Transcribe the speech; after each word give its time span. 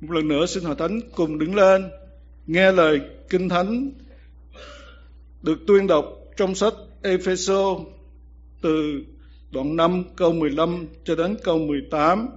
một 0.00 0.12
lần 0.12 0.28
nữa 0.28 0.46
xin 0.46 0.64
hội 0.64 0.76
thánh 0.78 1.00
cùng 1.14 1.38
đứng 1.38 1.54
lên 1.54 1.90
nghe 2.46 2.72
lời 2.72 3.00
kinh 3.28 3.48
thánh 3.48 3.92
được 5.42 5.58
tuyên 5.66 5.86
đọc 5.86 6.04
trong 6.36 6.54
sách 6.54 6.74
Epheso 7.02 7.76
từ 8.62 9.04
đoạn 9.50 9.76
5 9.76 10.04
câu 10.16 10.32
15 10.32 10.86
cho 11.04 11.14
đến 11.14 11.36
câu 11.44 11.58
18. 11.58 12.28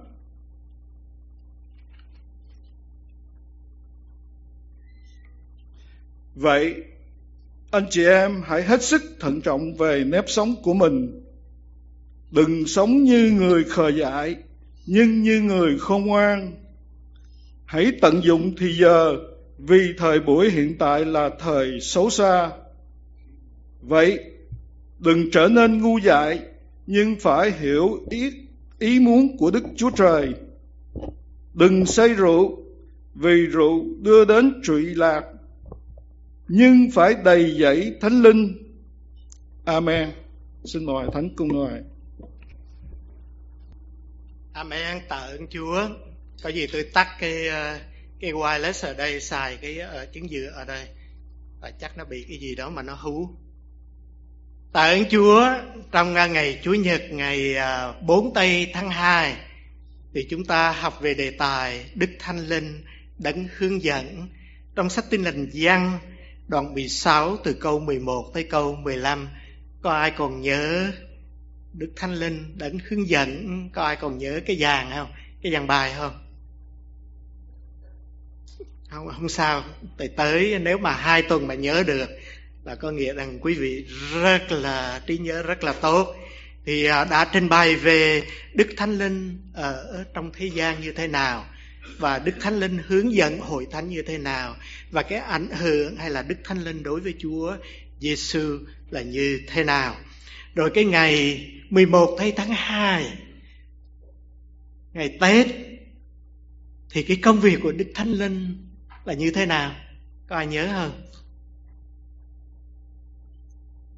Vậy, 6.34 6.74
anh 7.70 7.86
chị 7.90 8.04
em 8.04 8.42
hãy 8.44 8.62
hết 8.62 8.82
sức 8.82 9.02
thận 9.20 9.40
trọng 9.40 9.74
về 9.74 10.04
nếp 10.04 10.24
sống 10.28 10.54
của 10.62 10.74
mình. 10.74 11.24
Đừng 12.30 12.66
sống 12.66 13.04
như 13.04 13.30
người 13.30 13.64
khờ 13.64 13.88
dại, 13.88 14.36
nhưng 14.86 15.22
như 15.22 15.40
người 15.40 15.78
khôn 15.78 16.06
ngoan. 16.06 16.63
Hãy 17.74 17.92
tận 18.00 18.24
dụng 18.24 18.54
thì 18.58 18.72
giờ 18.72 19.16
vì 19.58 19.94
thời 19.98 20.20
buổi 20.20 20.50
hiện 20.50 20.78
tại 20.78 21.04
là 21.04 21.30
thời 21.38 21.80
xấu 21.80 22.10
xa. 22.10 22.50
Vậy, 23.80 24.18
đừng 24.98 25.30
trở 25.30 25.48
nên 25.48 25.82
ngu 25.82 25.98
dại, 25.98 26.40
nhưng 26.86 27.16
phải 27.20 27.50
hiểu 27.50 27.98
ý, 28.10 28.32
ý 28.78 29.00
muốn 29.00 29.36
của 29.38 29.50
Đức 29.50 29.64
Chúa 29.76 29.90
Trời. 29.90 30.34
Đừng 31.54 31.86
say 31.86 32.08
rượu, 32.08 32.58
vì 33.14 33.46
rượu 33.46 33.84
đưa 34.00 34.24
đến 34.24 34.60
trụy 34.64 34.82
lạc, 34.94 35.22
nhưng 36.48 36.90
phải 36.94 37.14
đầy 37.24 37.56
dẫy 37.60 37.94
thánh 38.00 38.22
linh. 38.22 38.54
Amen. 39.64 40.10
Xin 40.64 40.84
mời 40.84 41.06
Thánh 41.12 41.30
Cung 41.36 41.48
ngài. 41.48 41.80
Amen. 44.52 45.02
Tạ 45.08 45.16
ơn 45.16 45.46
Chúa. 45.46 45.88
Có 46.44 46.50
gì 46.50 46.66
tôi 46.66 46.82
tắt 46.82 47.08
cái 47.20 47.48
ờ, 47.48 47.78
cái 48.20 48.32
wireless 48.32 48.88
ở 48.88 48.94
đây, 48.94 49.20
xài 49.20 49.56
cái 49.56 49.78
ở 49.78 50.06
chứng 50.06 50.28
dừa 50.28 50.50
ở 50.54 50.64
đây. 50.64 50.86
Và 51.60 51.70
chắc 51.80 51.98
nó 51.98 52.04
bị 52.04 52.24
cái 52.28 52.38
gì 52.38 52.54
đó 52.54 52.70
mà 52.70 52.82
nó 52.82 52.94
hú. 52.94 53.28
Tạ 54.72 54.86
ơn 54.86 55.04
Chúa, 55.10 55.48
trong 55.92 56.12
ngày 56.12 56.60
Chủ 56.62 56.74
nhật, 56.74 57.02
ngày 57.10 57.54
ờ, 57.54 57.94
4 58.06 58.34
tây 58.34 58.70
tháng 58.74 58.90
2 58.90 59.36
thì 60.14 60.26
chúng 60.30 60.44
ta 60.44 60.72
học 60.72 61.00
về 61.00 61.14
đề 61.14 61.30
tài 61.30 61.90
Đức 61.94 62.10
Thánh 62.18 62.38
Linh 62.38 62.84
đấng 63.18 63.46
hướng 63.56 63.82
dẫn. 63.82 64.28
Trong 64.74 64.90
sách 64.90 65.04
Tin 65.10 65.22
lành 65.22 65.50
Giăng, 65.52 65.98
đoạn 66.48 66.74
16 66.74 67.36
từ 67.44 67.52
câu 67.52 67.80
11 67.80 68.30
tới 68.34 68.44
câu 68.44 68.76
15 68.76 69.28
có 69.82 69.90
ai 69.90 70.10
còn 70.10 70.40
nhớ 70.40 70.92
Đức 71.72 71.92
Thánh 71.96 72.14
Linh 72.14 72.58
đấng 72.58 72.78
hướng 72.88 73.08
dẫn? 73.08 73.70
Có 73.72 73.82
ai 73.82 73.96
còn 73.96 74.18
nhớ 74.18 74.40
cái 74.46 74.56
dàn 74.56 74.86
không? 74.90 75.12
Cái 75.42 75.52
dàn 75.52 75.66
bài 75.66 75.92
không? 75.96 76.23
Không 78.94 79.08
không 79.08 79.28
sao. 79.28 79.64
Tới 79.96 80.08
tới, 80.08 80.58
nếu 80.58 80.78
mà 80.78 80.92
hai 80.92 81.22
tuần 81.22 81.46
mà 81.46 81.54
nhớ 81.54 81.82
được, 81.86 82.08
là 82.64 82.74
có 82.74 82.90
nghĩa 82.90 83.12
rằng 83.12 83.38
quý 83.40 83.54
vị 83.54 83.86
rất 84.22 84.52
là, 84.52 85.02
trí 85.06 85.18
nhớ 85.18 85.42
rất 85.42 85.64
là 85.64 85.72
tốt. 85.72 86.16
Thì 86.66 86.84
à, 86.84 87.04
đã 87.04 87.30
trình 87.32 87.48
bày 87.48 87.76
về 87.76 88.22
đức 88.54 88.68
thánh 88.76 88.98
linh 88.98 89.38
ờ, 89.54 89.72
ở 89.72 90.04
trong 90.14 90.30
thế 90.32 90.46
gian 90.46 90.80
như 90.80 90.92
thế 90.92 91.06
nào, 91.06 91.46
và 91.98 92.18
đức 92.18 92.32
thánh 92.40 92.60
linh 92.60 92.78
hướng 92.86 93.14
dẫn 93.14 93.40
hội 93.40 93.66
thánh 93.70 93.88
như 93.88 94.02
thế 94.02 94.18
nào, 94.18 94.56
và 94.90 95.02
cái 95.02 95.18
ảnh 95.18 95.48
hưởng 95.50 95.96
hay 95.96 96.10
là 96.10 96.22
đức 96.22 96.38
thánh 96.44 96.64
linh 96.64 96.82
đối 96.82 97.00
với 97.00 97.14
chúa 97.18 97.56
giêsu 98.00 98.58
là 98.90 99.02
như 99.02 99.40
thế 99.46 99.64
nào. 99.64 99.96
Rồi 100.54 100.70
cái 100.74 100.84
ngày 100.84 101.46
11 101.70 102.18
tháng 102.36 102.50
2 102.50 103.18
ngày 104.92 105.16
Tết, 105.20 105.46
thì 106.90 107.02
cái 107.02 107.16
công 107.16 107.40
việc 107.40 107.58
của 107.62 107.72
Đức 107.72 107.86
Thánh 107.94 108.12
Linh 108.12 108.63
là 109.04 109.14
như 109.14 109.30
thế 109.30 109.46
nào? 109.46 109.74
Có 110.26 110.36
ai 110.36 110.46
nhớ 110.46 110.68
không? 110.72 111.02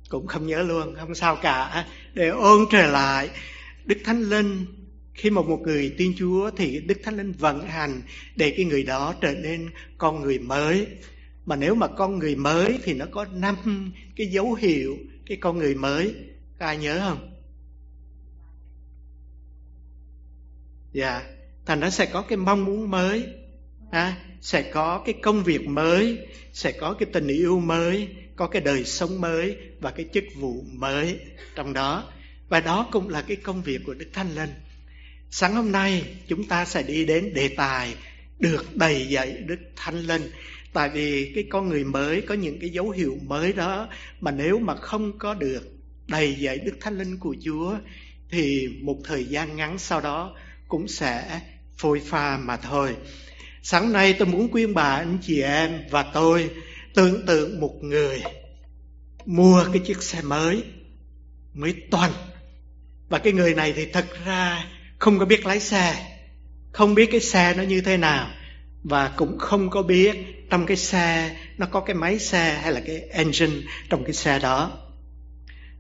Cũng 0.08 0.26
không 0.26 0.46
nhớ 0.46 0.62
luôn 0.62 0.94
không 0.98 1.14
sao 1.14 1.36
cả. 1.42 1.86
Để 2.14 2.28
ôn 2.28 2.66
trở 2.72 2.86
lại 2.86 3.30
đức 3.84 3.98
thánh 4.04 4.22
linh 4.22 4.66
khi 5.14 5.30
mà 5.30 5.42
một 5.42 5.60
người 5.62 5.94
tin 5.98 6.14
chúa 6.18 6.50
thì 6.56 6.80
đức 6.80 6.98
thánh 7.04 7.16
linh 7.16 7.32
vận 7.32 7.66
hành 7.66 8.02
để 8.36 8.54
cái 8.56 8.64
người 8.64 8.82
đó 8.82 9.14
trở 9.20 9.34
nên 9.34 9.70
con 9.98 10.20
người 10.20 10.38
mới. 10.38 10.86
Mà 11.46 11.56
nếu 11.56 11.74
mà 11.74 11.86
con 11.86 12.18
người 12.18 12.36
mới 12.36 12.78
thì 12.82 12.94
nó 12.94 13.06
có 13.10 13.24
năm 13.24 13.92
cái 14.16 14.26
dấu 14.26 14.54
hiệu 14.54 14.96
cái 15.26 15.36
con 15.40 15.58
người 15.58 15.74
mới. 15.74 16.14
Có 16.58 16.66
ai 16.66 16.78
nhớ 16.78 17.00
không? 17.08 17.32
Dạ 20.92 21.22
thành 21.66 21.80
nó 21.80 21.90
sẽ 21.90 22.06
có 22.06 22.22
cái 22.22 22.36
mong 22.36 22.64
muốn 22.64 22.90
mới. 22.90 23.26
À, 23.90 24.16
sẽ 24.40 24.62
có 24.62 25.02
cái 25.06 25.14
công 25.22 25.44
việc 25.44 25.66
mới, 25.66 26.18
sẽ 26.52 26.72
có 26.72 26.94
cái 26.98 27.08
tình 27.12 27.28
yêu 27.28 27.60
mới, 27.60 28.08
có 28.36 28.46
cái 28.46 28.62
đời 28.62 28.84
sống 28.84 29.20
mới 29.20 29.56
và 29.80 29.90
cái 29.90 30.06
chức 30.14 30.24
vụ 30.36 30.64
mới 30.72 31.18
trong 31.54 31.72
đó. 31.72 32.12
Và 32.48 32.60
đó 32.60 32.88
cũng 32.92 33.08
là 33.08 33.22
cái 33.22 33.36
công 33.36 33.62
việc 33.62 33.80
của 33.86 33.94
đức 33.94 34.08
thánh 34.12 34.34
linh. 34.34 34.50
Sáng 35.30 35.54
hôm 35.54 35.72
nay, 35.72 36.04
chúng 36.28 36.44
ta 36.44 36.64
sẽ 36.64 36.82
đi 36.82 37.04
đến 37.04 37.34
đề 37.34 37.48
tài 37.48 37.94
được 38.38 38.76
đầy 38.76 39.06
dạy 39.08 39.36
đức 39.46 39.58
thánh 39.76 40.00
linh. 40.00 40.30
Tại 40.72 40.88
vì 40.88 41.32
cái 41.34 41.44
con 41.50 41.68
người 41.68 41.84
mới, 41.84 42.20
có 42.20 42.34
những 42.34 42.58
cái 42.60 42.70
dấu 42.70 42.90
hiệu 42.90 43.18
mới 43.26 43.52
đó 43.52 43.88
mà 44.20 44.30
nếu 44.30 44.58
mà 44.58 44.76
không 44.76 45.18
có 45.18 45.34
được 45.34 45.72
đầy 46.08 46.34
dạy 46.34 46.58
đức 46.58 46.76
thánh 46.80 46.98
linh 46.98 47.18
của 47.18 47.36
chúa, 47.44 47.76
thì 48.30 48.68
một 48.80 48.96
thời 49.04 49.24
gian 49.24 49.56
ngắn 49.56 49.78
sau 49.78 50.00
đó 50.00 50.36
cũng 50.68 50.88
sẽ 50.88 51.40
phôi 51.76 52.00
pha 52.00 52.36
mà 52.36 52.56
thôi. 52.56 52.96
Sáng 53.68 53.92
nay 53.92 54.12
tôi 54.12 54.28
muốn 54.28 54.52
khuyên 54.52 54.74
bà 54.74 54.82
anh 54.82 55.18
chị 55.22 55.42
em 55.42 55.82
và 55.90 56.02
tôi 56.02 56.50
tưởng 56.94 57.26
tượng 57.26 57.60
một 57.60 57.74
người 57.80 58.22
mua 59.24 59.64
cái 59.72 59.82
chiếc 59.86 60.02
xe 60.02 60.22
mới 60.22 60.64
mới 61.54 61.74
toàn. 61.90 62.12
Và 63.08 63.18
cái 63.18 63.32
người 63.32 63.54
này 63.54 63.72
thì 63.76 63.86
thật 63.92 64.06
ra 64.26 64.64
không 64.98 65.18
có 65.18 65.24
biết 65.24 65.46
lái 65.46 65.60
xe, 65.60 66.16
không 66.72 66.94
biết 66.94 67.08
cái 67.10 67.20
xe 67.20 67.54
nó 67.56 67.62
như 67.62 67.80
thế 67.80 67.96
nào, 67.96 68.30
và 68.82 69.08
cũng 69.16 69.38
không 69.38 69.70
có 69.70 69.82
biết 69.82 70.16
trong 70.50 70.66
cái 70.66 70.76
xe 70.76 71.36
nó 71.58 71.66
có 71.66 71.80
cái 71.80 71.96
máy 71.96 72.18
xe 72.18 72.60
hay 72.62 72.72
là 72.72 72.80
cái 72.86 73.00
engine 73.10 73.62
trong 73.90 74.04
cái 74.04 74.12
xe 74.12 74.38
đó. 74.38 74.78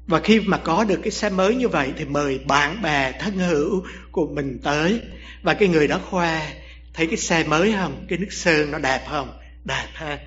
Và 0.06 0.20
khi 0.20 0.40
mà 0.40 0.58
có 0.58 0.84
được 0.84 1.00
cái 1.02 1.10
xe 1.10 1.30
mới 1.30 1.54
như 1.54 1.68
vậy 1.68 1.92
thì 1.98 2.04
mời 2.04 2.38
bạn 2.38 2.82
bè 2.82 3.12
thân 3.20 3.38
hữu 3.38 3.84
của 4.12 4.26
mình 4.26 4.58
tới. 4.62 5.00
Và 5.42 5.54
cái 5.54 5.68
người 5.68 5.88
đó 5.88 6.00
khoe 6.10 6.52
thấy 6.96 7.06
cái 7.06 7.16
xe 7.16 7.44
mới 7.44 7.72
không? 7.72 8.06
Cái 8.08 8.18
nước 8.18 8.32
sơn 8.32 8.70
nó 8.70 8.78
đẹp 8.78 9.04
không? 9.08 9.38
Đẹp 9.64 9.88
ha. 9.92 10.18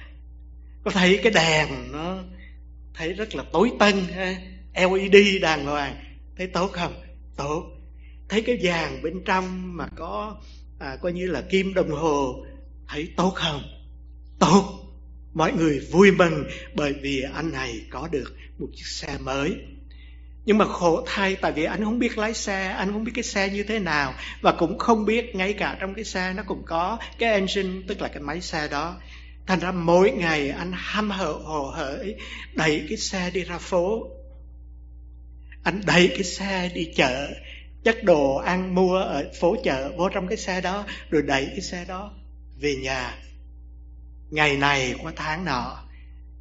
Có 0.84 0.92
thấy 0.92 1.20
cái 1.24 1.32
đèn 1.32 1.92
nó 1.92 2.24
thấy 2.94 3.14
rất 3.14 3.36
là 3.36 3.44
tối 3.54 3.72
tân 3.80 3.96
ha? 4.16 4.36
Led 4.76 5.42
đàng 5.42 5.66
hoàng. 5.66 5.96
Thấy 6.38 6.48
tốt 6.48 6.72
không? 6.74 7.02
Tốt. 7.36 7.64
Thấy 8.30 8.42
cái 8.42 8.58
vàng 8.62 9.02
bên 9.02 9.14
trong 9.26 9.78
mà 9.78 9.88
có 9.96 10.42
à, 10.80 10.98
coi 11.02 11.14
như 11.14 11.28
là 11.28 11.42
kim 11.42 11.74
đồng 11.74 11.92
hồ 11.92 12.46
thấy 12.88 13.10
tốt 13.18 13.32
không? 13.36 13.62
Tốt. 14.40 14.86
Mọi 15.34 15.54
người 15.54 15.80
vui 15.92 16.12
mừng 16.12 16.44
bởi 16.76 16.94
vì 17.02 17.22
anh 17.34 17.52
này 17.52 17.82
có 17.90 18.08
được 18.12 18.36
một 18.60 18.68
chiếc 18.76 18.88
xe 18.88 19.18
mới 19.20 19.56
nhưng 20.46 20.58
mà 20.58 20.66
khổ 20.66 21.04
thay 21.08 21.36
tại 21.36 21.52
vì 21.52 21.64
anh 21.64 21.84
không 21.84 22.00
biết 22.00 22.18
lái 22.18 22.34
xe, 22.34 22.68
anh 22.68 22.92
không 22.92 23.04
biết 23.04 23.12
cái 23.16 23.24
xe 23.24 23.50
như 23.50 23.64
thế 23.64 23.80
nào 23.80 24.14
và 24.42 24.52
cũng 24.52 24.78
không 24.78 25.06
biết 25.06 25.36
ngay 25.36 25.54
cả 25.54 25.78
trong 25.80 25.94
cái 25.94 26.06
xe 26.06 26.34
nó 26.34 26.44
cũng 26.44 26.64
có 26.66 26.98
cái 27.18 27.32
engine, 27.32 27.82
tức 27.88 28.02
là 28.02 28.08
cái 28.08 28.24
máy 28.24 28.42
xe 28.42 28.68
đó. 28.68 28.98
Thành 29.48 29.60
ra 29.60 29.72
mỗi 29.72 30.12
ngày 30.12 30.50
anh 30.50 30.72
ham 30.76 31.10
hở, 31.10 31.32
hồ 31.32 31.72
hởi 31.76 32.16
đẩy 32.54 32.86
cái 32.90 32.98
xe 32.98 33.32
đi 33.34 33.44
ra 33.44 33.58
phố. 33.58 34.08
Anh 35.64 35.82
đẩy 35.86 36.08
cái 36.08 36.24
xe 36.24 36.72
đi 36.74 36.92
chợ, 36.96 37.28
chất 37.84 38.04
đồ 38.04 38.36
ăn 38.36 38.76
mua 38.76 38.98
ở 38.98 39.32
phố 39.40 39.56
chợ, 39.64 39.92
vô 39.98 40.10
trong 40.10 40.28
cái 40.28 40.38
xe 40.38 40.62
đó, 40.62 40.86
rồi 41.10 41.22
đẩy 41.22 41.46
cái 41.46 41.62
xe 41.62 41.86
đó 41.88 42.12
về 42.62 42.76
nhà. 42.76 43.18
Ngày 44.30 44.58
này 44.58 44.96
qua 45.04 45.12
tháng 45.16 45.46
nọ, 45.46 45.84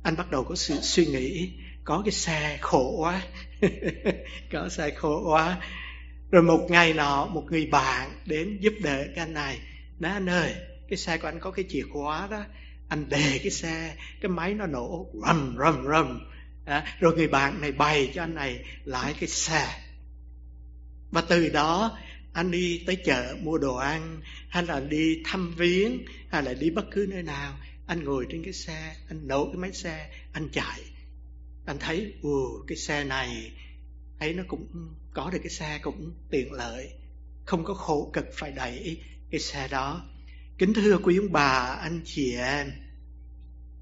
anh 0.03 0.17
bắt 0.17 0.31
đầu 0.31 0.45
có 0.45 0.55
sự 0.55 0.81
suy 0.81 1.07
nghĩ, 1.07 1.53
có 1.85 2.03
cái 2.05 2.13
xe 2.13 2.59
khổ 2.61 2.95
quá 2.99 3.23
có 4.53 4.69
xe 4.69 4.91
khổ 4.91 5.33
quá. 5.33 5.61
Rồi 6.31 6.43
một 6.43 6.67
ngày 6.71 6.93
nọ 6.95 7.27
một 7.27 7.45
người 7.51 7.67
bạn 7.67 8.11
đến 8.27 8.59
giúp 8.61 8.73
đỡ 8.83 9.05
cái 9.15 9.25
anh 9.25 9.35
này. 9.35 9.59
Nói 9.99 10.13
anh 10.13 10.29
ơi 10.29 10.55
cái 10.89 10.97
xe 10.97 11.19
của 11.19 11.29
anh 11.29 11.41
có 11.41 11.51
cái 11.51 11.65
chìa 11.69 11.83
khóa 11.93 12.29
đó. 12.31 12.45
Anh 12.89 13.09
đề 13.09 13.39
cái 13.43 13.51
xe 13.51 13.95
cái 14.21 14.29
máy 14.29 14.55
nó 14.55 14.67
nổ 14.67 15.11
rầm 15.27 15.57
rầm 15.59 15.87
rầm. 15.87 16.21
À, 16.65 16.97
rồi 17.01 17.17
người 17.17 17.29
bạn 17.29 17.61
này 17.61 17.73
bày 17.73 18.13
cho 18.15 18.23
anh 18.23 18.35
này 18.35 18.65
lại 18.85 19.15
cái 19.21 19.29
xe. 19.29 19.67
Và 21.11 21.21
từ 21.21 21.49
đó 21.49 21.99
anh 22.33 22.51
đi 22.51 22.83
tới 22.87 22.97
chợ 22.97 23.37
mua 23.41 23.59
đồ 23.59 23.77
ăn 23.77 24.21
hay 24.49 24.63
là 24.63 24.81
đi 24.81 25.23
thăm 25.25 25.55
viếng 25.57 25.99
hay 26.31 26.43
là 26.43 26.55
đi 26.55 26.71
bất 26.71 26.85
cứ 26.91 27.07
nơi 27.11 27.23
nào. 27.23 27.55
Anh 27.87 28.05
ngồi 28.05 28.27
trên 28.31 28.45
cái 28.45 28.53
xe 28.53 28.95
anh 29.09 29.29
nổ 29.29 29.45
cái 29.45 29.57
máy 29.57 29.73
xe 29.73 30.11
anh 30.33 30.49
chạy 30.53 30.81
anh 31.69 31.79
thấy 31.79 32.13
ồ 32.23 32.65
cái 32.67 32.77
xe 32.77 33.05
này 33.05 33.53
thấy 34.21 34.35
nó 34.35 34.43
cũng 34.49 34.95
có 35.15 35.31
được 35.31 35.39
cái 35.43 35.51
xe 35.51 35.79
cũng 35.83 36.15
tiện 36.31 36.53
lợi 36.53 36.91
không 37.45 37.65
có 37.65 37.75
khổ 37.75 38.11
cực 38.13 38.27
phải 38.35 38.53
đẩy 38.53 39.01
cái 39.31 39.41
xe 39.41 39.69
đó. 39.69 40.11
Kính 40.59 40.75
thưa 40.75 40.99
quý 40.99 41.17
ông 41.17 41.33
bà, 41.33 41.79
anh 41.83 42.01
chị 42.05 42.35
em, 42.35 42.73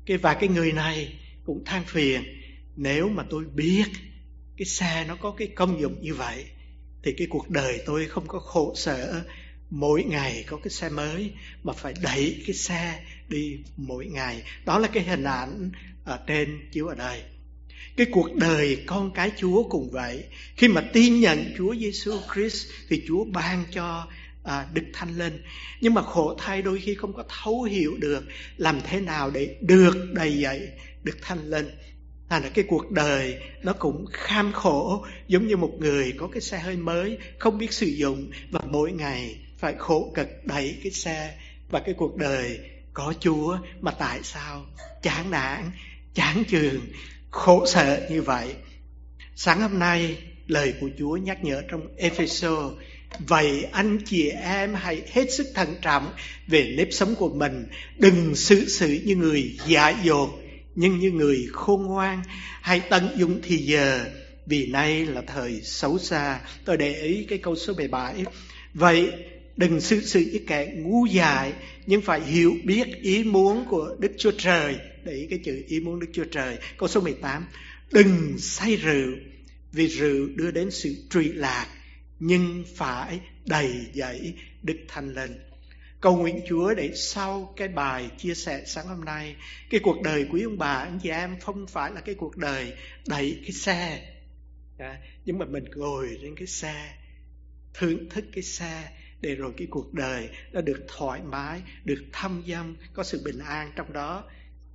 cái 0.07 0.17
và 0.17 0.35
cái 0.35 0.49
người 0.49 0.73
này 0.73 1.19
cũng 1.45 1.65
than 1.65 1.85
phiền 1.85 2.23
nếu 2.77 3.09
mà 3.09 3.25
tôi 3.31 3.45
biết 3.45 3.85
cái 4.57 4.67
xe 4.67 5.05
nó 5.09 5.17
có 5.17 5.31
cái 5.31 5.49
công 5.49 5.81
dụng 5.81 6.03
như 6.03 6.15
vậy 6.15 6.45
thì 7.03 7.15
cái 7.19 7.27
cuộc 7.31 7.51
đời 7.51 7.83
tôi 7.87 8.07
không 8.07 8.29
có 8.29 8.39
khổ 8.39 8.75
sở. 8.77 9.25
Mỗi 9.71 10.05
ngày 10.05 10.45
có 10.47 10.57
cái 10.57 10.71
xe 10.71 10.89
mới 10.89 11.33
mà 11.63 11.73
phải 11.73 11.95
đẩy 12.03 12.43
cái 12.47 12.55
xe 12.55 13.03
đi 13.29 13.59
mỗi 13.77 14.07
ngày. 14.07 14.43
Đó 14.65 14.79
là 14.79 14.89
cái 14.89 15.03
hình 15.03 15.25
ảnh 15.25 15.71
ở 16.05 16.21
trên 16.27 16.71
chiếu 16.73 16.87
ở 16.87 16.95
đây 16.95 17.23
cái 17.97 18.07
cuộc 18.13 18.35
đời 18.35 18.85
con 18.87 19.11
cái 19.11 19.31
Chúa 19.37 19.63
cũng 19.63 19.91
vậy. 19.91 20.25
Khi 20.57 20.69
mà 20.69 20.81
tin 20.93 21.21
nhận 21.21 21.55
Chúa 21.59 21.75
Giêsu 21.75 22.13
Christ 22.35 22.67
thì 22.89 23.03
Chúa 23.09 23.25
ban 23.25 23.65
cho 23.73 24.07
à, 24.45 24.67
Đức 24.75 24.85
Thánh 24.93 25.19
Linh 25.19 25.43
nhưng 25.81 25.95
mà 25.95 26.03
khổ 26.03 26.35
thay 26.39 26.63
đôi 26.63 26.81
khi 26.81 26.95
không 26.95 27.13
có 27.13 27.25
thấu 27.43 27.63
hiểu 27.63 27.97
được 27.99 28.25
làm 28.57 28.81
thế 28.81 29.01
nào 29.01 29.31
để 29.31 29.57
được 29.61 30.13
đầy 30.13 30.39
dạy 30.39 30.61
Đức 31.03 31.17
Thánh 31.23 31.51
Linh 31.51 31.71
Thành 32.29 32.43
là 32.43 32.49
cái 32.49 32.65
cuộc 32.69 32.91
đời 32.91 33.41
nó 33.63 33.73
cũng 33.73 34.07
kham 34.13 34.53
khổ 34.53 35.07
giống 35.29 35.47
như 35.47 35.57
một 35.57 35.73
người 35.79 36.13
có 36.19 36.29
cái 36.33 36.41
xe 36.41 36.59
hơi 36.59 36.77
mới 36.77 37.19
không 37.39 37.59
biết 37.59 37.73
sử 37.73 37.87
dụng 37.87 38.31
và 38.51 38.61
mỗi 38.71 38.93
ngày 38.93 39.37
phải 39.59 39.75
khổ 39.79 40.13
cực 40.15 40.29
đẩy 40.45 40.79
cái 40.83 40.93
xe. 40.93 41.39
Và 41.71 41.81
cái 41.81 41.95
cuộc 41.99 42.17
đời 42.17 42.59
có 42.93 43.15
Chúa 43.21 43.59
mà 43.81 43.91
tại 43.91 44.21
sao 44.23 44.67
chán 45.03 45.31
nản, 45.31 45.71
chán 46.15 46.43
chường, 46.49 46.81
khổ 47.37 47.67
sở 47.67 48.07
như 48.11 48.23
vậy. 48.23 48.55
Sáng 49.35 49.61
hôm 49.61 49.79
nay, 49.79 50.19
lời 50.47 50.75
của 50.81 50.89
Chúa 50.99 51.17
nhắc 51.17 51.45
nhở 51.45 51.63
trong 51.69 51.97
Epheso, 51.97 52.71
Vậy 53.19 53.67
anh 53.73 53.99
chị 54.05 54.29
em 54.29 54.75
hãy 54.75 55.03
hết 55.13 55.33
sức 55.33 55.47
thận 55.55 55.75
trọng 55.83 56.13
về 56.47 56.75
nếp 56.77 56.89
sống 56.91 57.15
của 57.15 57.29
mình. 57.29 57.67
Đừng 57.99 58.35
xử 58.35 58.69
sự 58.69 59.01
như 59.05 59.17
người 59.17 59.59
giả 59.67 59.95
dột, 60.05 60.31
Nhưng 60.75 60.99
như 60.99 61.11
người 61.11 61.47
khôn 61.53 61.83
ngoan. 61.83 62.23
Hãy 62.61 62.81
tận 62.81 63.09
dụng 63.17 63.41
thì 63.43 63.57
giờ, 63.57 64.05
Vì 64.47 64.67
nay 64.67 65.07
là 65.07 65.23
thời 65.27 65.61
xấu 65.63 65.99
xa. 65.99 66.41
Tôi 66.65 66.77
để 66.77 66.95
ý 67.03 67.25
cái 67.25 67.39
câu 67.39 67.57
số 67.57 67.75
17 67.75 68.25
Vậy 68.75 69.11
đừng 69.57 69.81
xử 69.81 70.01
sự 70.01 70.21
như 70.33 70.41
kẻ 70.47 70.73
ngu 70.77 71.07
dại, 71.07 71.53
Nhưng 71.87 72.01
phải 72.01 72.21
hiểu 72.21 72.55
biết 72.65 73.03
ý 73.03 73.25
muốn 73.25 73.65
của 73.69 73.97
Đức 73.99 74.13
Chúa 74.19 74.33
Trời. 74.39 74.77
Để 75.07 75.13
ý 75.13 75.27
cái 75.31 75.41
chữ 75.45 75.65
ý 75.69 75.81
muốn 75.81 76.01
Đức 76.01 76.07
Chúa 76.13 76.25
Trời 76.25 76.59
Câu 76.79 76.89
số 76.89 77.01
18 77.01 77.47
Đừng 77.93 78.39
say 78.39 78.77
rượu 78.77 79.13
Vì 79.73 79.87
rượu 79.87 80.29
đưa 80.35 80.51
đến 80.51 80.71
sự 80.71 80.95
trụy 81.11 81.33
lạc 81.33 81.67
nhưng 82.19 82.65
phải 82.75 83.21
đầy 83.47 83.87
dẫy 83.95 84.35
Đức 84.63 84.77
thanh 84.89 85.15
Linh. 85.15 85.39
Cầu 86.01 86.17
nguyện 86.17 86.41
Chúa 86.49 86.75
để 86.75 86.91
sau 86.95 87.55
cái 87.57 87.69
bài 87.69 88.11
chia 88.19 88.35
sẻ 88.35 88.63
sáng 88.67 88.87
hôm 88.87 89.05
nay, 89.05 89.37
cái 89.71 89.81
cuộc 89.85 90.03
đời 90.03 90.27
quý 90.31 90.43
ông 90.43 90.59
bà, 90.59 90.75
anh 90.75 90.99
chị 91.03 91.11
em 91.11 91.41
không 91.41 91.67
phải 91.67 91.93
là 91.93 92.01
cái 92.01 92.15
cuộc 92.15 92.37
đời 92.37 92.73
đẩy 93.07 93.41
cái 93.43 93.53
xe, 93.53 94.13
à, 94.79 94.99
nhưng 95.25 95.39
mà 95.39 95.47
mình 95.47 95.65
ngồi 95.77 96.19
trên 96.23 96.35
cái 96.35 96.47
xe, 96.47 96.95
thưởng 97.75 98.09
thức 98.11 98.25
cái 98.33 98.43
xe, 98.43 98.89
để 99.21 99.35
rồi 99.35 99.53
cái 99.57 99.67
cuộc 99.71 99.95
đời 99.95 100.29
nó 100.53 100.61
được 100.61 100.85
thoải 100.89 101.21
mái, 101.23 101.63
được 101.85 102.05
thâm 102.13 102.43
dâm, 102.49 102.77
có 102.95 103.05
sự 103.05 103.23
bình 103.25 103.39
an 103.39 103.73
trong 103.77 103.93
đó. 103.93 104.25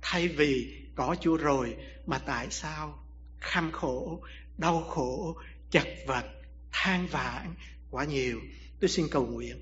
Thay 0.02 0.28
vì 0.28 0.82
có 0.94 1.16
Chúa 1.20 1.36
rồi 1.36 1.76
mà 2.06 2.18
tại 2.18 2.46
sao 2.50 3.04
kham 3.40 3.72
khổ, 3.72 4.22
đau 4.58 4.82
khổ, 4.82 5.36
chật 5.70 5.88
vật 6.06 6.24
than 6.72 7.06
vãn 7.06 7.54
quá 7.90 8.04
nhiều. 8.04 8.40
Tôi 8.80 8.88
xin 8.88 9.06
cầu 9.10 9.26
nguyện. 9.26 9.56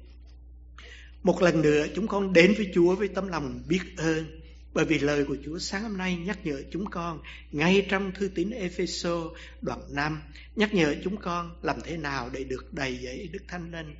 Một 1.23 1.43
lần 1.43 1.63
nữa 1.63 1.87
chúng 1.95 2.07
con 2.07 2.33
đến 2.33 2.55
với 2.57 2.71
Chúa 2.75 2.95
với 2.95 3.09
tấm 3.09 3.29
lòng 3.29 3.63
biết 3.69 3.81
ơn. 3.97 4.41
Bởi 4.73 4.85
vì 4.85 4.99
lời 4.99 5.25
của 5.25 5.37
Chúa 5.45 5.59
sáng 5.59 5.83
hôm 5.83 5.97
nay 5.97 6.17
nhắc 6.17 6.39
nhở 6.45 6.63
chúng 6.71 6.91
con 6.91 7.23
ngay 7.51 7.87
trong 7.91 8.13
thư 8.13 8.29
tín 8.35 8.51
Epheso 8.51 9.31
đoạn 9.61 9.81
5 9.91 10.23
nhắc 10.57 10.75
nhở 10.75 10.95
chúng 11.05 11.17
con 11.17 11.57
làm 11.63 11.81
thế 11.85 11.97
nào 11.97 12.31
để 12.33 12.45
được 12.45 12.73
đầy 12.73 12.99
dẫy 13.03 13.29
Đức 13.33 13.43
Thánh 13.49 13.73
Linh. 13.73 13.95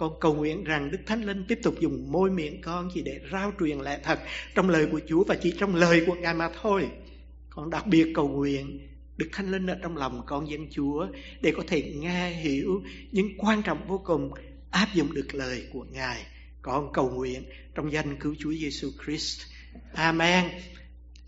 Con 0.00 0.12
cầu 0.20 0.34
nguyện 0.34 0.64
rằng 0.64 0.90
Đức 0.90 0.98
Thánh 1.06 1.24
Linh 1.24 1.44
tiếp 1.48 1.58
tục 1.62 1.74
dùng 1.80 2.12
môi 2.12 2.30
miệng 2.30 2.60
con 2.60 2.88
chỉ 2.94 3.02
để 3.02 3.20
rao 3.32 3.52
truyền 3.60 3.78
lẽ 3.78 4.00
thật 4.02 4.18
trong 4.54 4.70
lời 4.70 4.86
của 4.92 5.00
Chúa 5.08 5.24
và 5.24 5.36
chỉ 5.42 5.54
trong 5.58 5.74
lời 5.74 6.04
của 6.06 6.14
Ngài 6.14 6.34
mà 6.34 6.50
thôi. 6.62 6.88
Con 7.50 7.70
đặc 7.70 7.86
biệt 7.86 8.12
cầu 8.14 8.28
nguyện 8.28 8.88
Đức 9.16 9.28
Thánh 9.32 9.50
Linh 9.50 9.66
ở 9.66 9.78
trong 9.82 9.96
lòng 9.96 10.22
con 10.26 10.50
dân 10.50 10.66
Chúa 10.70 11.06
để 11.40 11.52
có 11.56 11.62
thể 11.66 11.92
nghe, 11.96 12.30
hiểu 12.30 12.82
những 13.12 13.28
quan 13.38 13.62
trọng 13.62 13.88
vô 13.88 14.02
cùng, 14.04 14.30
áp 14.70 14.88
dụng 14.94 15.14
được 15.14 15.34
lời 15.34 15.66
của 15.72 15.84
Ngài. 15.92 16.26
Con 16.62 16.92
cầu 16.92 17.10
nguyện 17.10 17.44
trong 17.74 17.92
danh 17.92 18.16
cứu 18.20 18.34
Chúa 18.38 18.52
Giêsu 18.52 18.88
Christ. 19.04 19.40
Amen. 19.92 20.44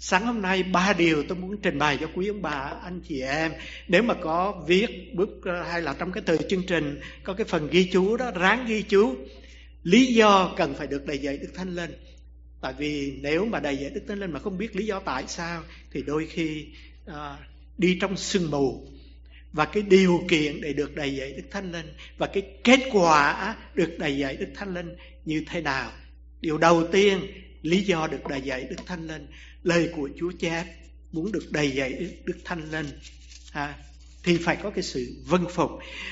Sáng 0.04 0.26
hôm 0.26 0.42
nay 0.42 0.62
ba 0.62 0.92
điều 0.92 1.22
tôi 1.28 1.38
muốn 1.38 1.56
trình 1.62 1.78
bày 1.78 1.98
cho 2.00 2.08
quý 2.14 2.28
ông 2.28 2.42
bà, 2.42 2.72
anh 2.82 3.00
chị 3.08 3.20
em. 3.20 3.52
Nếu 3.88 4.02
mà 4.02 4.14
có 4.14 4.64
viết 4.66 5.14
bước 5.14 5.28
ờ, 5.44 5.62
hay 5.62 5.82
là 5.82 5.94
trong 5.98 6.12
cái 6.12 6.22
thời 6.26 6.38
chương 6.48 6.62
trình 6.66 7.00
có 7.22 7.34
cái 7.34 7.44
phần 7.44 7.68
ghi 7.70 7.88
chú 7.92 8.16
đó, 8.16 8.30
ráng 8.30 8.66
ghi 8.66 8.82
chú. 8.82 9.16
Lý 9.82 10.06
do 10.14 10.54
cần 10.56 10.74
phải 10.74 10.86
được 10.86 11.06
đầy 11.06 11.18
dạy 11.18 11.36
Đức 11.36 11.48
Thánh 11.54 11.74
Linh. 11.74 11.90
Tại 12.60 12.74
vì 12.78 13.18
nếu 13.20 13.44
mà 13.44 13.60
đầy 13.60 13.76
dạy 13.76 13.90
Đức 13.90 14.00
Thánh 14.08 14.18
Linh 14.18 14.32
mà 14.32 14.40
không 14.40 14.58
biết 14.58 14.76
lý 14.76 14.86
do 14.86 15.00
tại 15.00 15.24
sao 15.26 15.62
thì 15.92 16.02
đôi 16.02 16.26
khi 16.26 16.66
à, 17.06 17.36
đi 17.78 17.98
trong 18.00 18.16
sương 18.16 18.50
mù 18.50 18.88
và 19.52 19.64
cái 19.64 19.82
điều 19.82 20.24
kiện 20.28 20.60
để 20.60 20.72
được 20.72 20.94
đầy 20.94 21.16
dạy 21.16 21.32
Đức 21.32 21.44
Thánh 21.50 21.72
Linh 21.72 21.86
và 22.18 22.26
cái 22.26 22.42
kết 22.64 22.80
quả 22.92 23.56
được 23.74 23.96
đầy 23.98 24.18
dạy 24.18 24.36
Đức 24.36 24.48
Thánh 24.54 24.74
Linh 24.74 24.96
như 25.24 25.44
thế 25.50 25.60
nào. 25.60 25.92
Điều 26.40 26.58
đầu 26.58 26.86
tiên, 26.92 27.20
lý 27.62 27.82
do 27.82 28.06
được 28.06 28.26
đầy 28.28 28.40
dạy 28.40 28.66
Đức 28.70 28.86
Thánh 28.86 29.06
Linh, 29.06 29.26
lời 29.62 29.88
của 29.96 30.10
Chúa 30.18 30.32
Cha 30.40 30.64
muốn 31.12 31.32
được 31.32 31.52
đầy 31.52 31.70
dạy 31.70 32.08
Đức 32.24 32.36
Thánh 32.44 32.70
Linh 32.70 32.86
à, 33.52 33.74
thì 34.22 34.36
phải 34.36 34.56
có 34.56 34.70
cái 34.70 34.82
sự 34.82 35.16
vân 35.26 35.44
phục. 35.54 35.70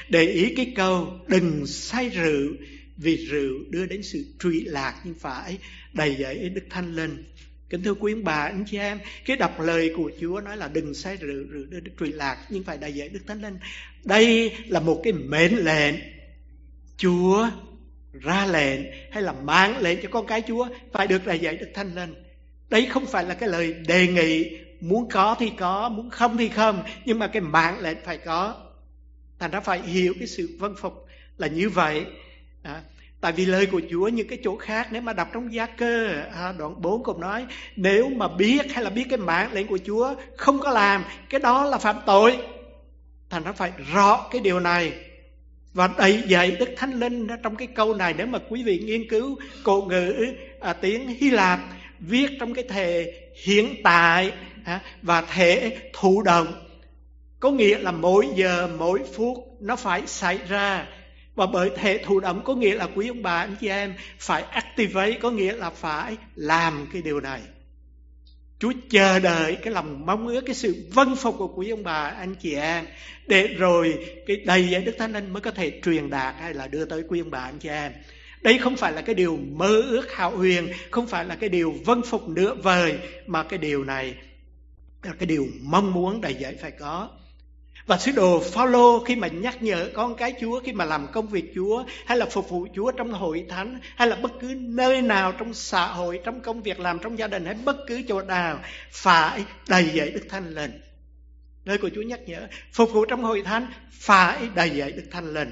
Để 0.09 0.23
ý 0.23 0.55
cái 0.55 0.73
câu 0.77 1.21
đừng 1.29 1.67
say 1.67 2.09
rượu 2.09 2.53
vì 2.97 3.27
rượu 3.27 3.55
đưa 3.71 3.87
đến 3.87 4.03
sự 4.03 4.25
truy 4.39 4.61
lạc 4.61 5.01
nhưng 5.05 5.15
phải 5.15 5.59
đầy 5.93 6.17
dạy 6.17 6.49
Đức 6.49 6.65
Thánh 6.71 6.95
Linh. 6.95 7.25
Kính 7.71 7.83
thưa 7.83 7.95
quý 7.95 8.15
bà, 8.15 8.35
anh 8.35 8.65
chị 8.71 8.79
em, 8.79 8.99
cái 9.25 9.37
đọc 9.37 9.61
lời 9.61 9.93
của 9.97 10.11
Chúa 10.21 10.41
nói 10.41 10.57
là 10.57 10.69
đừng 10.69 10.95
say 10.95 11.17
rượu, 11.17 11.45
rượu 11.51 11.65
đưa 11.69 11.81
đến 11.81 11.95
trụy 11.99 12.13
lạc, 12.13 12.47
nhưng 12.51 12.65
phải 12.65 12.79
đầy 12.79 12.93
dạy 12.95 13.09
Đức 13.09 13.21
Thánh 13.27 13.43
Linh. 13.43 13.59
Đây 14.05 14.53
là 14.69 14.81
một 14.81 15.01
cái 15.05 15.13
mệnh 15.13 15.57
lệnh. 15.57 15.95
Chúa 16.97 17.51
ra 18.13 18.47
lệnh 18.47 18.81
hay 19.11 19.23
là 19.23 19.33
mang 19.33 19.79
lệnh 19.79 19.99
cho 20.03 20.09
con 20.13 20.27
cái 20.27 20.43
Chúa 20.49 20.69
phải 20.93 21.07
được 21.07 21.27
là 21.27 21.35
dạy 21.35 21.57
được 21.57 21.69
thanh 21.75 21.95
lên. 21.95 22.15
Đấy 22.69 22.87
không 22.91 23.07
phải 23.07 23.25
là 23.25 23.35
cái 23.35 23.49
lời 23.49 23.75
đề 23.87 24.07
nghị 24.07 24.59
muốn 24.81 25.09
có 25.11 25.37
thì 25.39 25.53
có, 25.59 25.89
muốn 25.89 26.11
không 26.11 26.37
thì 26.37 26.49
không, 26.49 26.83
nhưng 27.05 27.19
mà 27.19 27.27
cái 27.27 27.43
mạng 27.43 27.81
lệnh 27.81 27.99
phải 28.05 28.19
có. 28.19 28.57
Thành 29.39 29.51
ra 29.51 29.61
phải 29.61 29.83
hiểu 29.83 30.15
cái 30.19 30.29
sự 30.29 30.57
vân 30.59 30.75
phục 30.77 31.07
là 31.39 31.47
như 31.47 31.69
vậy. 31.69 32.05
À, 32.63 32.83
Tại 33.21 33.33
vì 33.33 33.47
lời 33.47 33.67
của 33.67 33.81
Chúa 33.91 34.09
những 34.09 34.29
cái 34.29 34.39
chỗ 34.45 34.57
khác 34.57 34.89
nếu 34.91 35.03
mà 35.03 35.13
đọc 35.13 35.29
trong 35.33 35.53
gia 35.53 35.67
cơ 35.67 36.09
à, 36.35 36.53
đoạn 36.59 36.83
4 36.83 37.03
cũng 37.03 37.21
nói 37.21 37.47
nếu 37.77 38.09
mà 38.09 38.29
biết 38.29 38.73
hay 38.73 38.85
là 38.85 38.91
biết 38.91 39.07
cái 39.09 39.19
mạng 39.19 39.53
lệnh 39.53 39.67
của 39.67 39.79
Chúa 39.87 40.15
không 40.37 40.59
có 40.59 40.71
làm 40.71 41.05
cái 41.29 41.41
đó 41.41 41.65
là 41.65 41.79
phạm 41.79 41.97
tội. 42.07 42.39
Thành 43.31 43.45
nó 43.45 43.53
phải 43.53 43.73
rõ 43.93 44.29
cái 44.31 44.41
điều 44.41 44.61
này 44.61 44.93
và 45.75 45.91
đầy 45.99 46.23
dạy 46.27 46.51
Đức 46.51 46.69
Thánh 46.77 47.01
Linh 47.01 47.27
trong 47.43 47.57
cái 47.57 47.69
câu 47.75 47.95
này 47.95 48.15
nếu 48.19 48.27
mà 48.27 48.39
quý 48.49 48.63
vị 48.63 48.79
nghiên 48.79 49.09
cứu 49.09 49.39
cổ 49.65 49.83
ngữ 49.83 50.27
à, 50.61 50.73
tiếng 50.73 51.09
Hy 51.09 51.31
Lạp 51.31 51.61
viết 52.01 52.31
trong 52.41 52.55
cái 52.55 52.65
thể 52.69 53.15
hiện 53.45 53.75
tại 53.83 54.33
à, 54.65 54.81
và 55.03 55.23
thể 55.23 55.79
thụ 55.93 56.23
động 56.23 56.67
có 57.41 57.51
nghĩa 57.51 57.79
là 57.79 57.91
mỗi 57.91 58.29
giờ 58.35 58.69
mỗi 58.79 59.01
phút 59.15 59.37
nó 59.61 59.77
phải 59.77 60.07
xảy 60.07 60.39
ra 60.49 60.87
và 61.35 61.47
bởi 61.47 61.71
thể 61.77 61.99
thụ 62.05 62.21
động 62.21 62.43
có 62.45 62.55
nghĩa 62.55 62.75
là 62.75 62.89
quý 62.95 63.09
ông 63.09 63.23
bà 63.23 63.37
anh 63.37 63.57
chị 63.61 63.69
em 63.69 63.95
phải 64.19 64.43
activate 64.43 65.13
có 65.13 65.31
nghĩa 65.31 65.53
là 65.53 65.71
phải 65.71 66.17
làm 66.35 66.87
cái 66.93 67.03
điều 67.03 67.21
này. 67.21 67.41
Chúa 68.59 68.73
chờ 68.91 69.19
đợi 69.19 69.57
cái 69.63 69.73
lòng 69.73 70.07
mong 70.07 70.27
ước 70.27 70.41
cái 70.41 70.55
sự 70.55 70.89
vân 70.93 71.17
phục 71.17 71.35
của 71.39 71.49
quý 71.49 71.71
ông 71.71 71.83
bà 71.83 72.15
anh 72.19 72.35
chị 72.35 72.55
em 72.55 72.85
để 73.31 73.47
rồi 73.47 74.09
cái 74.27 74.37
đầy 74.37 74.69
dạy 74.69 74.83
Đức 74.83 74.93
Thánh 74.99 75.13
Linh 75.13 75.33
mới 75.33 75.41
có 75.41 75.51
thể 75.51 75.81
truyền 75.85 76.11
đạt 76.11 76.35
hay 76.41 76.55
là 76.55 76.67
đưa 76.67 76.85
tới 76.85 77.03
quý 77.09 77.21
ông 77.21 77.31
bà 77.31 77.39
anh 77.39 77.59
chị 77.59 77.69
em. 77.69 77.93
Đây 78.43 78.59
không 78.59 78.77
phải 78.77 78.93
là 78.93 79.03
cái 79.03 79.15
điều 79.15 79.39
mơ 79.53 79.83
ước 79.91 80.13
hào 80.13 80.37
huyền, 80.37 80.69
không 80.91 81.07
phải 81.07 81.25
là 81.25 81.35
cái 81.35 81.49
điều 81.49 81.75
vân 81.85 82.03
phục 82.03 82.29
nửa 82.29 82.55
vời 82.55 82.99
mà 83.27 83.43
cái 83.43 83.59
điều 83.59 83.85
này 83.85 84.15
là 85.03 85.13
cái 85.19 85.27
điều 85.27 85.47
mong 85.63 85.93
muốn 85.93 86.21
đầy 86.21 86.35
dạy 86.35 86.55
phải 86.61 86.71
có. 86.71 87.11
Và 87.87 87.99
sứ 87.99 88.13
đồ 88.13 88.41
Phaolô 88.41 89.05
khi 89.05 89.17
mà 89.17 89.29
nhắc 89.29 89.63
nhở 89.63 89.89
con 89.95 90.17
cái 90.17 90.35
Chúa 90.41 90.61
khi 90.61 90.73
mà 90.73 90.85
làm 90.85 91.07
công 91.13 91.29
việc 91.29 91.53
Chúa 91.55 91.85
hay 92.07 92.19
là 92.19 92.27
phục 92.27 92.51
vụ 92.51 92.67
Chúa 92.75 92.93
trong 92.93 93.13
hội 93.13 93.47
thánh 93.49 93.81
hay 93.97 94.09
là 94.09 94.17
bất 94.17 94.33
cứ 94.41 94.55
nơi 94.59 95.03
nào 95.03 95.33
trong 95.33 95.55
xã 95.55 95.87
hội, 95.87 96.21
trong 96.25 96.41
công 96.41 96.63
việc 96.63 96.81
làm 96.81 96.99
trong 96.99 97.19
gia 97.19 97.27
đình 97.27 97.45
hay 97.45 97.55
bất 97.65 97.77
cứ 97.87 98.03
chỗ 98.09 98.23
nào 98.23 98.59
phải 98.91 99.45
đầy 99.69 99.89
dạy 99.95 100.11
Đức 100.11 100.23
Thánh 100.29 100.55
Linh. 100.55 100.90
Nơi 101.65 101.79
của 101.79 101.91
Chúa 101.95 102.03
nhắc 102.03 102.21
nhở 102.27 102.49
phục 102.73 102.93
vụ 102.93 103.05
trong 103.05 103.23
hội 103.23 103.43
thánh 103.43 103.73
phải 103.91 104.49
đầy 104.55 104.71
dạy 104.71 104.93
Đức 104.93 105.05
Thánh 105.11 105.35
Linh. 105.35 105.51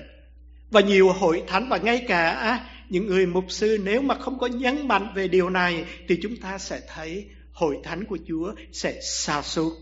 Và 0.70 0.80
nhiều 0.80 1.12
hội 1.12 1.42
thánh 1.46 1.68
và 1.68 1.76
ngay 1.76 2.04
cả 2.08 2.30
à, 2.30 2.70
những 2.88 3.06
người 3.06 3.26
mục 3.26 3.44
sư 3.48 3.78
nếu 3.84 4.02
mà 4.02 4.14
không 4.14 4.38
có 4.38 4.46
nhấn 4.46 4.88
mạnh 4.88 5.12
về 5.14 5.28
điều 5.28 5.50
này 5.50 5.84
thì 6.08 6.18
chúng 6.22 6.36
ta 6.36 6.58
sẽ 6.58 6.80
thấy 6.94 7.26
hội 7.52 7.76
thánh 7.84 8.04
của 8.04 8.18
Chúa 8.28 8.54
sẽ 8.72 9.00
xa 9.02 9.42
suốt. 9.42 9.72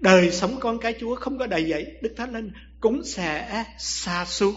Đời 0.00 0.30
sống 0.30 0.56
con 0.60 0.78
cái 0.78 0.94
Chúa 1.00 1.14
không 1.14 1.38
có 1.38 1.46
đầy 1.46 1.64
dạy 1.64 1.86
Đức 2.02 2.14
Thánh 2.16 2.32
Linh 2.32 2.50
cũng 2.80 3.04
sẽ 3.04 3.38
à, 3.38 3.64
xa 3.78 4.24
suốt. 4.24 4.54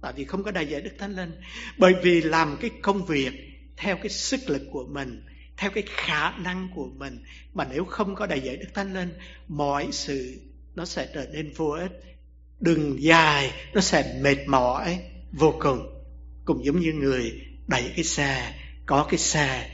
Tại 0.00 0.12
vì 0.16 0.24
không 0.24 0.42
có 0.42 0.50
đầy 0.50 0.66
dạy 0.66 0.80
Đức 0.80 0.90
Thánh 0.98 1.16
Linh. 1.16 1.32
Bởi 1.78 1.94
vì 2.02 2.20
làm 2.20 2.56
cái 2.60 2.70
công 2.82 3.04
việc 3.04 3.32
theo 3.76 3.96
cái 3.96 4.08
sức 4.08 4.40
lực 4.46 4.62
của 4.72 4.84
mình, 4.90 5.22
theo 5.62 5.70
cái 5.70 5.84
khả 5.86 6.30
năng 6.30 6.68
của 6.74 6.88
mình. 6.96 7.24
Mà 7.54 7.66
nếu 7.70 7.84
không 7.84 8.14
có 8.14 8.26
đại 8.26 8.40
dạy 8.40 8.56
Đức 8.56 8.68
Thánh 8.74 8.94
Linh, 8.94 9.14
mọi 9.48 9.88
sự 9.92 10.40
nó 10.74 10.84
sẽ 10.84 11.08
trở 11.14 11.26
nên 11.32 11.52
vô 11.56 11.70
ích. 11.70 11.92
Đường 12.60 13.02
dài 13.02 13.52
nó 13.74 13.80
sẽ 13.80 14.18
mệt 14.22 14.38
mỏi 14.46 15.00
vô 15.32 15.54
cùng. 15.60 16.02
Cũng 16.44 16.64
giống 16.64 16.80
như 16.80 16.92
người 16.92 17.32
đẩy 17.66 17.92
cái 17.96 18.04
xe, 18.04 18.54
có 18.86 19.06
cái 19.10 19.18
xe 19.18 19.70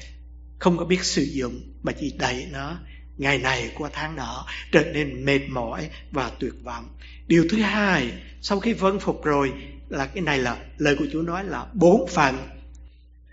không 0.59 0.77
có 0.77 0.85
biết 0.85 1.05
sử 1.05 1.23
dụng 1.23 1.61
mà 1.83 1.93
chỉ 2.01 2.15
đẩy 2.19 2.47
nó 2.53 2.79
ngày 3.17 3.39
này 3.39 3.71
qua 3.79 3.91
tháng 3.93 4.17
nọ 4.17 4.47
trở 4.73 4.85
nên 4.93 5.25
mệt 5.25 5.41
mỏi 5.49 5.91
và 6.11 6.31
tuyệt 6.39 6.53
vọng 6.63 6.97
điều 7.27 7.47
thứ 7.51 7.59
hai 7.59 8.13
sau 8.41 8.61
khi 8.61 8.73
vâng 8.73 9.01
phục 9.01 9.25
rồi 9.25 9.53
là 9.89 10.07
cái 10.07 10.23
này 10.23 10.39
là 10.39 10.57
lời 10.79 10.97
của 10.99 11.07
chúa 11.13 11.23
nói 11.23 11.45
là 11.45 11.67
bốn 11.75 12.09
phần 12.09 12.58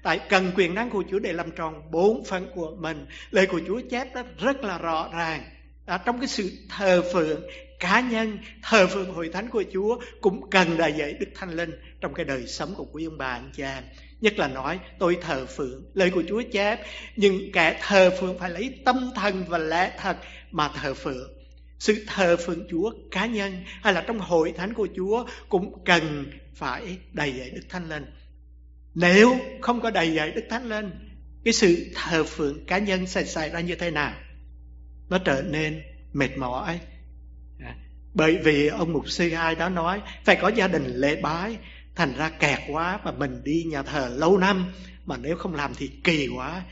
tại 0.05 0.19
cần 0.29 0.51
quyền 0.55 0.75
năng 0.75 0.89
của 0.89 1.03
chúa 1.11 1.19
để 1.19 1.33
làm 1.33 1.51
tròn 1.51 1.91
bốn 1.91 2.25
phần 2.25 2.47
của 2.55 2.75
mình. 2.79 3.05
Lời 3.31 3.45
của 3.45 3.61
chúa 3.67 3.81
chép 3.89 4.15
đó 4.15 4.23
rất 4.39 4.63
là 4.63 4.77
rõ 4.77 5.09
ràng. 5.13 5.43
À, 5.85 5.97
trong 6.05 6.19
cái 6.19 6.27
sự 6.27 6.51
thờ 6.69 7.03
phượng 7.13 7.41
cá 7.79 8.01
nhân 8.01 8.37
thờ 8.63 8.87
phượng 8.87 9.13
hội 9.13 9.29
thánh 9.29 9.49
của 9.49 9.63
chúa 9.73 9.99
cũng 10.21 10.49
cần 10.49 10.77
đại 10.77 10.93
dạy 10.93 11.13
đức 11.19 11.25
thanh 11.35 11.49
linh 11.49 11.71
trong 12.01 12.13
cái 12.13 12.25
đời 12.25 12.47
sống 12.47 12.73
của 12.75 12.85
quý 12.91 13.05
ông 13.05 13.17
bà 13.17 13.25
anh 13.25 13.51
chị 13.55 13.63
em. 13.63 13.83
Nhất 14.21 14.39
là 14.39 14.47
nói 14.47 14.79
tôi 14.99 15.17
thờ 15.21 15.45
phượng. 15.45 15.85
Lời 15.93 16.09
của 16.09 16.23
Chúa 16.27 16.41
chép 16.51 16.79
Nhưng 17.15 17.51
kẻ 17.51 17.79
thờ 17.81 18.11
phượng 18.19 18.39
phải 18.39 18.49
lấy 18.49 18.79
tâm 18.85 19.11
thần 19.15 19.45
và 19.47 19.57
lẽ 19.57 19.91
thật 19.97 20.17
mà 20.51 20.69
thờ 20.81 20.93
phượng. 20.93 21.33
Sự 21.79 22.05
thờ 22.07 22.37
phượng 22.37 22.67
Chúa 22.69 22.91
cá 23.11 23.25
nhân 23.25 23.63
Hay 23.65 23.93
là 23.93 24.01
trong 24.07 24.19
hội 24.19 24.51
thánh 24.51 24.73
của 24.73 24.87
Chúa 24.95 25.25
Cũng 25.49 25.83
cần 25.85 26.25
phải 26.53 26.97
đầy 27.13 27.33
dạy 27.33 27.49
Đức 27.49 27.61
Thánh 27.69 27.89
Linh. 27.89 28.05
Nếu 28.95 29.39
không 29.61 29.81
có 29.81 29.91
đầy 29.91 30.13
dạy 30.13 30.31
Đức 30.31 30.43
Thánh 30.49 30.65
lên, 30.65 30.91
Cái 31.45 31.53
sự 31.53 31.91
thờ 31.95 32.23
phượng 32.23 32.65
cá 32.65 32.77
nhân 32.77 33.07
sẽ 33.07 33.23
xảy 33.23 33.49
ra 33.49 33.59
như 33.59 33.75
thế 33.75 33.91
nào? 33.91 34.13
Nó 35.09 35.17
trở 35.17 35.41
nên 35.41 35.81
mệt 36.13 36.37
mỏi. 36.37 36.79
À, 37.59 37.75
bởi 38.13 38.37
vì 38.43 38.67
ông 38.67 38.93
mục 38.93 39.09
sư 39.09 39.31
ai 39.31 39.55
đó 39.55 39.69
nói, 39.69 40.01
phải 40.23 40.35
có 40.35 40.47
gia 40.47 40.67
đình 40.67 40.85
lễ 40.85 41.21
bái, 41.21 41.57
thành 41.95 42.13
ra 42.17 42.29
kẹt 42.29 42.59
quá 42.69 42.99
mà 43.03 43.11
mình 43.11 43.41
đi 43.43 43.63
nhà 43.63 43.83
thờ 43.83 44.13
lâu 44.15 44.37
năm, 44.37 44.73
mà 45.05 45.17
nếu 45.17 45.37
không 45.37 45.55
làm 45.55 45.73
thì 45.77 45.91
kỳ 46.03 46.27
quá. 46.27 46.63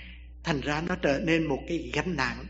Thành 0.44 0.62
ra 0.62 0.82
nó 0.88 0.96
trở 0.96 1.20
nên 1.20 1.48
một 1.48 1.60
cái 1.68 1.92
gánh 1.94 2.15
nặng. 2.15 2.46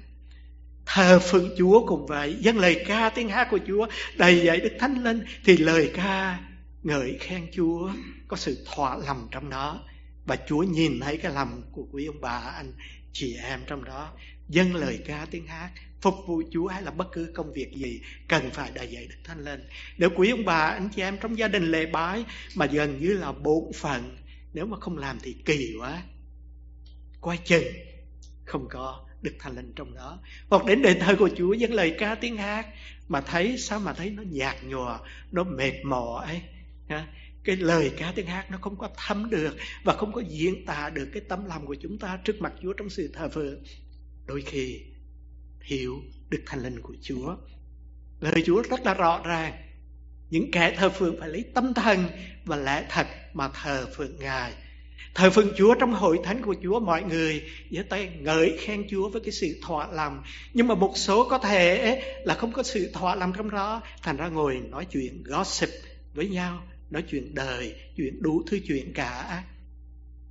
Thờ 0.86 1.20
phượng 1.20 1.50
chúa 1.58 1.86
cũng 1.88 2.06
vậy 2.08 2.36
dân 2.40 2.58
lời 2.58 2.84
ca 2.88 3.10
tiếng 3.10 3.30
hát 3.30 3.48
của 3.52 3.60
chúa, 3.68 3.88
đầy 4.16 4.42
dạy 4.42 4.60
đức 4.60 4.74
thánh 4.80 5.04
lên, 5.04 5.26
thì 5.46 5.58
lời 5.58 5.92
ca 5.96 6.40
ngợi 6.84 7.18
khen 7.20 7.48
chúa 7.54 7.92
có 8.28 8.38
sự 8.38 8.66
thỏa 8.66 8.98
lòng 8.98 9.28
trong 9.32 9.50
đó 9.50 9.84
và 10.26 10.38
chúa 10.48 10.64
nhìn 10.64 11.00
thấy 11.00 11.18
cái 11.18 11.34
lòng 11.34 11.62
của 11.72 11.88
quý 11.92 12.06
ông 12.06 12.22
bà 12.22 12.38
anh 12.38 12.74
chị 13.14 13.36
em 13.44 13.60
trong 13.68 13.84
đó 13.84 14.14
dâng 14.50 14.76
lời 14.76 15.00
ca 15.06 15.28
tiếng 15.32 15.48
hát 15.48 15.72
phục 16.04 16.16
vụ 16.28 16.42
Chúa 16.52 16.68
hay 16.68 16.82
là 16.82 16.92
bất 16.92 17.08
cứ 17.12 17.32
công 17.34 17.54
việc 17.54 17.72
gì 17.76 18.02
cần 18.28 18.50
phải 18.54 18.72
đại 18.76 18.88
dạy 18.88 19.08
Đức 19.10 19.16
Thánh 19.24 19.46
Linh. 19.46 19.68
Nếu 19.98 20.10
quý 20.16 20.30
ông 20.30 20.46
bà, 20.46 20.60
anh 20.60 20.90
chị 20.96 21.02
em 21.02 21.18
trong 21.22 21.38
gia 21.38 21.48
đình 21.48 21.72
lễ 21.72 21.86
bái 21.86 22.26
mà 22.56 22.66
gần 22.66 23.00
như 23.02 23.14
là 23.14 23.32
bổn 23.32 23.64
phận 23.76 24.18
nếu 24.54 24.66
mà 24.66 24.80
không 24.80 24.98
làm 24.98 25.20
thì 25.22 25.36
kỳ 25.46 25.74
quá. 25.80 26.04
Quay 27.22 27.38
chừng, 27.38 27.64
không 28.46 28.68
có 28.70 29.08
Đức 29.22 29.32
Thánh 29.40 29.56
Linh 29.56 29.74
trong 29.76 29.96
đó. 29.96 30.20
Hoặc 30.50 30.66
đến 30.66 30.82
đền 30.82 31.00
thờ 31.00 31.16
của 31.20 31.30
Chúa 31.38 31.54
dâng 31.54 31.74
lời 31.74 31.96
ca 32.00 32.16
tiếng 32.16 32.38
hát 32.38 32.68
mà 33.08 33.22
thấy 33.22 33.58
sao 33.58 33.80
mà 33.80 33.94
thấy 33.94 34.10
nó 34.10 34.24
nhạt 34.24 34.56
nhòa, 34.64 35.00
nó 35.32 35.44
mệt 35.44 35.74
mỏi. 35.84 36.42
Cái 37.44 37.56
lời 37.56 37.92
ca 37.98 38.14
tiếng 38.16 38.26
hát 38.28 38.52
nó 38.52 38.58
không 38.62 38.78
có 38.78 38.90
thấm 38.98 39.30
được 39.30 39.56
và 39.84 39.94
không 39.94 40.12
có 40.12 40.22
diễn 40.30 40.66
tả 40.66 40.90
được 40.90 41.10
cái 41.14 41.22
tấm 41.30 41.46
lòng 41.46 41.66
của 41.66 41.76
chúng 41.76 41.98
ta 42.00 42.20
trước 42.24 42.42
mặt 42.42 42.54
Chúa 42.62 42.74
trong 42.74 42.90
sự 42.90 43.12
thờ 43.14 43.30
phượng. 43.30 43.64
Đôi 44.26 44.42
khi, 44.42 44.82
hiểu 45.62 46.02
được 46.30 46.44
thành 46.46 46.64
Linh 46.64 46.82
của 46.82 46.96
Chúa. 47.02 47.36
Lời 48.20 48.44
Chúa 48.46 48.62
rất 48.62 48.86
là 48.86 48.94
rõ 48.94 49.22
ràng. 49.26 49.54
Những 50.30 50.52
kẻ 50.52 50.76
thờ 50.78 50.90
phượng 50.90 51.20
phải 51.20 51.30
lấy 51.30 51.44
tâm 51.54 51.74
thần 51.74 52.06
và 52.46 52.56
lẽ 52.56 52.86
thật 52.90 53.08
mà 53.34 53.50
thờ 53.54 53.88
phượng 53.96 54.18
Ngài. 54.20 54.54
Thờ 55.14 55.30
phượng 55.30 55.52
Chúa 55.58 55.76
trong 55.76 55.94
hội 55.94 56.20
thánh 56.24 56.42
của 56.42 56.56
Chúa, 56.64 56.80
mọi 56.80 57.04
người, 57.04 57.44
giơ 57.72 57.84
tay 57.90 58.10
ngợi 58.20 58.58
khen 58.60 58.88
Chúa 58.90 59.10
với 59.10 59.22
cái 59.22 59.32
sự 59.32 59.60
thỏa 59.62 59.92
lòng. 59.92 60.24
Nhưng 60.54 60.68
mà 60.68 60.76
một 60.76 60.94
số 60.96 61.30
có 61.30 61.38
thể 61.38 62.02
là 62.26 62.36
không 62.36 62.52
có 62.52 62.64
sự 62.64 62.92
thỏa 62.94 63.16
lòng 63.16 63.34
trong 63.38 63.52
đó. 63.52 63.82
Thành 64.02 64.18
ra 64.18 64.28
ngồi 64.28 64.62
nói 64.70 64.86
chuyện 64.92 65.24
gossip 65.24 65.70
với 66.14 66.30
nhau. 66.30 66.64
Nói 66.94 67.04
chuyện 67.12 67.36
đời, 67.36 67.76
chuyện 67.98 68.22
đủ 68.22 68.44
thứ 68.48 68.60
chuyện 68.68 68.94
cả. 68.94 69.44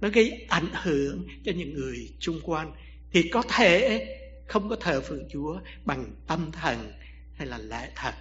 Nó 0.01 0.09
gây 0.09 0.47
ảnh 0.49 0.69
hưởng 0.73 1.27
cho 1.45 1.53
những 1.53 1.75
người 1.75 2.09
chung 2.19 2.41
quanh. 2.43 2.73
Thì 3.13 3.23
có 3.23 3.43
thể 3.43 4.05
không 4.47 4.69
có 4.69 4.77
thờ 4.77 5.01
phượng 5.01 5.29
Chúa 5.33 5.61
bằng 5.85 6.15
tâm 6.27 6.53
thần 6.53 6.93
hay 7.35 7.47
là 7.47 7.59
lẽ 7.59 7.91
thật. 7.97 8.15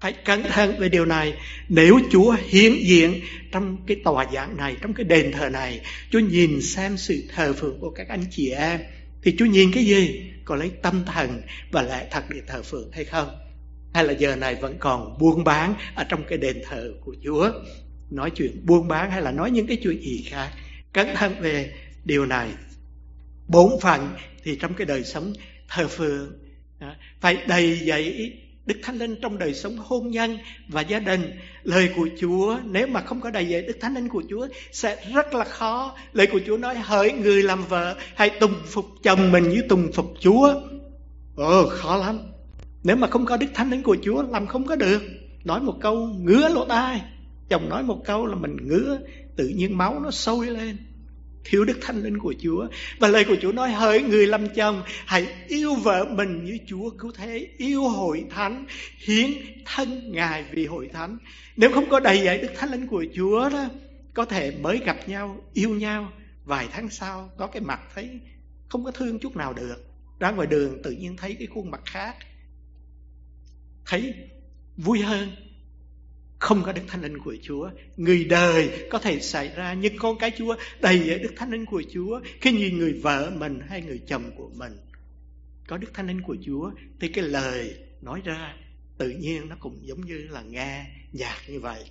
Phải 0.00 0.12
cẩn 0.12 0.42
thận 0.42 0.74
về 0.78 0.88
điều 0.88 1.04
này. 1.04 1.34
Nếu 1.68 2.00
Chúa 2.12 2.36
hiện 2.46 2.86
diện 2.86 3.20
trong 3.52 3.86
cái 3.86 3.96
tòa 4.04 4.26
giảng 4.34 4.56
này, 4.56 4.76
trong 4.82 4.94
cái 4.94 5.04
đền 5.04 5.32
thờ 5.32 5.48
này, 5.48 5.80
Chúa 6.10 6.18
nhìn 6.18 6.62
xem 6.62 6.96
sự 6.96 7.22
thờ 7.34 7.52
phượng 7.52 7.80
của 7.80 7.90
các 7.90 8.08
anh 8.08 8.24
chị 8.30 8.50
em, 8.50 8.80
thì 9.22 9.34
Chúa 9.38 9.46
nhìn 9.46 9.72
cái 9.72 9.84
gì? 9.84 10.30
Có 10.44 10.56
lấy 10.56 10.70
tâm 10.82 11.04
thần 11.04 11.42
và 11.70 11.82
lẽ 11.82 12.08
thật 12.10 12.24
để 12.30 12.40
thờ 12.46 12.62
phượng 12.62 12.90
hay 12.92 13.04
không? 13.04 13.43
Hay 13.94 14.04
là 14.04 14.12
giờ 14.12 14.36
này 14.36 14.54
vẫn 14.54 14.76
còn 14.78 15.18
buôn 15.18 15.44
bán 15.44 15.74
ở 15.94 16.04
trong 16.04 16.22
cái 16.28 16.38
đền 16.38 16.62
thờ 16.64 16.92
của 17.04 17.14
Chúa? 17.24 17.50
Nói 18.10 18.30
chuyện 18.30 18.66
buôn 18.66 18.88
bán 18.88 19.10
hay 19.10 19.22
là 19.22 19.32
nói 19.32 19.50
những 19.50 19.66
cái 19.66 19.76
chuyện 19.82 20.02
gì 20.02 20.24
khác? 20.30 20.50
Cẩn 20.92 21.14
thận 21.14 21.34
về 21.40 21.72
điều 22.04 22.26
này. 22.26 22.48
Bốn 23.48 23.80
phần 23.80 24.08
thì 24.44 24.56
trong 24.56 24.74
cái 24.74 24.86
đời 24.86 25.04
sống 25.04 25.32
thờ 25.68 25.88
phượng 25.88 26.32
phải 27.20 27.38
đầy 27.46 27.78
dạy 27.78 28.32
Đức 28.66 28.74
Thánh 28.82 28.98
Linh 28.98 29.16
trong 29.22 29.38
đời 29.38 29.54
sống 29.54 29.76
hôn 29.78 30.10
nhân 30.10 30.38
và 30.68 30.80
gia 30.80 30.98
đình. 30.98 31.38
Lời 31.62 31.90
của 31.96 32.08
Chúa, 32.20 32.58
nếu 32.64 32.86
mà 32.86 33.00
không 33.00 33.20
có 33.20 33.30
đầy 33.30 33.48
dạy 33.48 33.62
Đức 33.62 33.76
Thánh 33.80 33.94
Linh 33.94 34.08
của 34.08 34.22
Chúa, 34.30 34.48
sẽ 34.72 34.96
rất 35.14 35.34
là 35.34 35.44
khó. 35.44 35.96
Lời 36.12 36.26
của 36.26 36.40
Chúa 36.46 36.56
nói, 36.56 36.74
hỡi 36.74 37.12
người 37.12 37.42
làm 37.42 37.64
vợ, 37.64 37.96
hãy 38.14 38.30
tùng 38.30 38.54
phục 38.66 38.86
chồng 39.02 39.32
mình 39.32 39.48
như 39.48 39.62
tùng 39.68 39.92
phục 39.92 40.14
Chúa. 40.20 40.54
Ồ, 41.36 41.66
khó 41.68 41.96
lắm. 41.96 42.33
Nếu 42.84 42.96
mà 42.96 43.06
không 43.06 43.26
có 43.26 43.36
Đức 43.36 43.46
Thánh 43.54 43.70
Linh 43.70 43.82
của 43.82 43.96
Chúa, 44.02 44.22
làm 44.22 44.46
không 44.46 44.66
có 44.66 44.76
được. 44.76 45.02
Nói 45.44 45.60
một 45.60 45.78
câu, 45.80 46.08
ngứa 46.20 46.48
lỗ 46.48 46.64
tai. 46.64 47.02
Chồng 47.48 47.68
nói 47.68 47.82
một 47.82 48.02
câu 48.04 48.26
là 48.26 48.34
mình 48.34 48.56
ngứa, 48.62 48.98
tự 49.36 49.48
nhiên 49.48 49.78
máu 49.78 50.00
nó 50.00 50.10
sôi 50.10 50.46
lên. 50.46 50.76
Thiếu 51.44 51.64
đức 51.64 51.78
thánh 51.80 52.02
linh 52.02 52.18
của 52.18 52.34
Chúa. 52.42 52.66
Và 52.98 53.08
lời 53.08 53.24
của 53.24 53.36
Chúa 53.42 53.52
nói, 53.52 53.72
hỡi 53.72 54.02
người 54.02 54.26
làm 54.26 54.48
chồng, 54.48 54.82
hãy 54.86 55.26
yêu 55.48 55.74
vợ 55.74 56.04
mình 56.04 56.44
như 56.44 56.58
Chúa 56.66 56.90
cứu 56.90 57.12
thế, 57.14 57.48
yêu 57.56 57.88
hội 57.88 58.24
thánh, 58.30 58.66
hiến 58.98 59.30
thân 59.64 60.12
ngài 60.12 60.44
vì 60.52 60.66
hội 60.66 60.88
thánh. 60.92 61.18
Nếu 61.56 61.70
không 61.70 61.88
có 61.88 62.00
đầy 62.00 62.20
dạy 62.24 62.38
đức 62.38 62.50
thánh 62.56 62.70
linh 62.70 62.86
của 62.86 63.04
Chúa 63.14 63.48
đó, 63.48 63.68
có 64.14 64.24
thể 64.24 64.52
mới 64.60 64.80
gặp 64.84 64.96
nhau, 65.08 65.36
yêu 65.52 65.70
nhau 65.70 66.12
vài 66.44 66.68
tháng 66.72 66.88
sau, 66.88 67.30
có 67.38 67.46
cái 67.46 67.60
mặt 67.60 67.80
thấy 67.94 68.20
không 68.68 68.84
có 68.84 68.90
thương 68.90 69.18
chút 69.18 69.36
nào 69.36 69.52
được. 69.52 69.76
Ra 70.20 70.30
ngoài 70.30 70.46
đường 70.46 70.82
tự 70.82 70.90
nhiên 70.90 71.16
thấy 71.16 71.36
cái 71.38 71.46
khuôn 71.54 71.70
mặt 71.70 71.80
khác 71.84 72.16
thấy 73.86 74.14
vui 74.76 75.00
hơn 75.00 75.30
không 76.38 76.62
có 76.62 76.72
Đức 76.72 76.82
Thánh 76.88 77.02
Linh 77.02 77.18
của 77.18 77.36
Chúa. 77.42 77.70
Người 77.96 78.24
đời 78.24 78.86
có 78.90 78.98
thể 78.98 79.20
xảy 79.20 79.48
ra, 79.56 79.74
nhưng 79.74 79.96
con 79.98 80.18
cái 80.18 80.30
Chúa 80.38 80.56
đầy 80.80 81.18
Đức 81.18 81.32
Thánh 81.36 81.50
Linh 81.50 81.66
của 81.66 81.82
Chúa. 81.92 82.20
Khi 82.40 82.52
nhìn 82.52 82.78
người 82.78 82.92
vợ 82.92 83.32
mình 83.36 83.60
hay 83.68 83.82
người 83.82 84.00
chồng 84.06 84.30
của 84.36 84.50
mình 84.54 84.72
có 85.66 85.76
Đức 85.76 85.94
Thánh 85.94 86.06
Linh 86.06 86.22
của 86.22 86.36
Chúa, 86.46 86.70
thì 87.00 87.08
cái 87.08 87.24
lời 87.24 87.74
nói 88.02 88.20
ra 88.24 88.54
tự 88.98 89.10
nhiên 89.10 89.48
nó 89.48 89.56
cũng 89.60 89.78
giống 89.82 90.00
như 90.00 90.18
là 90.30 90.42
nghe 90.42 90.86
nhạc 91.12 91.38
như 91.48 91.60
vậy. 91.60 91.84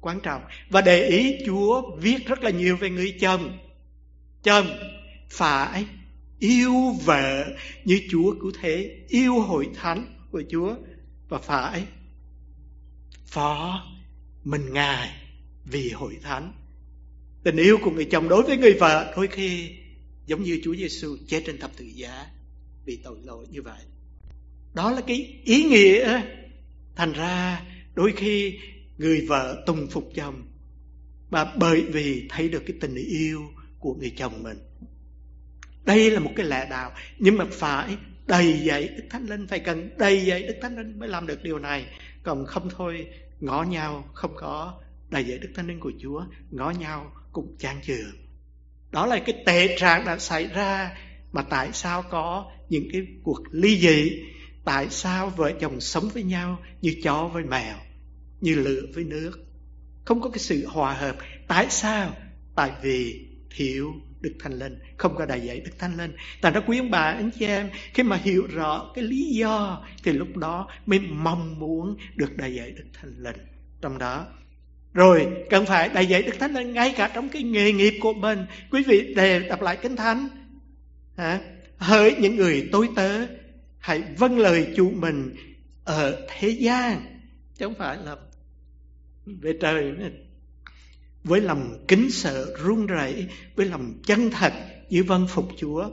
Quan 0.00 0.20
trọng. 0.20 0.42
Và 0.68 0.80
để 0.80 1.08
ý 1.08 1.36
Chúa 1.46 1.96
viết 1.96 2.26
rất 2.26 2.42
là 2.42 2.50
nhiều 2.50 2.76
về 2.76 2.90
người 2.90 3.16
chồng. 3.20 3.58
Chồng 4.42 4.66
phải 5.30 5.86
yêu 6.38 6.74
vợ 7.04 7.44
như 7.84 8.00
Chúa 8.10 8.34
cứu 8.40 8.52
thế, 8.60 8.96
yêu 9.08 9.40
hội 9.40 9.68
thánh 9.74 10.19
của 10.30 10.42
Chúa 10.50 10.74
và 11.28 11.38
phải 11.38 11.86
phó 13.26 13.86
mình 14.44 14.72
ngài 14.72 15.10
vì 15.64 15.90
hội 15.90 16.18
thánh. 16.22 16.52
Tình 17.42 17.56
yêu 17.56 17.78
của 17.82 17.90
người 17.90 18.04
chồng 18.04 18.28
đối 18.28 18.42
với 18.42 18.56
người 18.56 18.74
vợ 18.80 19.12
đôi 19.16 19.26
khi 19.28 19.70
giống 20.26 20.42
như 20.42 20.60
Chúa 20.64 20.74
Giêsu 20.74 21.16
chết 21.26 21.42
trên 21.46 21.58
thập 21.58 21.76
tự 21.76 21.84
giá 21.84 22.26
vì 22.84 22.96
tội 22.96 23.18
lỗi 23.24 23.46
như 23.50 23.62
vậy. 23.62 23.80
Đó 24.74 24.90
là 24.90 25.00
cái 25.00 25.38
ý 25.44 25.64
nghĩa 25.64 26.22
thành 26.96 27.12
ra 27.12 27.62
đôi 27.94 28.12
khi 28.16 28.58
người 28.98 29.26
vợ 29.26 29.62
tùng 29.66 29.86
phục 29.86 30.10
chồng 30.14 30.42
mà 31.30 31.52
bởi 31.56 31.82
vì 31.82 32.26
thấy 32.28 32.48
được 32.48 32.62
cái 32.66 32.76
tình 32.80 32.94
yêu 32.94 33.42
của 33.78 33.94
người 33.94 34.12
chồng 34.16 34.42
mình. 34.42 34.58
Đây 35.84 36.10
là 36.10 36.20
một 36.20 36.32
cái 36.36 36.46
lẽ 36.46 36.66
đạo, 36.70 36.92
nhưng 37.18 37.36
mà 37.36 37.44
phải 37.50 37.96
đầy 38.30 38.60
dạy 38.64 38.88
đức 38.96 39.04
thánh 39.10 39.26
linh 39.26 39.46
phải 39.46 39.60
cần 39.60 39.90
đầy 39.98 40.26
dạy 40.26 40.42
đức 40.42 40.54
thánh 40.62 40.76
linh 40.76 40.98
mới 40.98 41.08
làm 41.08 41.26
được 41.26 41.42
điều 41.42 41.58
này. 41.58 41.86
Còn 42.22 42.46
không 42.46 42.68
thôi, 42.76 43.06
ngõ 43.40 43.62
nhau 43.62 44.04
không 44.14 44.34
có 44.36 44.80
đầy 45.10 45.24
dạy 45.24 45.38
đức 45.38 45.48
thánh 45.54 45.66
linh 45.66 45.80
của 45.80 45.92
chúa, 46.02 46.24
ngõ 46.50 46.70
nhau 46.70 47.12
cũng 47.32 47.56
chan 47.58 47.76
chừa 47.82 48.04
đó 48.92 49.06
là 49.06 49.18
cái 49.18 49.42
tệ 49.46 49.76
trạng 49.78 50.04
đã 50.04 50.18
xảy 50.18 50.46
ra 50.46 50.96
mà 51.32 51.42
tại 51.42 51.68
sao 51.72 52.02
có 52.02 52.52
những 52.68 52.88
cái 52.92 53.06
cuộc 53.22 53.42
ly 53.52 53.78
dị? 53.78 54.22
Tại 54.64 54.90
sao 54.90 55.30
vợ 55.30 55.52
chồng 55.60 55.80
sống 55.80 56.08
với 56.08 56.22
nhau 56.22 56.58
như 56.80 56.94
chó 57.02 57.28
với 57.32 57.44
mèo, 57.44 57.76
như 58.40 58.54
lửa 58.54 58.80
với 58.94 59.04
nước? 59.04 59.32
Không 60.04 60.20
có 60.20 60.30
cái 60.30 60.38
sự 60.38 60.66
hòa 60.66 60.94
hợp. 60.94 61.16
Tại 61.48 61.66
sao? 61.70 62.16
Tại 62.54 62.70
vì 62.82 63.28
thiếu 63.56 63.92
Đức 64.20 64.32
thanh 64.40 64.52
Linh. 64.52 64.78
Không 64.96 65.16
có 65.16 65.26
đại 65.26 65.40
dạy 65.40 65.60
Đức 65.60 65.72
thanh 65.78 65.96
Linh. 65.96 66.12
Tại 66.40 66.52
đó 66.52 66.62
quý 66.66 66.78
ông 66.78 66.90
bà, 66.90 67.02
anh 67.02 67.30
chị 67.38 67.46
em. 67.46 67.70
Khi 67.94 68.02
mà 68.02 68.16
hiểu 68.16 68.46
rõ 68.46 68.90
cái 68.94 69.04
lý 69.04 69.24
do, 69.24 69.84
Thì 70.04 70.12
lúc 70.12 70.36
đó 70.36 70.68
mới 70.86 70.98
mong 70.98 71.58
muốn 71.58 71.96
được 72.16 72.36
đại 72.36 72.54
dạy 72.54 72.70
Đức 72.70 72.84
thanh 72.92 73.14
Linh 73.18 73.36
Trong 73.80 73.98
đó. 73.98 74.26
Rồi, 74.94 75.28
cần 75.50 75.66
phải 75.66 75.88
đại 75.88 76.06
dạy 76.06 76.22
Đức 76.22 76.32
Thánh 76.38 76.54
Linh 76.54 76.72
Ngay 76.72 76.94
cả 76.96 77.10
trong 77.14 77.28
cái 77.28 77.42
nghề 77.42 77.72
nghiệp 77.72 77.94
của 78.00 78.12
mình. 78.12 78.46
Quý 78.70 78.82
vị 78.86 79.14
đề 79.14 79.48
đọc 79.48 79.62
lại 79.62 79.76
Kinh 79.82 79.96
Thánh. 79.96 80.28
Hả? 81.16 81.40
Hỡi 81.76 82.14
những 82.20 82.36
người 82.36 82.68
tối 82.72 82.88
tớ, 82.96 83.26
Hãy 83.78 84.02
vâng 84.18 84.38
lời 84.38 84.72
chủ 84.76 84.90
mình 84.90 85.34
Ở 85.84 86.26
thế 86.28 86.48
gian. 86.48 87.20
Chứ 87.54 87.66
không 87.66 87.74
phải 87.78 87.98
là 88.04 88.16
Về 89.26 89.52
trời 89.60 89.92
với 91.24 91.40
lòng 91.40 91.84
kính 91.88 92.10
sợ, 92.10 92.54
run 92.64 92.86
rẩy, 92.86 93.26
với 93.56 93.66
lòng 93.66 93.94
chân 94.06 94.30
thật 94.30 94.52
như 94.88 95.04
vâng 95.04 95.26
phục 95.28 95.48
Chúa. 95.56 95.90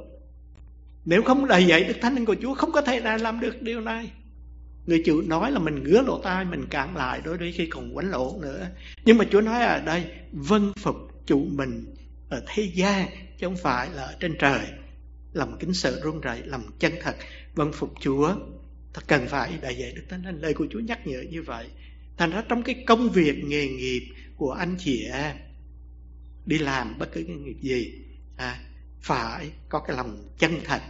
Nếu 1.05 1.23
không 1.23 1.47
đầy 1.47 1.65
dạy 1.65 1.83
đức 1.83 1.93
thánh 2.01 2.15
linh 2.15 2.25
của 2.25 2.35
Chúa, 2.41 2.53
không 2.53 2.71
có 2.71 2.81
thể 2.81 2.99
nào 2.99 3.17
làm 3.17 3.39
được 3.39 3.61
điều 3.61 3.81
này. 3.81 4.11
Người 4.85 5.01
chịu 5.05 5.21
nói 5.21 5.51
là 5.51 5.59
mình 5.59 5.83
ngứa 5.83 6.01
lỗ 6.01 6.21
tai, 6.23 6.45
mình 6.45 6.65
cản 6.69 6.95
lại 6.95 7.21
đôi 7.25 7.37
với 7.37 7.51
khi 7.51 7.65
còn 7.65 7.93
quánh 7.93 8.11
lộn 8.11 8.41
nữa. 8.41 8.67
Nhưng 9.05 9.17
mà 9.17 9.25
Chúa 9.31 9.41
nói 9.41 9.63
ở 9.63 9.79
đây 9.79 10.05
vâng 10.31 10.73
phục 10.79 10.95
chủ 11.25 11.47
mình 11.51 11.95
ở 12.29 12.43
thế 12.47 12.71
gian, 12.75 13.07
chứ 13.37 13.47
không 13.47 13.57
phải 13.57 13.89
là 13.89 14.03
ở 14.03 14.15
trên 14.19 14.35
trời. 14.39 14.59
Lòng 15.33 15.57
kính 15.59 15.73
sợ, 15.73 15.99
run 16.03 16.21
rẩy, 16.21 16.41
lòng 16.45 16.63
chân 16.79 16.93
thật 17.01 17.15
vâng 17.55 17.71
phục 17.73 17.93
Chúa. 18.01 18.35
Ta 18.93 19.01
cần 19.07 19.27
phải, 19.27 19.53
đại 19.61 19.77
dạy 19.77 19.91
đức 19.95 20.03
thánh 20.09 20.25
linh, 20.25 20.41
lời 20.41 20.53
của 20.53 20.67
Chúa 20.71 20.79
nhắc 20.79 21.07
nhở 21.07 21.23
như 21.31 21.41
vậy. 21.41 21.67
Thành 22.17 22.31
ra 22.31 22.43
trong 22.49 22.63
cái 22.63 22.83
công 22.87 23.09
việc 23.09 23.43
nghề 23.45 23.67
nghiệp 23.67 24.03
của 24.37 24.51
anh 24.51 24.75
chị 24.79 25.05
em 25.05 25.35
đi 26.45 26.57
làm 26.57 26.99
bất 26.99 27.09
cứ 27.13 27.23
cái 27.27 27.35
nghiệp 27.35 27.57
gì 27.61 27.93
à, 28.37 28.59
phải 29.01 29.51
có 29.69 29.79
cái 29.79 29.97
lòng 29.97 30.29
chân 30.39 30.59
thật 30.63 30.81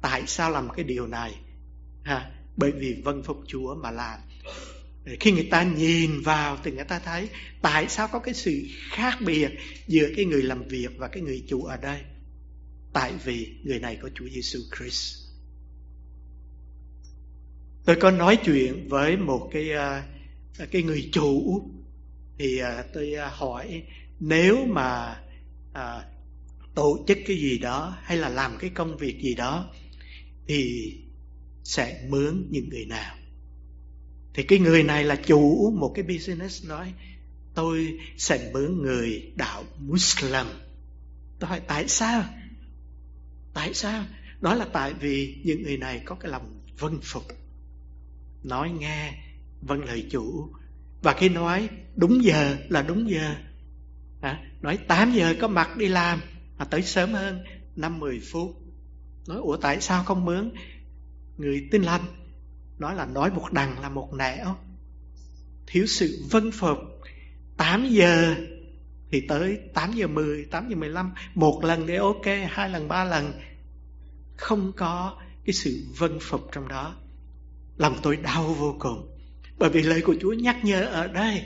tại 0.00 0.26
sao 0.26 0.50
làm 0.50 0.68
cái 0.76 0.84
điều 0.84 1.06
này? 1.06 1.34
À, 2.02 2.30
bởi 2.56 2.72
vì 2.72 3.02
vân 3.04 3.22
phục 3.22 3.44
chúa 3.46 3.74
mà 3.74 3.90
làm. 3.90 4.20
Khi 5.20 5.32
người 5.32 5.48
ta 5.50 5.62
nhìn 5.62 6.20
vào 6.20 6.58
thì 6.64 6.70
người 6.70 6.84
ta 6.84 6.98
thấy 6.98 7.28
tại 7.62 7.88
sao 7.88 8.08
có 8.08 8.18
cái 8.18 8.34
sự 8.34 8.62
khác 8.90 9.18
biệt 9.20 9.50
giữa 9.86 10.08
cái 10.16 10.24
người 10.24 10.42
làm 10.42 10.68
việc 10.68 10.88
và 10.96 11.08
cái 11.08 11.22
người 11.22 11.44
chủ 11.48 11.64
ở 11.64 11.76
đây? 11.76 12.00
Tại 12.92 13.12
vì 13.24 13.48
người 13.64 13.78
này 13.78 13.98
có 14.02 14.08
Chúa 14.14 14.28
Giêsu 14.28 14.58
Christ. 14.76 15.16
Tôi 17.84 17.96
có 18.00 18.10
nói 18.10 18.38
chuyện 18.44 18.88
với 18.88 19.16
một 19.16 19.50
cái 19.52 19.72
à, 19.72 20.06
cái 20.70 20.82
người 20.82 21.08
chủ 21.12 21.62
thì 22.40 22.58
à, 22.58 22.84
tôi 22.92 23.14
à, 23.14 23.28
hỏi 23.28 23.82
nếu 24.20 24.66
mà 24.66 25.20
à, 25.72 26.04
tổ 26.74 27.04
chức 27.08 27.18
cái 27.26 27.36
gì 27.36 27.58
đó 27.58 27.96
hay 28.02 28.16
là 28.16 28.28
làm 28.28 28.56
cái 28.58 28.70
công 28.70 28.96
việc 28.96 29.20
gì 29.22 29.34
đó 29.34 29.70
thì 30.46 30.92
sẽ 31.64 32.04
mướn 32.08 32.46
những 32.50 32.68
người 32.68 32.84
nào? 32.84 33.16
Thì 34.34 34.42
cái 34.42 34.58
người 34.58 34.82
này 34.82 35.04
là 35.04 35.16
chủ 35.16 35.70
một 35.70 35.92
cái 35.94 36.04
business 36.04 36.68
nói 36.68 36.92
tôi 37.54 37.98
sẽ 38.16 38.50
mướn 38.52 38.82
người 38.82 39.32
đạo 39.36 39.64
Muslim. 39.78 40.46
Tôi 41.38 41.48
hỏi 41.50 41.60
tại 41.66 41.88
sao? 41.88 42.24
Tại 43.54 43.74
sao? 43.74 44.04
Đó 44.40 44.54
là 44.54 44.66
tại 44.72 44.94
vì 44.94 45.40
những 45.44 45.62
người 45.62 45.76
này 45.76 46.02
có 46.04 46.14
cái 46.14 46.30
lòng 46.30 46.60
vân 46.78 47.00
phục 47.02 47.24
nói 48.42 48.70
nghe 48.70 49.14
vâng 49.62 49.84
lời 49.84 50.06
chủ 50.10 50.50
và 51.02 51.12
khi 51.12 51.28
nói 51.28 51.68
đúng 51.96 52.24
giờ 52.24 52.56
là 52.68 52.82
đúng 52.82 53.10
giờ. 53.10 53.34
À, 54.20 54.40
nói 54.60 54.76
8 54.76 55.12
giờ 55.12 55.34
có 55.40 55.48
mặt 55.48 55.76
đi 55.76 55.88
làm 55.88 56.20
mà 56.58 56.64
tới 56.64 56.82
sớm 56.82 57.12
hơn. 57.12 57.44
5-10 57.76 58.20
phút. 58.32 58.56
Nói 59.28 59.38
ủa 59.38 59.56
tại 59.56 59.80
sao 59.80 60.04
không 60.04 60.24
mướn 60.24 60.50
người 61.36 61.68
tin 61.70 61.82
lành? 61.82 62.04
Nói 62.78 62.94
là 62.94 63.06
nói 63.06 63.30
một 63.30 63.52
đằng 63.52 63.80
là 63.80 63.88
một 63.88 64.14
nẻo. 64.14 64.56
Thiếu 65.66 65.86
sự 65.86 66.24
vân 66.30 66.52
phục. 66.52 66.78
8 67.56 67.88
giờ 67.88 68.34
thì 69.10 69.20
tới 69.28 69.58
8 69.74 69.92
giờ 69.92 70.06
10, 70.06 70.44
8 70.44 70.68
giờ 70.68 70.76
15 70.76 71.12
một 71.34 71.64
lần 71.64 71.86
để 71.86 71.96
ok, 71.96 72.26
hai 72.48 72.70
lần, 72.70 72.88
ba 72.88 73.04
lần. 73.04 73.32
Không 74.36 74.72
có 74.76 75.16
cái 75.44 75.54
sự 75.54 75.84
vân 75.98 76.18
phục 76.20 76.48
trong 76.52 76.68
đó. 76.68 76.96
Lòng 77.76 77.96
tôi 78.02 78.16
đau 78.16 78.54
vô 78.54 78.76
cùng 78.78 79.19
bởi 79.60 79.70
vì 79.70 79.82
lời 79.82 80.02
của 80.02 80.14
Chúa 80.20 80.32
nhắc 80.32 80.64
nhở 80.64 80.84
ở 80.84 81.06
đây, 81.06 81.42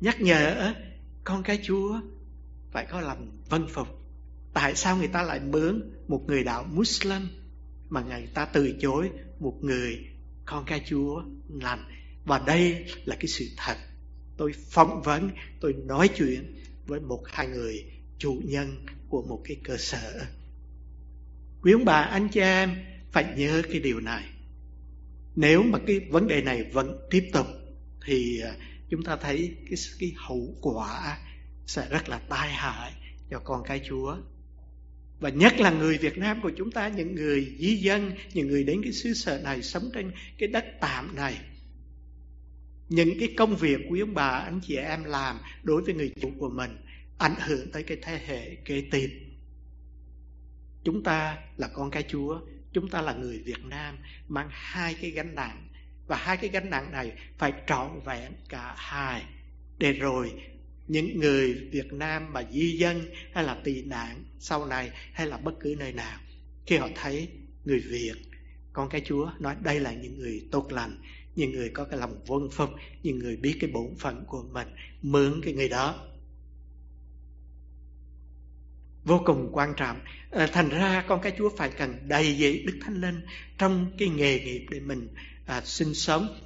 Nhắc 0.00 0.20
nhở 0.20 0.74
con 1.24 1.42
cái 1.42 1.58
Chúa 1.62 2.00
Phải 2.72 2.86
có 2.90 3.00
lòng 3.00 3.38
vân 3.48 3.66
phục. 3.68 3.88
Tại 4.54 4.76
sao 4.76 4.96
người 4.96 5.08
ta 5.08 5.22
lại 5.22 5.40
mướn 5.40 5.90
Một 6.08 6.24
người 6.26 6.44
đạo 6.44 6.64
Muslim 6.72 7.28
Mà 7.88 8.00
người 8.00 8.26
ta 8.34 8.44
từ 8.44 8.74
chối 8.80 9.10
Một 9.38 9.58
người 9.60 9.98
con 10.44 10.64
cái 10.64 10.82
Chúa 10.88 11.22
lành? 11.48 11.84
Và 12.24 12.42
đây 12.46 12.84
là 13.04 13.16
cái 13.16 13.26
sự 13.26 13.44
thật. 13.56 13.76
Tôi 14.36 14.52
phỏng 14.70 15.02
vấn, 15.02 15.30
Tôi 15.60 15.72
nói 15.72 16.08
chuyện 16.16 16.54
với 16.86 17.00
một, 17.00 17.22
hai 17.26 17.46
người 17.46 17.84
Chủ 18.18 18.42
nhân 18.44 18.86
của 19.08 19.22
một 19.22 19.42
cái 19.44 19.56
cơ 19.64 19.76
sở. 19.76 20.24
Quý 21.62 21.72
ông 21.72 21.84
bà, 21.84 22.02
anh 22.02 22.28
chị 22.28 22.40
em, 22.40 22.76
Phải 23.12 23.34
nhớ 23.36 23.62
cái 23.70 23.80
điều 23.80 24.00
này 24.00 24.24
nếu 25.36 25.62
mà 25.62 25.78
cái 25.86 26.00
vấn 26.00 26.28
đề 26.28 26.42
này 26.42 26.62
vẫn 26.72 27.06
tiếp 27.10 27.30
tục 27.32 27.46
thì 28.06 28.40
à, 28.40 28.54
chúng 28.88 29.02
ta 29.02 29.16
thấy 29.16 29.56
cái 29.68 29.78
cái 29.98 30.12
hậu 30.16 30.54
quả 30.60 31.18
sẽ 31.66 31.88
rất 31.90 32.08
là 32.08 32.18
tai 32.18 32.48
hại 32.48 32.92
cho 33.30 33.38
con 33.38 33.62
cái 33.64 33.80
Chúa. 33.88 34.16
Và 35.20 35.28
nhất 35.28 35.60
là 35.60 35.70
người 35.70 35.98
Việt 35.98 36.18
Nam 36.18 36.40
của 36.42 36.50
chúng 36.56 36.70
ta, 36.70 36.88
những 36.88 37.14
người 37.14 37.56
di 37.58 37.76
dân, 37.76 38.12
những 38.34 38.48
người 38.48 38.64
đến 38.64 38.80
cái 38.82 38.92
xứ 38.92 39.14
sở 39.14 39.40
này, 39.44 39.62
sống 39.62 39.90
trên 39.94 40.12
cái 40.38 40.48
đất 40.48 40.64
tạm 40.80 41.16
này. 41.16 41.40
Những 42.88 43.18
cái 43.20 43.34
công 43.36 43.56
việc 43.56 43.80
quý 43.90 44.00
ông 44.00 44.14
bà, 44.14 44.28
anh 44.28 44.60
chị 44.62 44.76
em 44.76 45.04
làm 45.04 45.38
đối 45.62 45.82
với 45.82 45.94
người 45.94 46.12
chủ 46.20 46.30
của 46.38 46.50
mình 46.50 46.76
ảnh 47.18 47.34
hưởng 47.46 47.70
tới 47.70 47.82
cái 47.82 47.98
thế 48.02 48.20
hệ 48.26 48.54
kế 48.54 48.82
tiếp. 48.90 49.10
Chúng 50.84 51.02
ta 51.02 51.38
là 51.56 51.68
con 51.68 51.90
cái 51.90 52.04
Chúa, 52.08 52.40
chúng 52.76 52.88
ta 52.88 53.00
là 53.00 53.12
người 53.12 53.38
Việt 53.38 53.64
Nam, 53.64 53.96
mang 54.28 54.48
hai 54.52 54.94
cái 54.94 55.10
gánh 55.10 55.34
nặng. 55.34 55.68
Và 56.06 56.16
hai 56.16 56.36
cái 56.36 56.50
gánh 56.50 56.70
nặng 56.70 56.92
này 56.92 57.12
phải 57.38 57.52
trọn 57.66 58.00
vẹn 58.04 58.32
cả 58.48 58.74
hai. 58.76 59.22
Để 59.78 59.92
rồi, 59.92 60.32
những 60.86 61.20
người 61.20 61.54
Việt 61.54 61.92
Nam 61.92 62.32
mà 62.32 62.42
di 62.52 62.78
dân 62.78 63.10
hay 63.32 63.44
là 63.44 63.54
tị 63.64 63.82
nạn 63.82 64.24
sau 64.38 64.66
này 64.66 64.90
hay 65.12 65.26
là 65.26 65.36
bất 65.36 65.54
cứ 65.60 65.76
nơi 65.78 65.92
nào, 65.92 66.20
khi 66.66 66.76
họ 66.76 66.88
thấy 66.94 67.28
người 67.64 67.80
Việt, 67.80 68.14
con 68.72 68.88
cái 68.88 69.02
Chúa 69.04 69.30
nói 69.38 69.56
đây 69.62 69.80
là 69.80 69.92
những 69.92 70.18
người 70.18 70.48
tốt 70.50 70.72
lành, 70.72 71.00
những 71.36 71.52
người 71.52 71.68
có 71.68 71.84
cái 71.84 71.98
lòng 71.98 72.24
vân 72.26 72.48
phục 72.52 72.70
những 73.02 73.18
người 73.18 73.36
biết 73.36 73.56
cái 73.60 73.70
bổn 73.70 73.94
phận 73.98 74.24
của 74.26 74.44
mình 74.52 74.68
mượn 75.02 75.40
cái 75.44 75.54
người 75.54 75.68
đó 75.68 76.08
vô 79.06 79.22
cùng 79.24 79.48
quan 79.52 79.74
trọng. 79.76 80.00
À, 80.30 80.46
thành 80.52 80.68
ra 80.68 81.04
con 81.08 81.20
cái 81.20 81.32
chúa 81.38 81.50
phải 81.56 81.70
cần 81.70 82.08
đầy 82.08 82.36
dẫy 82.38 82.62
đức 82.66 82.78
thánh 82.84 83.00
linh 83.00 83.20
trong 83.58 83.92
cái 83.98 84.08
nghề 84.08 84.40
nghiệp 84.40 84.66
để 84.70 84.80
mình 84.80 85.08
à, 85.46 85.60
sinh 85.64 85.94
sống 85.94 86.40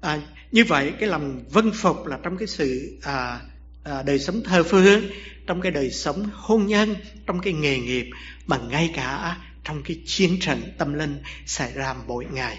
à, 0.00 0.20
như 0.52 0.64
vậy 0.64 0.92
cái 1.00 1.08
lòng 1.08 1.44
vân 1.50 1.70
phục 1.74 2.06
là 2.06 2.18
trong 2.22 2.36
cái 2.36 2.48
sự 2.48 2.98
à, 3.02 3.40
à, 3.84 4.02
đời 4.02 4.18
sống 4.18 4.42
thơ 4.44 4.62
phương 4.62 5.02
trong 5.46 5.60
cái 5.60 5.72
đời 5.72 5.90
sống 5.90 6.28
hôn 6.32 6.66
nhân 6.66 6.94
trong 7.26 7.40
cái 7.40 7.52
nghề 7.52 7.78
nghiệp 7.78 8.10
mà 8.46 8.58
ngay 8.58 8.90
cả 8.94 9.36
trong 9.64 9.82
cái 9.82 10.00
chiến 10.06 10.40
trận 10.40 10.62
tâm 10.78 10.94
linh 10.94 11.22
xảy 11.46 11.72
ra 11.72 11.94
mỗi 12.06 12.26
ngày. 12.32 12.58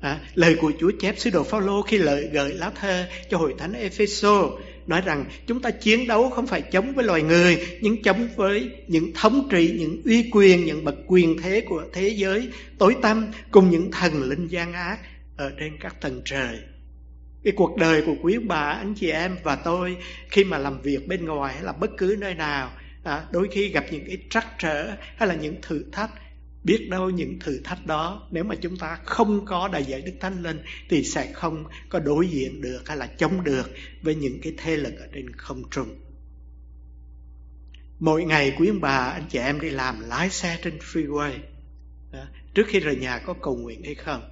À, 0.00 0.20
lời 0.34 0.56
của 0.60 0.72
Chúa 0.80 0.90
chép 1.00 1.18
sứ 1.18 1.30
đồ 1.30 1.42
Phaolô 1.42 1.82
khi 1.82 1.98
lời 1.98 2.28
gửi 2.32 2.54
lá 2.54 2.70
thơ 2.80 3.06
cho 3.30 3.38
hội 3.38 3.54
thánh 3.58 3.72
Epheso 3.72 4.50
nói 4.86 5.02
rằng 5.04 5.24
chúng 5.46 5.62
ta 5.62 5.70
chiến 5.70 6.06
đấu 6.06 6.30
không 6.30 6.46
phải 6.46 6.62
chống 6.62 6.92
với 6.94 7.04
loài 7.04 7.22
người 7.22 7.78
nhưng 7.80 8.02
chống 8.02 8.28
với 8.36 8.70
những 8.86 9.12
thống 9.14 9.48
trị 9.50 9.76
những 9.78 10.02
uy 10.04 10.30
quyền 10.32 10.64
những 10.64 10.84
bậc 10.84 10.94
quyền 11.06 11.36
thế 11.42 11.60
của 11.68 11.84
thế 11.92 12.08
giới 12.08 12.48
tối 12.78 12.96
tăm 13.02 13.26
cùng 13.50 13.70
những 13.70 13.90
thần 13.90 14.22
linh 14.22 14.46
gian 14.46 14.72
ác 14.72 14.98
ở 15.36 15.52
trên 15.58 15.76
các 15.80 16.00
tầng 16.00 16.22
trời. 16.24 16.58
Cái 17.44 17.52
cuộc 17.56 17.76
đời 17.76 18.02
của 18.06 18.14
quý 18.22 18.38
bà 18.38 18.60
anh 18.60 18.94
chị 18.94 19.10
em 19.10 19.36
và 19.42 19.56
tôi 19.56 19.96
khi 20.28 20.44
mà 20.44 20.58
làm 20.58 20.82
việc 20.82 21.08
bên 21.08 21.24
ngoài 21.24 21.54
hay 21.54 21.62
là 21.62 21.72
bất 21.72 21.90
cứ 21.96 22.16
nơi 22.20 22.34
nào 22.34 22.70
à, 23.04 23.24
đôi 23.30 23.48
khi 23.52 23.68
gặp 23.68 23.84
những 23.90 24.04
cái 24.06 24.18
trắc 24.30 24.46
trở 24.58 24.90
hay 25.16 25.28
là 25.28 25.34
những 25.34 25.56
thử 25.62 25.84
thách 25.92 26.10
biết 26.64 26.88
đâu 26.90 27.10
những 27.10 27.38
thử 27.38 27.60
thách 27.64 27.86
đó 27.86 28.28
nếu 28.30 28.44
mà 28.44 28.54
chúng 28.54 28.76
ta 28.76 28.98
không 29.04 29.44
có 29.44 29.68
đại 29.68 29.84
giải 29.84 30.02
đức 30.02 30.12
thánh 30.20 30.42
linh 30.42 30.58
thì 30.88 31.04
sẽ 31.04 31.32
không 31.32 31.64
có 31.88 31.98
đối 31.98 32.28
diện 32.28 32.60
được 32.60 32.88
hay 32.88 32.96
là 32.96 33.06
chống 33.06 33.44
được 33.44 33.70
với 34.02 34.14
những 34.14 34.40
cái 34.42 34.52
thế 34.56 34.76
lực 34.76 34.94
ở 34.98 35.08
trên 35.12 35.30
không 35.36 35.62
trung. 35.70 35.88
Mỗi 37.98 38.24
ngày 38.24 38.54
quý 38.58 38.68
ông 38.68 38.80
bà 38.80 38.96
anh 38.96 39.26
chị 39.30 39.38
em 39.38 39.60
đi 39.60 39.70
làm 39.70 40.00
lái 40.08 40.30
xe 40.30 40.58
trên 40.62 40.78
freeway. 40.78 41.38
Đó, 42.12 42.26
trước 42.54 42.66
khi 42.66 42.80
rời 42.80 42.96
nhà 42.96 43.18
có 43.18 43.34
cầu 43.42 43.56
nguyện 43.56 43.82
hay 43.84 43.94
không? 43.94 44.30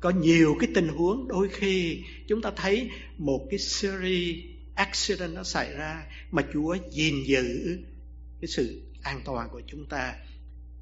Có 0.00 0.10
nhiều 0.10 0.56
cái 0.60 0.70
tình 0.74 0.88
huống 0.88 1.28
đôi 1.28 1.48
khi 1.48 2.02
chúng 2.28 2.42
ta 2.42 2.50
thấy 2.56 2.90
một 3.18 3.46
cái 3.50 3.58
series 3.58 4.36
accident 4.74 5.34
nó 5.34 5.42
xảy 5.42 5.72
ra 5.72 6.06
mà 6.30 6.42
Chúa 6.52 6.76
gìn 6.90 7.14
giữ 7.26 7.78
cái 8.40 8.48
sự 8.48 8.82
an 9.02 9.20
toàn 9.24 9.48
của 9.52 9.62
chúng 9.66 9.86
ta 9.86 10.14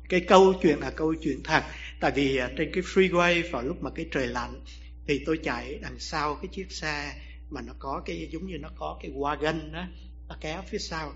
cái 0.08 0.20
câu 0.20 0.54
chuyện 0.62 0.78
là 0.78 0.90
câu 0.90 1.14
chuyện 1.14 1.42
thật. 1.44 1.62
Tại 2.00 2.12
vì 2.14 2.36
à, 2.36 2.50
trên 2.56 2.70
cái 2.72 2.82
freeway 2.82 3.42
vào 3.52 3.62
lúc 3.62 3.82
mà 3.82 3.90
cái 3.90 4.06
trời 4.10 4.26
lạnh 4.26 4.60
thì 5.06 5.22
tôi 5.26 5.38
chạy 5.44 5.78
đằng 5.82 5.98
sau 5.98 6.34
cái 6.34 6.48
chiếc 6.52 6.72
xe 6.72 7.14
mà 7.50 7.60
nó 7.60 7.72
có 7.78 8.02
cái 8.04 8.28
giống 8.32 8.46
như 8.46 8.58
nó 8.58 8.68
có 8.76 8.98
cái 9.02 9.10
wagon 9.10 9.72
đó 9.72 9.86
nó 10.28 10.36
kéo 10.40 10.62
phía 10.70 10.78
sau. 10.78 11.12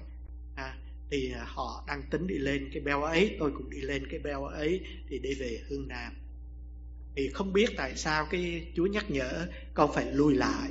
À, 0.57 0.77
thì 1.11 1.33
à, 1.33 1.45
họ 1.47 1.85
đang 1.89 2.03
tính 2.11 2.27
đi 2.27 2.39
lên 2.39 2.71
cái 2.73 2.83
beo 2.83 3.03
ấy 3.03 3.37
tôi 3.39 3.53
cũng 3.53 3.71
đi 3.71 3.81
lên 3.81 4.07
cái 4.11 4.21
beo 4.21 4.45
ấy 4.45 4.81
thì 5.09 5.19
đi 5.19 5.35
về 5.35 5.61
hương 5.69 5.89
nam. 5.89 6.13
Thì 7.17 7.29
không 7.29 7.53
biết 7.53 7.71
tại 7.77 7.97
sao 7.97 8.27
cái 8.31 8.67
chúa 8.77 8.87
nhắc 8.87 9.11
nhở 9.11 9.47
con 9.75 9.91
phải 9.95 10.13
lui 10.13 10.35
lại 10.35 10.71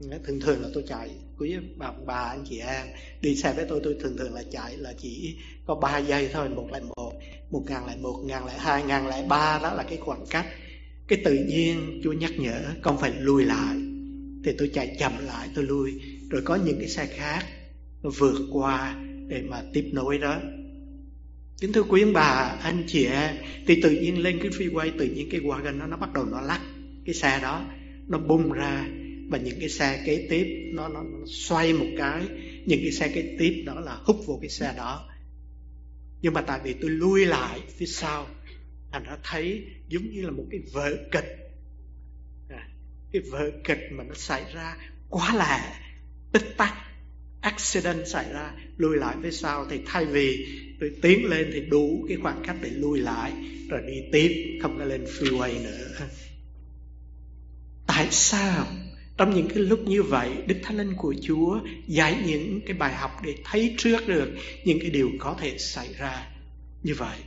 thường 0.00 0.40
thường 0.40 0.62
là 0.62 0.68
tôi 0.74 0.84
chạy 0.88 1.10
quý 1.38 1.56
bà 1.76 1.92
bà 2.06 2.14
anh 2.14 2.44
chị 2.50 2.58
em 2.58 2.86
đi 3.20 3.36
xe 3.36 3.52
với 3.52 3.66
tôi 3.68 3.80
tôi 3.84 3.96
thường 4.00 4.16
thường 4.16 4.34
là 4.34 4.42
chạy 4.52 4.76
là 4.76 4.92
chỉ 4.98 5.36
có 5.66 5.74
3 5.74 5.98
giây 5.98 6.28
thôi, 6.32 6.48
một 6.48 6.68
lại 6.70 6.82
một 6.96 7.12
một 7.50 7.64
ngàn 7.68 7.86
lại 7.86 7.96
một, 7.96 8.22
ngàn 8.24 8.46
lại 8.46 8.58
hai, 8.58 8.82
ngàn 8.82 9.06
lại 9.06 9.24
ba, 9.28 9.60
đó 9.62 9.74
là 9.74 9.82
cái 9.82 9.98
khoảng 9.98 10.24
cách. 10.30 10.46
Cái 11.08 11.20
tự 11.24 11.34
nhiên 11.34 12.00
chúa 12.04 12.12
nhắc 12.12 12.30
nhở, 12.38 12.60
con 12.82 12.98
phải 12.98 13.12
lùi 13.18 13.44
lại. 13.44 13.76
Thì 14.44 14.52
tôi 14.58 14.70
chạy 14.74 14.96
chậm 14.98 15.12
lại, 15.26 15.48
tôi 15.54 15.64
lui 15.64 16.00
rồi 16.30 16.42
có 16.44 16.56
những 16.56 16.78
cái 16.78 16.88
xe 16.88 17.06
khác 17.06 17.44
nó 18.02 18.10
vượt 18.18 18.48
qua 18.52 18.96
để 19.28 19.42
mà 19.42 19.62
tiếp 19.72 19.90
nối 19.92 20.18
đó. 20.18 20.40
Kính 21.60 21.72
thưa 21.72 21.82
quý 21.82 22.02
ông 22.02 22.12
bà, 22.12 22.58
anh 22.62 22.84
chị 22.86 23.06
em 23.06 23.36
thì 23.66 23.82
tự 23.82 23.90
nhiên 23.90 24.22
lên 24.22 24.38
cái 24.42 24.50
freeway, 24.50 24.90
tự 24.98 25.04
nhiên 25.04 25.28
cái 25.30 25.40
wagon 25.40 25.78
nó 25.78 25.86
nó 25.86 25.96
bắt 25.96 26.12
đầu 26.12 26.24
nó 26.24 26.40
lắc 26.40 26.60
cái 27.04 27.14
xe 27.14 27.38
đó, 27.42 27.66
nó 28.08 28.18
bung 28.18 28.52
ra 28.52 28.88
và 29.30 29.38
những 29.38 29.60
cái 29.60 29.68
xe 29.68 30.02
kế 30.06 30.26
tiếp 30.30 30.70
nó, 30.72 30.88
nó, 30.88 31.02
nó 31.02 31.18
xoay 31.26 31.72
một 31.72 31.86
cái. 31.98 32.22
Những 32.66 32.80
cái 32.82 32.92
xe 32.92 33.08
kế 33.08 33.36
tiếp 33.38 33.62
đó 33.66 33.80
là 33.80 33.98
hút 34.04 34.16
vô 34.26 34.38
cái 34.40 34.50
xe 34.50 34.74
đó. 34.76 35.08
Nhưng 36.22 36.34
mà 36.34 36.40
tại 36.40 36.60
vì 36.64 36.72
tôi 36.72 36.90
lui 36.90 37.26
lại 37.26 37.60
phía 37.76 37.86
sau 37.86 38.26
thành 38.92 39.04
ra 39.04 39.16
thấy 39.22 39.64
giống 39.88 40.10
như 40.10 40.22
là 40.22 40.30
một 40.30 40.44
cái 40.50 40.60
vở 40.72 40.96
kịch. 41.12 41.52
À, 42.48 42.68
cái 43.12 43.22
vở 43.30 43.50
kịch 43.64 43.88
mà 43.90 44.04
nó 44.04 44.14
xảy 44.14 44.44
ra 44.54 44.76
quá 45.08 45.34
là 45.34 45.80
tích 46.32 46.54
tắc. 46.56 46.74
Accident 47.40 48.08
xảy 48.08 48.32
ra 48.32 48.52
lui 48.76 48.96
lại 48.96 49.16
phía 49.22 49.30
sau. 49.30 49.66
Thì 49.70 49.80
thay 49.86 50.04
vì 50.04 50.46
tôi 50.80 50.92
tiến 51.02 51.24
lên 51.24 51.50
thì 51.52 51.60
đủ 51.60 52.04
cái 52.08 52.16
khoảng 52.22 52.42
cách 52.46 52.56
để 52.62 52.70
lui 52.70 53.00
lại 53.00 53.32
rồi 53.68 53.80
đi 53.86 54.02
tiếp 54.12 54.58
không 54.62 54.78
có 54.78 54.84
lên 54.84 55.04
freeway 55.04 55.62
nữa. 55.62 56.08
Tại 57.86 58.08
sao? 58.10 58.66
Trong 59.20 59.34
những 59.34 59.48
cái 59.48 59.58
lúc 59.58 59.80
như 59.86 60.02
vậy, 60.02 60.42
đức 60.46 60.56
thánh 60.62 60.76
linh 60.76 60.94
của 60.96 61.14
chúa 61.22 61.60
dạy 61.86 62.22
những 62.26 62.60
cái 62.66 62.76
bài 62.76 62.94
học 62.94 63.10
để 63.24 63.34
thấy 63.44 63.74
trước 63.78 64.08
được 64.08 64.30
những 64.64 64.78
cái 64.80 64.90
điều 64.90 65.10
có 65.18 65.36
thể 65.38 65.58
xảy 65.58 65.92
ra 65.92 66.28
như 66.82 66.94
vậy. 66.98 67.18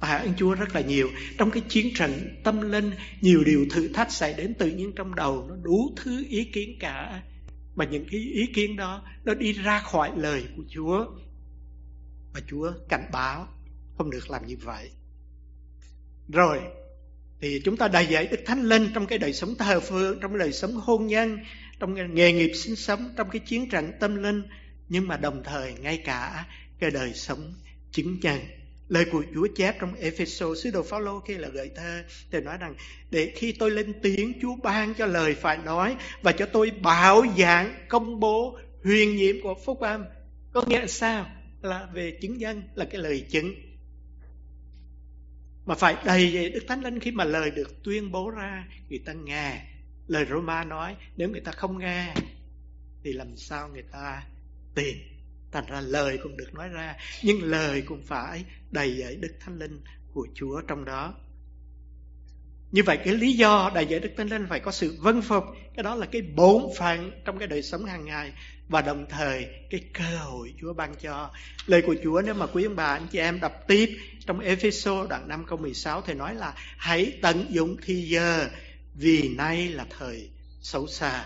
Tạ 0.00 0.08
ơn 0.08 0.34
Chúa 0.36 0.54
rất 0.54 0.74
là 0.74 0.80
nhiều. 0.80 1.08
Trong 1.38 1.50
cái 1.50 1.62
chiến 1.68 1.94
trận 1.94 2.40
tâm 2.44 2.60
linh, 2.60 2.90
Nhiều 3.20 3.44
điều 3.44 3.66
thử 3.70 3.88
thách 3.88 4.12
xảy 4.12 4.34
đến 4.34 4.54
tự 4.54 4.70
nhiên 4.70 4.92
trong 4.96 5.14
đầu, 5.14 5.46
Nó 5.48 5.56
đủ 5.62 5.94
thứ 5.96 6.24
ý 6.28 6.44
kiến 6.44 6.76
cả. 6.80 7.22
Mà 7.74 7.84
những 7.84 8.04
cái 8.10 8.20
ý 8.20 8.46
kiến 8.54 8.76
đó, 8.76 9.02
Nó 9.24 9.34
đi 9.34 9.52
ra 9.52 9.80
khỏi 9.80 10.10
lời 10.16 10.44
của 10.56 10.62
Chúa. 10.68 11.06
Và 12.34 12.40
Chúa 12.48 12.72
cảnh 12.88 13.10
báo, 13.12 13.48
Không 13.98 14.10
được 14.10 14.30
làm 14.30 14.46
như 14.46 14.56
vậy. 14.62 14.90
Rồi 16.28 16.60
thì 17.40 17.60
chúng 17.64 17.76
ta 17.76 17.88
đầy 17.88 18.06
dạy 18.06 18.26
Đức 18.26 18.40
Thánh 18.46 18.62
Linh 18.62 18.90
trong 18.94 19.06
cái 19.06 19.18
đời 19.18 19.32
sống 19.32 19.54
thờ 19.54 19.80
phượng, 19.80 20.18
trong 20.20 20.30
cái 20.32 20.38
đời 20.38 20.52
sống 20.52 20.72
hôn 20.72 21.06
nhân, 21.06 21.38
trong 21.80 21.96
cái 21.96 22.08
nghề 22.08 22.32
nghiệp 22.32 22.52
sinh 22.54 22.76
sống, 22.76 23.10
trong 23.16 23.30
cái 23.30 23.40
chiến 23.40 23.68
trận 23.68 23.92
tâm 24.00 24.22
linh, 24.22 24.42
nhưng 24.88 25.08
mà 25.08 25.16
đồng 25.16 25.42
thời 25.44 25.72
ngay 25.72 26.02
cả 26.04 26.46
cái 26.78 26.90
đời 26.90 27.12
sống 27.14 27.54
chứng 27.92 28.18
nhân. 28.22 28.38
Lời 28.88 29.04
của 29.12 29.22
Chúa 29.34 29.46
chép 29.56 29.76
trong 29.80 29.94
Epheso 29.94 30.46
sứ 30.62 30.70
đồ 30.70 30.82
Phaolô 30.82 31.20
khi 31.20 31.34
là 31.34 31.48
gợi 31.48 31.70
thơ 31.76 32.02
thì 32.30 32.40
nói 32.40 32.56
rằng 32.60 32.74
để 33.10 33.32
khi 33.36 33.52
tôi 33.52 33.70
lên 33.70 33.92
tiếng 34.02 34.32
Chúa 34.42 34.56
ban 34.62 34.94
cho 34.94 35.06
lời 35.06 35.34
phải 35.34 35.58
nói 35.58 35.96
và 36.22 36.32
cho 36.32 36.46
tôi 36.46 36.70
bảo 36.70 37.24
giảng 37.38 37.74
công 37.88 38.20
bố 38.20 38.58
huyền 38.84 39.16
nhiệm 39.16 39.36
của 39.42 39.54
phúc 39.64 39.80
âm. 39.80 40.04
Có 40.52 40.62
nghĩa 40.66 40.80
là 40.80 40.86
sao? 40.86 41.26
Là 41.62 41.88
về 41.94 42.18
chứng 42.22 42.38
nhân 42.38 42.62
là 42.74 42.84
cái 42.84 43.00
lời 43.00 43.26
chứng 43.30 43.54
mà 45.66 45.74
phải 45.74 45.96
đầy 46.04 46.30
vậy 46.34 46.50
Đức 46.50 46.64
Thánh 46.68 46.80
Linh 46.80 47.00
khi 47.00 47.10
mà 47.10 47.24
lời 47.24 47.50
được 47.50 47.82
tuyên 47.84 48.12
bố 48.12 48.30
ra, 48.30 48.68
người 48.88 49.02
ta 49.06 49.12
nghe. 49.12 49.62
Lời 50.06 50.26
Roma 50.30 50.64
nói, 50.64 50.96
nếu 51.16 51.28
người 51.28 51.40
ta 51.40 51.52
không 51.52 51.78
nghe, 51.78 52.14
thì 53.04 53.12
làm 53.12 53.36
sao 53.36 53.68
người 53.68 53.84
ta 53.92 54.22
tìm? 54.74 54.96
Thành 55.52 55.64
ra 55.68 55.80
lời 55.80 56.18
cũng 56.22 56.36
được 56.36 56.54
nói 56.54 56.68
ra, 56.68 56.96
nhưng 57.22 57.42
lời 57.42 57.82
cũng 57.82 58.02
phải 58.02 58.44
đầy 58.70 58.96
dẫy 58.98 59.16
Đức 59.16 59.32
Thánh 59.40 59.58
Linh 59.58 59.80
của 60.12 60.28
Chúa 60.34 60.60
trong 60.68 60.84
đó 60.84 61.14
như 62.72 62.82
vậy 62.82 62.96
cái 62.96 63.14
lý 63.14 63.32
do 63.32 63.70
đại 63.74 63.86
diện 63.86 64.02
Đức 64.02 64.10
Thánh 64.16 64.28
Linh 64.28 64.46
phải 64.48 64.60
có 64.60 64.72
sự 64.72 64.96
vân 65.00 65.22
phục, 65.22 65.44
Cái 65.76 65.82
đó 65.82 65.94
là 65.94 66.06
cái 66.06 66.22
bổn 66.22 66.62
phận 66.78 67.10
trong 67.24 67.38
cái 67.38 67.48
đời 67.48 67.62
sống 67.62 67.84
hàng 67.84 68.04
ngày 68.04 68.32
Và 68.68 68.82
đồng 68.82 69.06
thời 69.08 69.46
cái 69.70 69.80
cơ 69.92 70.16
hội 70.16 70.54
Chúa 70.60 70.72
ban 70.72 70.94
cho. 70.94 71.30
Lời 71.66 71.82
của 71.82 71.94
Chúa 72.02 72.22
nếu 72.24 72.34
mà 72.34 72.46
quý 72.46 72.64
ông 72.64 72.76
bà, 72.76 72.86
anh 72.86 73.06
chị 73.10 73.18
em 73.18 73.40
đọc 73.40 73.52
tiếp 73.66 73.98
Trong 74.26 74.40
Epheso 74.40 75.06
đoạn 75.06 75.28
5 75.28 75.44
câu 75.46 75.58
16 75.58 76.02
Thì 76.02 76.14
nói 76.14 76.34
là 76.34 76.52
hãy 76.76 77.12
tận 77.22 77.46
dụng 77.48 77.76
thì 77.82 77.94
giờ, 77.94 78.48
Vì 78.94 79.28
nay 79.28 79.68
là 79.68 79.86
thời 79.98 80.30
xấu 80.60 80.86
xa. 80.86 81.24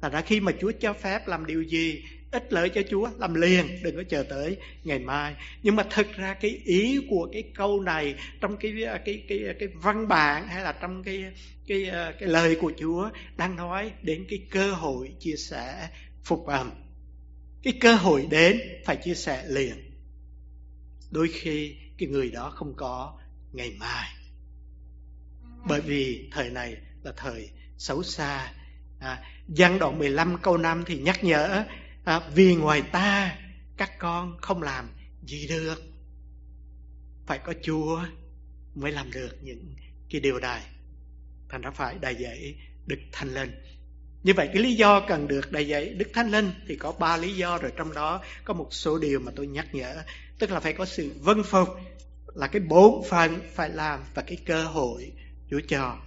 Thành 0.00 0.12
ra 0.12 0.20
khi 0.20 0.40
mà 0.40 0.52
Chúa 0.60 0.72
cho 0.80 0.92
phép 0.92 1.28
làm 1.28 1.46
điều 1.46 1.62
gì 1.62 2.02
ích 2.32 2.52
lợi 2.52 2.68
cho 2.68 2.82
Chúa 2.90 3.08
làm 3.18 3.34
liền 3.34 3.82
đừng 3.82 3.96
có 3.96 4.02
chờ 4.08 4.22
tới 4.22 4.56
ngày 4.84 4.98
mai. 4.98 5.34
Nhưng 5.62 5.76
mà 5.76 5.82
thực 5.90 6.06
ra 6.12 6.34
cái 6.34 6.60
ý 6.64 7.00
của 7.10 7.28
cái 7.32 7.44
câu 7.54 7.80
này 7.80 8.14
trong 8.40 8.56
cái 8.56 8.74
cái 9.04 9.24
cái 9.28 9.40
cái 9.58 9.68
văn 9.74 10.08
bản 10.08 10.48
hay 10.48 10.64
là 10.64 10.72
trong 10.72 11.02
cái 11.02 11.24
cái 11.66 11.90
cái 12.20 12.28
lời 12.28 12.56
của 12.60 12.72
Chúa 12.78 13.10
đang 13.36 13.56
nói 13.56 13.92
đến 14.02 14.24
cái 14.28 14.46
cơ 14.50 14.72
hội 14.72 15.12
chia 15.20 15.36
sẻ 15.36 15.88
phục 16.24 16.46
âm 16.46 16.70
cái 17.62 17.72
cơ 17.80 17.94
hội 17.94 18.26
đến 18.30 18.60
phải 18.84 18.96
chia 18.96 19.14
sẻ 19.14 19.44
liền. 19.48 19.74
Đôi 21.10 21.28
khi 21.32 21.76
cái 21.98 22.08
người 22.08 22.30
đó 22.30 22.50
không 22.50 22.74
có 22.76 23.18
ngày 23.52 23.72
mai. 23.78 24.08
Bởi 25.68 25.80
vì 25.80 26.28
thời 26.32 26.50
này 26.50 26.76
là 27.02 27.12
thời 27.16 27.50
xấu 27.78 28.02
xa. 28.02 28.52
À, 29.00 29.22
Giăng 29.48 29.78
đoạn 29.78 29.98
15 29.98 30.38
câu 30.42 30.56
5 30.58 30.84
thì 30.86 30.98
nhắc 30.98 31.24
nhở 31.24 31.64
à, 32.04 32.20
vì 32.34 32.54
ngoài 32.54 32.82
ta 32.82 33.38
các 33.76 33.98
con 33.98 34.36
không 34.40 34.62
làm 34.62 34.88
gì 35.22 35.46
được. 35.48 35.82
Phải 37.26 37.38
có 37.38 37.54
chúa 37.62 38.04
mới 38.74 38.92
làm 38.92 39.10
được 39.10 39.36
những 39.42 39.74
cái 40.10 40.20
điều 40.20 40.38
này 40.38 40.62
thành 41.48 41.62
ra 41.62 41.70
phải 41.70 41.98
đại 42.00 42.14
dạy 42.14 42.54
đức 42.86 42.98
thánh 43.12 43.34
linh. 43.34 43.50
Như 44.22 44.32
vậy 44.36 44.48
cái 44.52 44.62
lý 44.62 44.74
do 44.74 45.00
cần 45.00 45.28
được 45.28 45.52
đại 45.52 45.68
dạy 45.68 45.88
đức 45.88 46.08
thánh 46.14 46.30
linh 46.30 46.50
thì 46.68 46.76
có 46.76 46.92
ba 46.92 47.16
lý 47.16 47.34
do 47.34 47.58
rồi 47.58 47.72
trong 47.76 47.94
đó 47.94 48.22
có 48.44 48.54
một 48.54 48.68
số 48.70 48.98
điều 48.98 49.20
mà 49.20 49.32
tôi 49.36 49.46
nhắc 49.46 49.74
nhở. 49.74 49.94
Tức 50.38 50.50
là 50.50 50.60
phải 50.60 50.72
có 50.72 50.84
sự 50.84 51.12
vân 51.20 51.42
phục 51.42 51.68
là 52.34 52.46
cái 52.46 52.62
bổn 52.62 52.92
phận 53.10 53.40
phải 53.54 53.70
làm 53.70 54.00
và 54.14 54.22
cái 54.22 54.36
cơ 54.46 54.64
hội 54.64 55.12
chúa 55.50 55.60
cho. 55.68 55.98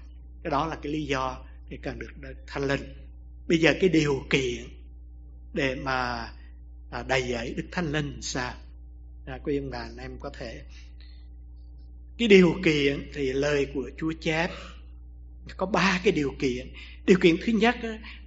Cái 0.43 0.51
đó 0.51 0.67
là 0.67 0.75
cái 0.75 0.91
lý 0.91 1.05
do 1.05 1.37
để 1.69 1.77
cần 1.83 1.99
được 1.99 2.11
đức 2.19 2.33
thánh 2.47 2.67
linh. 2.67 2.93
Bây 3.47 3.57
giờ 3.57 3.73
cái 3.81 3.89
điều 3.89 4.23
kiện 4.29 4.63
để 5.55 5.75
mà 5.75 6.29
à, 6.91 7.03
đầy 7.03 7.21
dẫy 7.31 7.53
đức 7.57 7.65
thánh 7.71 7.91
linh 7.91 8.21
sao 8.21 8.53
à, 9.25 9.39
quý 9.43 9.57
ông 9.57 9.69
bà 9.69 9.79
anh 9.79 9.97
em 9.97 10.17
có 10.19 10.29
thể. 10.29 10.61
Cái 12.17 12.27
điều 12.27 12.55
kiện 12.63 13.11
thì 13.13 13.33
lời 13.33 13.67
của 13.73 13.89
chúa 13.97 14.13
chép. 14.21 14.51
Có 15.57 15.65
ba 15.65 16.01
cái 16.03 16.11
điều 16.11 16.33
kiện. 16.39 16.73
Điều 17.05 17.17
kiện 17.21 17.35
thứ 17.45 17.53
nhất 17.53 17.75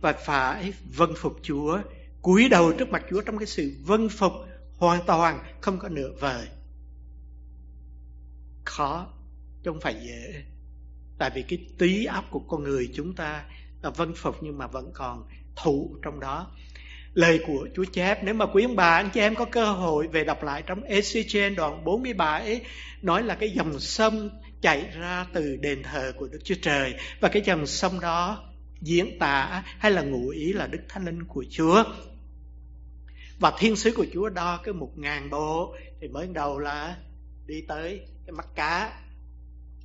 là 0.02 0.12
phải 0.12 0.72
vâng 0.96 1.14
phục 1.16 1.36
chúa 1.42 1.78
cúi 2.22 2.48
đầu 2.48 2.72
trước 2.72 2.88
mặt 2.88 3.02
chúa 3.10 3.20
trong 3.20 3.38
cái 3.38 3.46
sự 3.46 3.76
vâng 3.84 4.08
phục 4.08 4.32
hoàn 4.76 5.06
toàn 5.06 5.44
không 5.60 5.78
có 5.78 5.88
nửa 5.88 6.12
vời. 6.20 6.48
Khó 8.64 9.12
chứ 9.64 9.70
không 9.70 9.80
phải 9.80 9.94
dễ. 9.94 10.44
Tại 11.18 11.30
vì 11.34 11.42
cái 11.42 11.66
trí 11.78 12.04
óc 12.04 12.24
của 12.30 12.40
con 12.40 12.62
người 12.62 12.90
chúng 12.94 13.14
ta 13.14 13.44
là 13.82 13.90
vân 13.90 14.14
phục 14.14 14.36
nhưng 14.42 14.58
mà 14.58 14.66
vẫn 14.66 14.90
còn 14.94 15.28
thụ 15.56 15.96
trong 16.02 16.20
đó 16.20 16.50
lời 17.14 17.40
của 17.46 17.68
Chúa 17.76 17.84
chép 17.84 18.24
nếu 18.24 18.34
mà 18.34 18.46
quý 18.46 18.64
ông 18.64 18.76
bà, 18.76 18.90
anh 18.90 19.10
chị 19.10 19.20
em 19.20 19.34
có 19.34 19.44
cơ 19.44 19.72
hội 19.72 20.06
về 20.06 20.24
đọc 20.24 20.42
lại 20.42 20.62
trong 20.66 20.80
Ezechiel 20.80 21.54
đoạn 21.54 21.84
47 21.84 22.60
nói 23.02 23.22
là 23.22 23.34
cái 23.34 23.50
dòng 23.50 23.80
sông 23.80 24.30
chảy 24.60 24.84
ra 24.98 25.26
từ 25.32 25.56
đền 25.56 25.82
thờ 25.82 26.12
của 26.16 26.28
Đức 26.28 26.38
Chúa 26.44 26.54
Trời. 26.62 26.94
Và 27.20 27.28
cái 27.28 27.42
dòng 27.42 27.66
sông 27.66 28.00
đó 28.00 28.44
diễn 28.80 29.18
tả 29.18 29.62
hay 29.78 29.90
là 29.90 30.02
ngụ 30.02 30.28
ý 30.28 30.52
là 30.52 30.66
Đức 30.66 30.80
Thánh 30.88 31.04
Linh 31.04 31.24
của 31.24 31.44
Chúa. 31.50 31.84
Và 33.40 33.52
thiên 33.58 33.76
sứ 33.76 33.92
của 33.92 34.06
Chúa 34.14 34.28
đo 34.28 34.60
cái 34.64 34.74
một 34.74 34.98
ngàn 34.98 35.30
bộ, 35.30 35.76
thì 36.00 36.08
mới 36.08 36.28
đầu 36.32 36.58
là 36.58 36.96
đi 37.46 37.62
tới 37.68 38.00
cái 38.26 38.32
mắt 38.32 38.46
cá, 38.54 38.92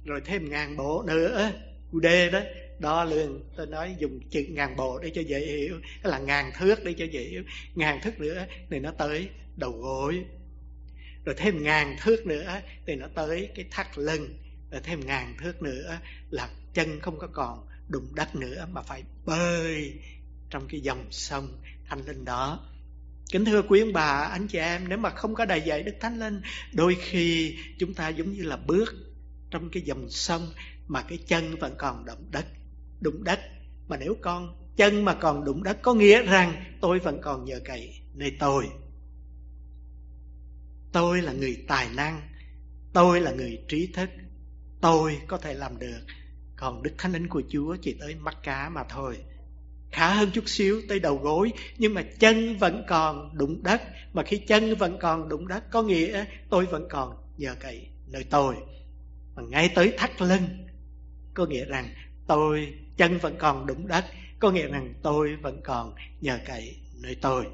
rồi 0.05 0.21
thêm 0.25 0.49
ngàn 0.49 0.77
bộ 0.77 1.03
nữa, 1.07 1.51
cu 1.91 1.99
đê 1.99 2.29
đó 2.29 2.39
đo 2.79 3.03
lường 3.03 3.43
tôi 3.57 3.67
nói 3.67 3.95
dùng 3.99 4.19
chữ 4.29 4.45
ngàn 4.49 4.75
bộ 4.75 4.99
để 4.99 5.11
cho 5.15 5.21
dễ 5.21 5.39
hiểu. 5.39 5.79
Cái 6.03 6.11
là 6.11 6.19
ngàn 6.19 6.51
thước 6.57 6.83
để 6.83 6.93
cho 6.93 7.05
dễ 7.05 7.23
hiểu. 7.23 7.43
Ngàn 7.75 7.99
thước 8.03 8.19
nữa 8.19 8.45
thì 8.69 8.79
nó 8.79 8.91
tới 8.91 9.29
đầu 9.55 9.71
gối. 9.71 10.25
Rồi 11.25 11.35
thêm 11.37 11.63
ngàn 11.63 11.95
thước 12.01 12.25
nữa 12.25 12.61
thì 12.85 12.95
nó 12.95 13.07
tới 13.15 13.49
cái 13.55 13.65
thắt 13.71 13.97
lưng. 13.97 14.37
Rồi 14.71 14.81
thêm 14.83 15.05
ngàn 15.05 15.35
thước 15.41 15.61
nữa 15.61 15.99
là 16.29 16.49
chân 16.73 16.99
không 16.99 17.19
có 17.19 17.27
còn 17.27 17.67
đụng 17.87 18.15
đất 18.15 18.35
nữa 18.35 18.67
mà 18.71 18.81
phải 18.81 19.03
bơi 19.25 19.93
trong 20.49 20.67
cái 20.69 20.81
dòng 20.81 21.05
sông 21.11 21.47
thanh 21.89 22.05
linh 22.05 22.25
đó. 22.25 22.69
Kính 23.31 23.45
thưa 23.45 23.61
quý 23.61 23.79
ông 23.79 23.93
bà, 23.93 24.29
anh 24.31 24.47
chị 24.47 24.57
em, 24.57 24.89
nếu 24.89 24.97
mà 24.97 25.09
không 25.09 25.35
có 25.35 25.45
đầy 25.45 25.61
dạy 25.61 25.83
đức 25.83 25.95
thánh 25.99 26.19
linh, 26.19 26.41
đôi 26.73 26.95
khi 27.01 27.57
chúng 27.79 27.93
ta 27.93 28.09
giống 28.09 28.33
như 28.33 28.43
là 28.43 28.57
bước 28.57 28.95
trong 29.51 29.69
cái 29.69 29.83
dòng 29.83 30.09
sông 30.09 30.53
mà 30.87 31.01
cái 31.01 31.17
chân 31.27 31.55
vẫn 31.55 31.75
còn 31.77 32.05
động 32.05 32.25
đất 32.31 32.45
đụng 33.03 33.23
đất. 33.23 33.39
Mà 33.87 33.97
nếu 33.97 34.15
con, 34.21 34.55
chân 34.75 35.05
mà 35.05 35.13
còn 35.13 35.43
đụng 35.43 35.63
đất, 35.63 35.81
có 35.81 35.93
nghĩa 35.93 36.21
rằng 36.23 36.63
tôi 36.81 36.99
vẫn 36.99 37.21
còn 37.21 37.45
nhờ 37.45 37.59
cậy 37.65 38.01
nơi 38.13 38.31
tôi. 38.39 38.69
Tôi 40.91 41.21
là 41.21 41.33
người 41.33 41.57
tài 41.67 41.89
năng, 41.95 42.21
tôi 42.93 43.21
là 43.21 43.31
người 43.31 43.59
trí 43.67 43.87
thức, 43.87 44.09
tôi 44.81 45.17
có 45.27 45.37
thể 45.37 45.53
làm 45.53 45.79
được. 45.79 46.01
Còn 46.55 46.83
đức 46.83 46.91
thánh 46.97 47.11
linh 47.11 47.27
của 47.27 47.41
chúa 47.49 47.75
chỉ 47.81 47.97
tới 47.99 48.15
mắt 48.15 48.37
cá 48.43 48.69
mà 48.69 48.83
thôi. 48.89 49.17
Khá 49.91 50.13
hơn 50.13 50.29
chút 50.33 50.49
xíu 50.49 50.81
tới 50.89 50.99
đầu 50.99 51.17
gối, 51.17 51.51
nhưng 51.77 51.93
mà 51.93 52.01
chân 52.19 52.57
vẫn 52.57 52.83
còn 52.87 53.37
đụng 53.37 53.63
đất. 53.63 53.81
Mà 54.13 54.23
khi 54.23 54.37
chân 54.37 54.75
vẫn 54.75 54.97
còn 54.99 55.29
đụng 55.29 55.47
đất, 55.47 55.71
có 55.71 55.83
nghĩa 55.83 56.25
tôi 56.49 56.65
vẫn 56.65 56.87
còn 56.89 57.17
nhờ 57.37 57.55
cậy 57.59 57.87
nơi 58.07 58.23
tôi. 58.29 58.55
Mà 59.35 59.43
ngay 59.49 59.69
tới 59.75 59.93
thắt 59.97 60.21
lưng, 60.21 60.47
có 61.33 61.45
nghĩa 61.45 61.65
rằng 61.65 61.89
tôi 62.27 62.73
chân 62.97 63.17
vẫn 63.17 63.35
còn 63.39 63.65
đụng 63.65 63.87
đất 63.87 64.05
có 64.43 64.51
nghĩa 64.51 64.67
rằng 64.67 64.93
tôi 65.03 65.35
vẫn 65.35 65.61
còn 65.63 65.95
nhờ 66.21 66.39
cậy 66.45 66.75
nơi 67.01 67.15
tôi. 67.21 67.45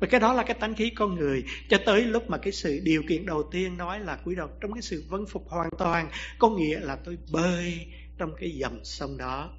Và 0.00 0.06
cái 0.06 0.20
đó 0.20 0.32
là 0.32 0.42
cái 0.42 0.56
tánh 0.60 0.74
khí 0.74 0.90
con 0.90 1.14
người. 1.14 1.44
Cho 1.68 1.78
tới 1.86 2.02
lúc 2.02 2.30
mà 2.30 2.38
cái 2.38 2.52
sự 2.52 2.80
điều 2.82 3.02
kiện 3.08 3.26
đầu 3.26 3.42
tiên 3.52 3.76
nói 3.76 4.00
là 4.00 4.18
quý 4.24 4.34
đầu 4.34 4.48
trong 4.60 4.72
cái 4.72 4.82
sự 4.82 5.04
vân 5.08 5.26
phục 5.26 5.48
hoàn 5.48 5.68
toàn 5.78 6.08
có 6.38 6.50
nghĩa 6.50 6.80
là 6.80 6.96
tôi 6.96 7.18
bơi 7.32 7.86
trong 8.18 8.34
cái 8.40 8.50
dòng 8.50 8.80
sông 8.84 9.16
đó. 9.16 9.50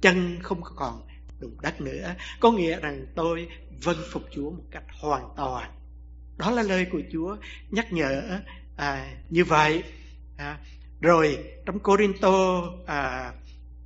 Chân 0.00 0.38
không 0.42 0.60
còn 0.76 1.06
đụng 1.38 1.60
đất 1.62 1.80
nữa. 1.80 2.14
Có 2.40 2.52
nghĩa 2.52 2.80
rằng 2.80 3.06
tôi 3.14 3.48
vân 3.82 3.96
phục 4.10 4.22
Chúa 4.34 4.50
một 4.50 4.64
cách 4.70 4.84
hoàn 5.00 5.28
toàn. 5.36 5.70
Đó 6.36 6.50
là 6.50 6.62
lời 6.62 6.86
của 6.92 7.00
Chúa 7.12 7.36
nhắc 7.70 7.92
nhở 7.92 8.40
à, 8.76 9.16
như 9.30 9.44
vậy. 9.44 9.82
À, 10.36 10.58
rồi 11.00 11.38
trong 11.66 11.78
Corinto 11.78 12.62
à, 12.86 13.32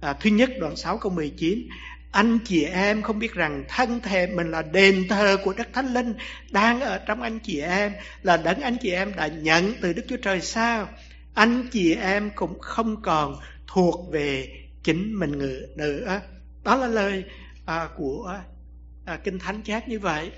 à, 0.01 0.13
thứ 0.21 0.31
nhất 0.31 0.51
đoạn 0.61 0.77
6 0.77 0.99
câu 0.99 1.13
19 1.13 1.69
anh 2.11 2.39
chị 2.45 2.65
em 2.65 3.03
không 3.03 3.19
biết 3.19 3.33
rằng 3.35 3.65
thân 3.69 4.01
thể 4.01 4.27
mình 4.27 4.51
là 4.51 4.63
đền 4.63 5.09
thờ 5.09 5.37
của 5.45 5.53
Đức 5.53 5.69
Thánh 5.73 5.95
Linh 5.95 6.15
đang 6.51 6.81
ở 6.81 6.99
trong 6.99 7.23
anh 7.23 7.39
chị 7.39 7.61
em 7.61 7.93
là 8.23 8.37
đấng 8.37 8.61
anh 8.61 8.77
chị 8.81 8.91
em 8.91 9.13
đã 9.17 9.27
nhận 9.27 9.73
từ 9.81 9.93
Đức 9.93 10.03
Chúa 10.09 10.17
Trời 10.17 10.41
sao? 10.41 10.89
Anh 11.35 11.69
chị 11.71 11.95
em 11.95 12.31
cũng 12.35 12.59
không 12.59 13.03
còn 13.03 13.37
thuộc 13.67 14.13
về 14.13 14.49
chính 14.83 15.15
mình 15.19 15.39
ngự 15.39 15.67
nữa. 15.77 16.21
Đó 16.65 16.77
là 16.77 16.87
lời 16.87 17.25
à, 17.67 17.89
của 17.97 18.41
à, 19.07 19.17
Kinh 19.17 19.39
Thánh 19.39 19.63
chép 19.63 19.89
như 19.89 19.99
vậy. 19.99 20.31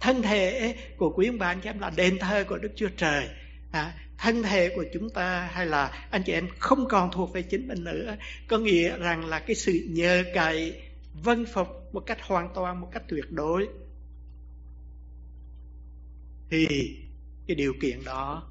Thân 0.00 0.22
thể 0.22 0.74
của 0.96 1.12
quý 1.16 1.26
ông 1.26 1.38
bà 1.38 1.46
anh 1.46 1.60
chị 1.60 1.68
em 1.68 1.78
là 1.78 1.90
đền 1.96 2.18
thờ 2.18 2.44
của 2.48 2.58
Đức 2.58 2.70
Chúa 2.76 2.88
Trời. 2.96 3.28
À, 3.70 3.94
thân 4.18 4.42
thể 4.42 4.72
của 4.76 4.84
chúng 4.94 5.10
ta 5.10 5.50
hay 5.52 5.66
là 5.66 6.06
anh 6.10 6.22
chị 6.22 6.32
em 6.32 6.48
không 6.58 6.88
còn 6.88 7.10
thuộc 7.12 7.32
về 7.32 7.42
chính 7.42 7.68
mình 7.68 7.84
nữa 7.84 8.16
có 8.48 8.58
nghĩa 8.58 8.98
rằng 8.98 9.24
là 9.24 9.38
cái 9.38 9.56
sự 9.56 9.86
nhờ 9.88 10.24
cậy 10.34 10.82
vân 11.22 11.46
phục 11.46 11.68
một 11.92 12.00
cách 12.00 12.18
hoàn 12.22 12.48
toàn 12.54 12.80
một 12.80 12.88
cách 12.92 13.02
tuyệt 13.08 13.30
đối 13.30 13.68
thì 16.50 16.66
cái 17.46 17.54
điều 17.54 17.72
kiện 17.80 18.04
đó 18.04 18.50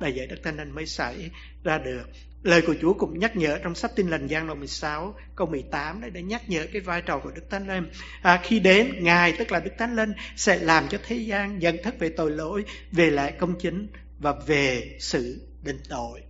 là 0.00 0.10
vậy 0.16 0.26
Đức 0.26 0.36
Thánh 0.42 0.56
Linh 0.56 0.70
mới 0.70 0.86
xảy 0.86 1.30
ra 1.64 1.78
được. 1.78 2.02
Lời 2.42 2.62
của 2.66 2.74
Chúa 2.80 2.94
cũng 2.94 3.18
nhắc 3.18 3.36
nhở 3.36 3.58
trong 3.62 3.74
sách 3.74 3.90
Tin 3.96 4.08
lành 4.08 4.28
Giang 4.28 4.46
đoạn 4.46 4.58
16 4.58 5.14
câu 5.36 5.46
18 5.46 6.00
đấy 6.00 6.10
để 6.10 6.22
nhắc 6.22 6.48
nhở 6.48 6.66
cái 6.72 6.82
vai 6.82 7.02
trò 7.02 7.18
của 7.18 7.30
Đức 7.30 7.50
Thánh 7.50 7.68
Linh. 7.68 7.90
À, 8.22 8.40
khi 8.44 8.60
đến 8.60 8.92
Ngài 9.00 9.32
tức 9.32 9.52
là 9.52 9.60
Đức 9.60 9.70
Thánh 9.78 9.96
Linh 9.96 10.12
sẽ 10.36 10.58
làm 10.58 10.88
cho 10.88 10.98
thế 11.06 11.16
gian 11.16 11.58
nhận 11.58 11.82
thức 11.82 11.94
về 11.98 12.08
tội 12.08 12.30
lỗi, 12.30 12.64
về 12.92 13.10
lại 13.10 13.32
công 13.38 13.58
chính 13.58 13.86
và 14.22 14.32
về 14.46 14.96
sự 15.00 15.48
định 15.62 15.80
tội. 15.88 16.22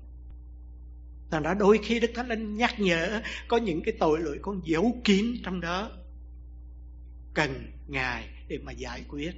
Thành 1.31 1.43
ra 1.43 1.55
đôi 1.55 1.79
khi 1.83 2.01
Đức 2.01 2.11
Thánh 2.15 2.29
Linh 2.29 2.57
nhắc 2.57 2.81
nhở 2.81 3.23
có 3.49 3.57
những 3.57 3.83
cái 3.83 3.95
tội 3.99 4.21
lỗi 4.21 4.39
con 4.43 4.61
giấu 4.65 4.97
kín 5.05 5.27
trong 5.45 5.61
đó 5.61 5.91
cần 7.35 7.73
Ngài 7.87 8.29
để 8.49 8.59
mà 8.59 8.73
giải 8.73 9.05
quyết. 9.09 9.33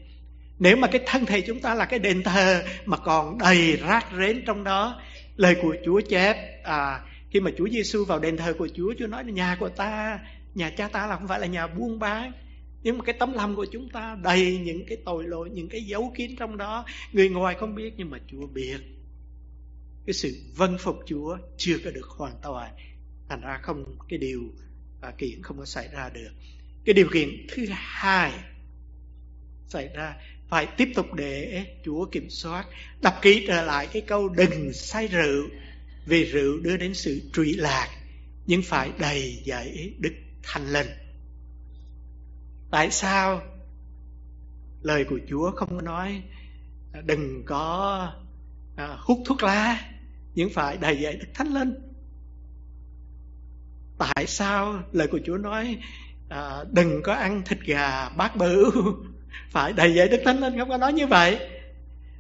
Nếu 0.58 0.76
mà 0.76 0.88
cái 0.88 1.02
thân 1.06 1.26
thể 1.26 1.40
chúng 1.40 1.60
ta 1.60 1.74
là 1.74 1.84
cái 1.84 1.98
đền 1.98 2.22
thờ 2.22 2.64
mà 2.84 2.96
còn 2.96 3.38
đầy 3.38 3.76
rác 3.76 4.06
rến 4.18 4.42
trong 4.46 4.64
đó, 4.64 5.00
lời 5.36 5.56
của 5.62 5.76
Chúa 5.84 6.00
chép 6.00 6.62
à, 6.64 7.00
khi 7.30 7.40
mà 7.40 7.50
Chúa 7.58 7.68
Giêsu 7.68 8.04
vào 8.04 8.18
đền 8.18 8.36
thờ 8.36 8.54
của 8.58 8.68
Chúa, 8.74 8.94
Chúa 8.98 9.06
nói 9.06 9.24
là 9.24 9.30
nhà 9.30 9.56
của 9.60 9.68
ta, 9.68 10.18
nhà 10.54 10.70
cha 10.70 10.88
ta 10.88 11.06
là 11.06 11.16
không 11.16 11.28
phải 11.28 11.40
là 11.40 11.46
nhà 11.46 11.66
buôn 11.66 11.98
bán, 11.98 12.32
nhưng 12.84 12.98
mà 12.98 13.04
cái 13.04 13.14
tấm 13.18 13.32
lòng 13.32 13.56
của 13.56 13.66
chúng 13.72 13.88
ta 13.88 14.18
đầy 14.22 14.58
những 14.58 14.86
cái 14.86 14.98
tội 15.04 15.24
lỗi, 15.24 15.50
những 15.50 15.68
cái 15.68 15.82
dấu 15.82 16.12
kín 16.16 16.36
trong 16.36 16.56
đó. 16.56 16.84
Người 17.12 17.28
ngoài 17.28 17.54
không 17.58 17.74
biết, 17.74 17.94
nhưng 17.96 18.10
mà 18.10 18.18
chúa 18.30 18.46
biết. 18.46 18.76
Cái 20.06 20.14
sự 20.14 20.42
vân 20.56 20.78
phục 20.78 20.96
chúa 21.06 21.38
chưa 21.56 21.78
có 21.84 21.90
được 21.90 22.06
hoàn 22.06 22.34
toàn. 22.42 22.74
Thành 23.28 23.40
ra 23.40 23.58
không, 23.62 23.98
cái 24.08 24.18
điều 24.18 24.42
và 25.00 25.10
kiện 25.18 25.42
không 25.42 25.58
có 25.58 25.64
xảy 25.64 25.88
ra 25.92 26.10
được. 26.14 26.30
Cái 26.84 26.94
điều 26.94 27.08
kiện 27.12 27.46
thứ 27.48 27.66
hai 27.70 28.32
xảy 29.68 29.88
ra, 29.94 30.14
phải 30.48 30.66
tiếp 30.76 30.88
tục 30.94 31.14
để 31.14 31.64
chúa 31.84 32.06
kiểm 32.06 32.30
soát. 32.30 32.66
Đọc 33.02 33.14
kỹ 33.22 33.44
trở 33.46 33.62
lại 33.62 33.88
cái 33.92 34.02
câu 34.02 34.28
đừng 34.28 34.72
say 34.72 35.08
rượu, 35.08 35.48
vì 36.06 36.24
rượu 36.24 36.58
đưa 36.58 36.76
đến 36.76 36.94
sự 36.94 37.20
trụy 37.32 37.52
lạc, 37.52 37.88
nhưng 38.46 38.62
phải 38.62 38.90
đầy 38.98 39.42
dẫy 39.46 39.94
đức 39.98 40.12
thanh 40.42 40.72
linh 40.72 41.03
tại 42.74 42.90
sao? 42.90 43.42
Lời 44.82 45.04
của 45.04 45.18
chúa 45.28 45.50
không 45.50 45.76
có 45.76 45.82
nói 45.82 46.22
à, 46.92 47.00
đừng 47.06 47.42
có 47.46 48.12
à, 48.76 48.96
hút 48.98 49.18
thuốc 49.26 49.42
lá 49.42 49.80
nhưng 50.34 50.50
phải 50.50 50.76
đầy 50.76 51.00
dạy 51.00 51.16
đức 51.16 51.26
thánh 51.34 51.54
linh. 51.54 51.74
Tại 53.98 54.26
sao 54.26 54.82
lời 54.92 55.08
của 55.08 55.20
chúa 55.26 55.36
nói 55.36 55.78
à, 56.28 56.64
đừng 56.72 57.02
có 57.02 57.14
ăn 57.14 57.42
thịt 57.46 57.58
gà 57.60 58.08
bát 58.08 58.36
bự? 58.36 58.70
Phải 59.50 59.72
đầy 59.72 59.94
dạy 59.94 60.08
đức 60.08 60.20
thánh 60.24 60.40
linh 60.40 60.58
không 60.58 60.68
có 60.68 60.76
nói 60.76 60.92
như 60.92 61.06
vậy. 61.06 61.38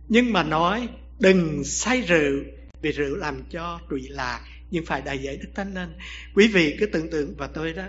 Nhưng 0.08 0.32
mà 0.32 0.42
nói 0.42 0.88
đừng 1.18 1.64
say 1.64 2.00
rượu 2.00 2.42
vì 2.82 2.92
rượu 2.92 3.16
làm 3.16 3.42
cho 3.50 3.80
trụy 3.90 4.08
lạc 4.08 4.40
nhưng 4.70 4.86
phải 4.86 5.02
đầy 5.02 5.18
dạy 5.18 5.36
đức 5.36 5.48
thánh 5.54 5.74
linh. 5.74 5.92
Quý 6.34 6.48
vị 6.48 6.76
cứ 6.80 6.86
tưởng 6.86 7.10
tượng 7.10 7.34
và 7.36 7.46
tôi 7.46 7.72
đó 7.72 7.84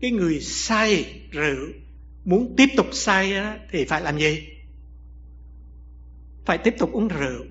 cái 0.00 0.10
người 0.10 0.40
say 0.40 1.20
rượu 1.30 1.66
muốn 2.24 2.54
tiếp 2.56 2.68
tục 2.76 2.86
say 2.92 3.32
thì 3.70 3.84
phải 3.84 4.02
làm 4.02 4.18
gì? 4.18 4.46
Phải 6.44 6.58
tiếp 6.58 6.74
tục 6.78 6.92
uống 6.92 7.08
rượu. 7.08 7.44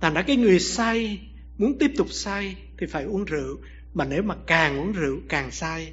Thành 0.00 0.14
ra 0.14 0.22
cái 0.22 0.36
người 0.36 0.60
say, 0.60 1.20
muốn 1.58 1.78
tiếp 1.78 1.90
tục 1.96 2.06
say 2.10 2.56
thì 2.78 2.86
phải 2.86 3.04
uống 3.04 3.24
rượu. 3.24 3.56
Mà 3.94 4.04
nếu 4.04 4.22
mà 4.22 4.34
càng 4.46 4.78
uống 4.78 4.92
rượu 4.92 5.18
càng 5.28 5.50
say 5.50 5.92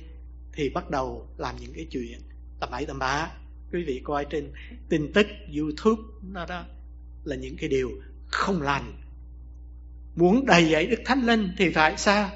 thì 0.53 0.69
bắt 0.69 0.89
đầu 0.89 1.27
làm 1.37 1.55
những 1.61 1.73
cái 1.73 1.87
chuyện 1.91 2.19
tầm 2.59 2.69
bậy 2.71 2.85
tầm 2.85 2.99
bạ. 2.99 3.31
Quý 3.73 3.83
vị 3.83 4.01
coi 4.03 4.25
trên 4.29 4.51
tin 4.89 5.13
tức, 5.13 5.27
youtube, 5.57 6.01
nó 6.21 6.45
đó 6.45 6.65
là 7.23 7.35
những 7.35 7.57
cái 7.57 7.69
điều 7.69 7.91
không 8.25 8.61
lành. 8.61 8.93
Muốn 10.15 10.45
đầy 10.45 10.69
dạy 10.69 10.85
đức 10.85 10.99
thánh 11.05 11.25
linh 11.25 11.49
thì 11.57 11.69
phải 11.69 11.97
sao? 11.97 12.29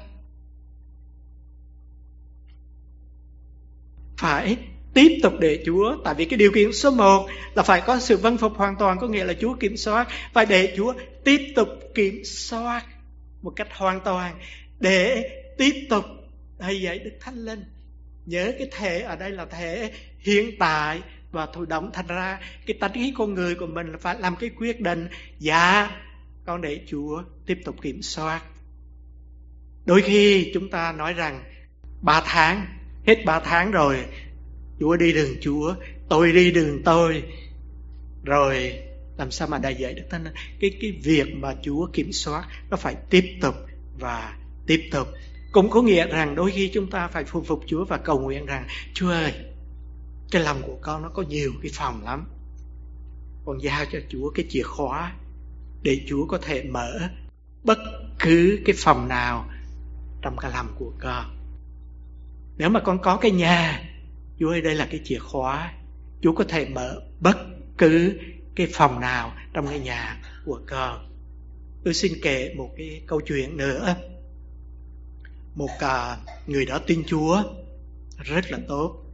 Phải 4.20 4.56
tiếp 4.94 5.18
tục 5.22 5.32
để 5.40 5.62
Chúa 5.66 5.96
tại 6.04 6.14
vì 6.14 6.24
cái 6.24 6.36
điều 6.36 6.52
kiện 6.52 6.72
số 6.72 6.90
một 6.90 7.28
là 7.54 7.62
phải 7.62 7.80
có 7.86 8.00
sự 8.00 8.16
vâng 8.16 8.38
phục 8.38 8.52
hoàn 8.56 8.76
toàn, 8.76 8.98
có 9.00 9.08
nghĩa 9.08 9.24
là 9.24 9.34
Chúa 9.40 9.54
kiểm 9.54 9.76
soát 9.76 10.08
phải 10.32 10.46
để 10.46 10.74
Chúa 10.76 10.94
tiếp 11.24 11.52
tục 11.56 11.68
kiểm 11.94 12.24
soát 12.24 12.84
một 13.42 13.52
cách 13.56 13.68
hoàn 13.72 14.00
toàn, 14.00 14.38
để 14.80 15.30
tiếp 15.58 15.86
tục, 15.90 16.04
hay 16.60 16.80
dạy 16.80 16.98
Đức 16.98 17.10
Thánh 17.20 17.44
Linh. 17.44 17.64
Nhớ 18.26 18.52
cái 18.58 18.68
thể 18.70 19.00
ở 19.00 19.16
đây 19.16 19.30
là 19.30 19.44
thể 19.44 19.92
hiện 20.18 20.50
tại 20.58 21.00
và 21.30 21.46
thụ 21.46 21.64
động 21.64 21.90
thành 21.92 22.06
ra 22.06 22.38
cái 22.66 22.76
tánh 22.80 22.92
ý 22.92 23.14
con 23.18 23.34
người 23.34 23.54
của 23.54 23.66
mình 23.66 23.92
là 23.92 23.98
phải 23.98 24.16
làm 24.18 24.36
cái 24.36 24.50
quyết 24.56 24.80
định 24.80 25.08
dạ 25.38 25.90
con 26.46 26.60
để 26.60 26.80
Chúa 26.86 27.22
tiếp 27.46 27.58
tục 27.64 27.76
kiểm 27.82 28.02
soát. 28.02 28.42
Đôi 29.84 30.02
khi 30.02 30.50
chúng 30.54 30.70
ta 30.70 30.92
nói 30.92 31.12
rằng, 31.12 31.44
ba 32.02 32.22
tháng 32.26 32.66
hết 33.06 33.24
ba 33.24 33.40
tháng 33.40 33.70
rồi, 33.70 34.04
Chúa 34.80 34.96
đi 34.96 35.12
đường 35.12 35.36
Chúa, 35.40 35.74
tôi 36.08 36.32
đi 36.32 36.50
đường 36.50 36.82
tôi. 36.84 37.22
Rồi, 38.24 38.72
làm 39.16 39.30
sao 39.30 39.48
mà 39.48 39.58
đại 39.58 39.74
dạy 39.74 39.94
được 39.94 40.02
thánh 40.10 40.24
cái 40.60 40.70
cái 40.80 40.92
việc 41.02 41.34
mà 41.34 41.54
Chúa 41.62 41.86
kiểm 41.92 42.12
soát 42.12 42.48
nó 42.70 42.76
phải 42.76 42.96
tiếp 43.10 43.24
tục 43.40 43.54
và 43.98 44.36
tiếp 44.66 44.88
tục. 44.92 45.08
Cũng 45.52 45.70
có 45.70 45.82
nghĩa 45.82 46.06
rằng 46.06 46.34
đôi 46.34 46.50
khi 46.50 46.70
chúng 46.74 46.90
ta 46.90 47.08
phải 47.08 47.24
phục 47.24 47.46
phục 47.46 47.62
Chúa 47.66 47.84
và 47.84 47.96
cầu 47.96 48.18
nguyện 48.20 48.46
rằng, 48.46 48.66
Chúa 48.94 49.10
ơi, 49.10 49.32
cái 50.30 50.42
lòng 50.42 50.62
của 50.62 50.78
con 50.82 51.02
nó 51.02 51.08
có 51.08 51.22
nhiều 51.22 51.52
cái 51.62 51.70
phòng 51.74 52.04
lắm. 52.04 52.28
Con 53.44 53.62
giao 53.62 53.84
cho 53.92 53.98
Chúa 54.08 54.30
cái 54.30 54.46
chìa 54.48 54.62
khóa 54.62 55.12
để 55.82 56.00
Chúa 56.08 56.26
có 56.26 56.38
thể 56.38 56.62
mở 56.62 56.98
bất 57.64 57.78
cứ 58.18 58.58
cái 58.64 58.74
phòng 58.78 59.08
nào 59.08 59.50
trong 60.22 60.36
cái 60.36 60.50
lòng 60.50 60.68
của 60.78 60.92
con 61.00 61.39
nếu 62.60 62.70
mà 62.70 62.80
con 62.80 62.98
có 63.02 63.16
cái 63.16 63.30
nhà, 63.30 63.82
Chúa 64.38 64.50
ơi, 64.50 64.60
đây 64.60 64.74
là 64.74 64.88
cái 64.90 65.00
chìa 65.04 65.18
khóa. 65.18 65.72
Chúa 66.22 66.32
có 66.32 66.44
thể 66.48 66.68
mở 66.68 67.00
bất 67.20 67.36
cứ 67.78 68.18
cái 68.54 68.68
phòng 68.72 69.00
nào 69.00 69.32
trong 69.52 69.66
cái 69.66 69.80
nhà 69.80 70.22
của 70.44 70.60
con. 70.66 71.08
Tôi 71.84 71.94
xin 71.94 72.12
kể 72.22 72.54
một 72.56 72.70
cái 72.76 73.02
câu 73.06 73.20
chuyện 73.20 73.56
nữa. 73.56 73.96
Một 75.54 75.70
à, 75.80 76.16
người 76.46 76.66
đó 76.66 76.78
tin 76.86 77.04
Chúa 77.06 77.42
rất 78.18 78.50
là 78.50 78.58
tốt, 78.68 79.04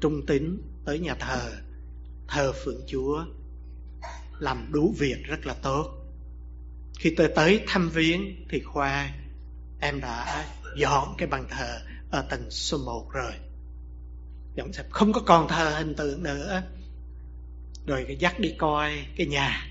trung 0.00 0.26
tín 0.26 0.62
tới 0.84 0.98
nhà 0.98 1.14
thờ 1.14 1.52
thờ 2.28 2.52
phượng 2.64 2.80
Chúa, 2.86 3.24
làm 4.38 4.68
đủ 4.72 4.94
việc 4.98 5.16
rất 5.24 5.46
là 5.46 5.54
tốt. 5.62 5.90
Khi 6.98 7.14
tôi 7.16 7.28
tới 7.36 7.60
thăm 7.66 7.90
viếng 7.90 8.46
thì 8.50 8.60
khoa, 8.60 9.10
em 9.80 10.00
đã 10.00 10.46
dọn 10.76 11.14
cái 11.18 11.28
bàn 11.28 11.46
thờ 11.50 11.80
ở 12.10 12.22
tầng 12.30 12.50
số 12.50 12.78
1 12.78 13.12
rồi. 13.12 13.32
Dọn 14.54 14.72
sạch 14.72 14.86
không 14.90 15.12
có 15.12 15.20
còn 15.26 15.48
thờ 15.48 15.74
hình 15.78 15.94
tượng 15.94 16.22
nữa. 16.22 16.62
Rồi 17.86 18.04
cái 18.06 18.16
dắt 18.16 18.40
đi 18.40 18.54
coi 18.58 19.06
cái 19.16 19.26
nhà. 19.26 19.66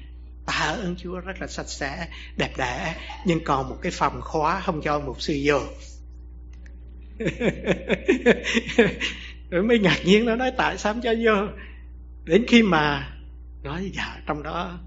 Tạ 0.45 0.75
ơn 0.81 0.95
Chúa 0.97 1.19
rất 1.19 1.41
là 1.41 1.47
sạch 1.47 1.69
sẽ, 1.69 2.07
đẹp 2.37 2.53
đẽ, 2.57 2.95
nhưng 3.25 3.43
còn 3.43 3.69
một 3.69 3.77
cái 3.81 3.91
phòng 3.91 4.21
khóa 4.21 4.61
không 4.61 4.81
cho 4.81 4.99
một 4.99 5.21
sư 5.21 5.39
vô. 5.45 5.59
Rồi 9.49 9.63
mới 9.63 9.79
ngạc 9.79 9.99
nhiên 10.05 10.25
nó 10.25 10.35
nói, 10.35 10.51
tại 10.57 10.77
sao 10.77 10.93
không 10.93 11.01
cho 11.01 11.13
vô? 11.23 11.47
Đến 12.23 12.45
khi 12.47 12.63
mà 12.63 13.11
nói 13.63 13.91
dạ 13.95 14.21
trong 14.25 14.43
đó 14.43 14.79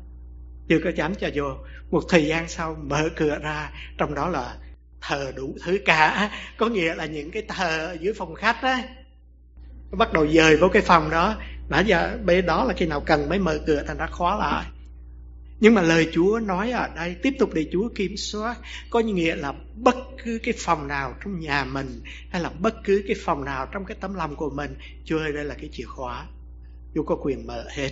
chưa 0.69 0.79
có 0.85 0.91
dám 0.97 1.15
cho 1.15 1.29
vô, 1.35 1.45
một 1.91 2.03
thời 2.09 2.27
gian 2.27 2.49
sau 2.49 2.77
mở 2.83 3.09
cửa 3.17 3.39
ra, 3.43 3.73
trong 3.99 4.15
đó 4.15 4.29
là 4.29 4.57
thờ 5.01 5.33
đủ 5.37 5.57
thứ 5.65 5.79
cả. 5.85 6.31
Có 6.57 6.67
nghĩa 6.67 6.95
là 6.95 7.07
những 7.07 7.31
cái 7.31 7.43
thờ 7.49 7.87
ở 7.87 7.97
dưới 8.01 8.15
phòng 8.15 8.35
khách 8.35 8.63
á 8.63 8.89
bắt 9.91 10.13
đầu 10.13 10.27
dời 10.29 10.57
vô 10.57 10.69
cái 10.69 10.83
phòng 10.83 11.11
đó. 11.11 11.37
Nãy 11.69 11.85
giờ 11.87 12.19
bên 12.25 12.47
đó 12.47 12.65
là 12.65 12.75
khi 12.75 12.87
nào 12.87 13.01
cần 13.01 13.29
mới 13.29 13.39
mở 13.39 13.59
cửa 13.67 13.83
thành 13.87 13.97
ra 13.99 14.07
khóa 14.07 14.39
lại. 14.39 14.67
Nhưng 15.61 15.75
mà 15.75 15.83
lời 15.83 16.09
Chúa 16.13 16.41
nói 16.45 16.71
ở 16.71 16.89
đây 16.97 17.17
tiếp 17.23 17.35
tục 17.39 17.51
để 17.55 17.67
Chúa 17.73 17.89
kiểm 17.95 18.17
soát. 18.17 18.59
Có 18.91 19.01
nghĩa 19.01 19.37
là 19.37 19.53
bất 19.75 19.97
cứ 20.25 20.41
cái 20.43 20.55
phòng 20.59 20.89
nào 20.89 21.15
trong 21.25 21.41
nhà 21.41 21.65
mình 21.65 22.01
hay 22.31 22.43
là 22.43 22.51
bất 22.51 22.75
cứ 22.85 23.05
cái 23.07 23.17
phòng 23.25 23.45
nào 23.45 23.67
trong 23.73 23.85
cái 23.85 23.97
tấm 24.01 24.15
lòng 24.15 24.37
của 24.37 24.51
mình 24.51 24.75
Chúa 25.05 25.19
ơi 25.19 25.33
đây 25.33 25.45
là 25.45 25.55
cái 25.55 25.71
chìa 25.73 25.85
khóa. 25.85 26.27
Chúa 26.95 27.03
có 27.03 27.17
quyền 27.23 27.47
mở 27.47 27.65
hết. 27.71 27.91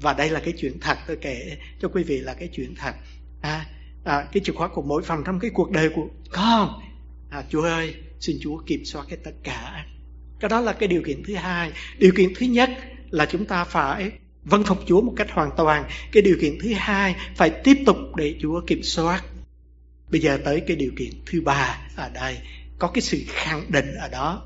Và 0.00 0.12
đây 0.12 0.30
là 0.30 0.40
cái 0.40 0.54
chuyện 0.58 0.80
thật 0.80 0.98
tôi 1.06 1.16
kể 1.16 1.56
cho 1.80 1.88
quý 1.88 2.02
vị 2.02 2.18
là 2.18 2.34
cái 2.34 2.48
chuyện 2.52 2.74
thật. 2.78 2.94
À, 3.40 3.66
à, 4.04 4.28
cái 4.32 4.42
chìa 4.44 4.52
khóa 4.52 4.68
của 4.68 4.82
mỗi 4.82 5.02
phòng 5.02 5.22
trong 5.26 5.40
cái 5.40 5.50
cuộc 5.54 5.70
đời 5.70 5.90
của 5.94 6.08
con. 6.30 6.80
À, 7.30 7.44
Chúa 7.50 7.62
ơi 7.62 7.94
xin 8.20 8.36
Chúa 8.40 8.58
kiểm 8.66 8.84
soát 8.84 9.06
cái 9.08 9.18
tất 9.24 9.34
cả. 9.42 9.86
Cái 10.40 10.48
đó 10.48 10.60
là 10.60 10.72
cái 10.72 10.88
điều 10.88 11.02
kiện 11.06 11.22
thứ 11.26 11.34
hai. 11.34 11.72
Điều 11.98 12.12
kiện 12.16 12.32
thứ 12.36 12.46
nhất 12.46 12.70
là 13.10 13.26
chúng 13.26 13.44
ta 13.44 13.64
phải 13.64 14.10
vâng 14.44 14.64
phục 14.64 14.78
Chúa 14.86 15.00
một 15.00 15.12
cách 15.16 15.30
hoàn 15.30 15.50
toàn. 15.56 15.84
Cái 16.12 16.22
điều 16.22 16.36
kiện 16.40 16.58
thứ 16.62 16.72
hai 16.76 17.16
phải 17.36 17.50
tiếp 17.50 17.76
tục 17.86 17.96
để 18.16 18.34
Chúa 18.42 18.60
kiểm 18.66 18.82
soát. 18.82 19.24
Bây 20.10 20.20
giờ 20.20 20.38
tới 20.44 20.60
cái 20.60 20.76
điều 20.76 20.90
kiện 20.96 21.10
thứ 21.26 21.40
ba 21.40 21.78
ở 21.96 22.08
đây. 22.08 22.38
Có 22.78 22.88
cái 22.88 23.02
sự 23.02 23.18
khẳng 23.28 23.64
định 23.68 23.94
ở 23.94 24.08
đó. 24.08 24.42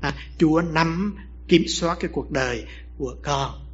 À, 0.00 0.14
Chúa 0.38 0.62
nắm 0.72 1.16
kiểm 1.48 1.64
soát 1.68 1.96
cái 2.00 2.10
cuộc 2.14 2.30
đời 2.30 2.64
của 2.98 3.16
con. 3.22 3.67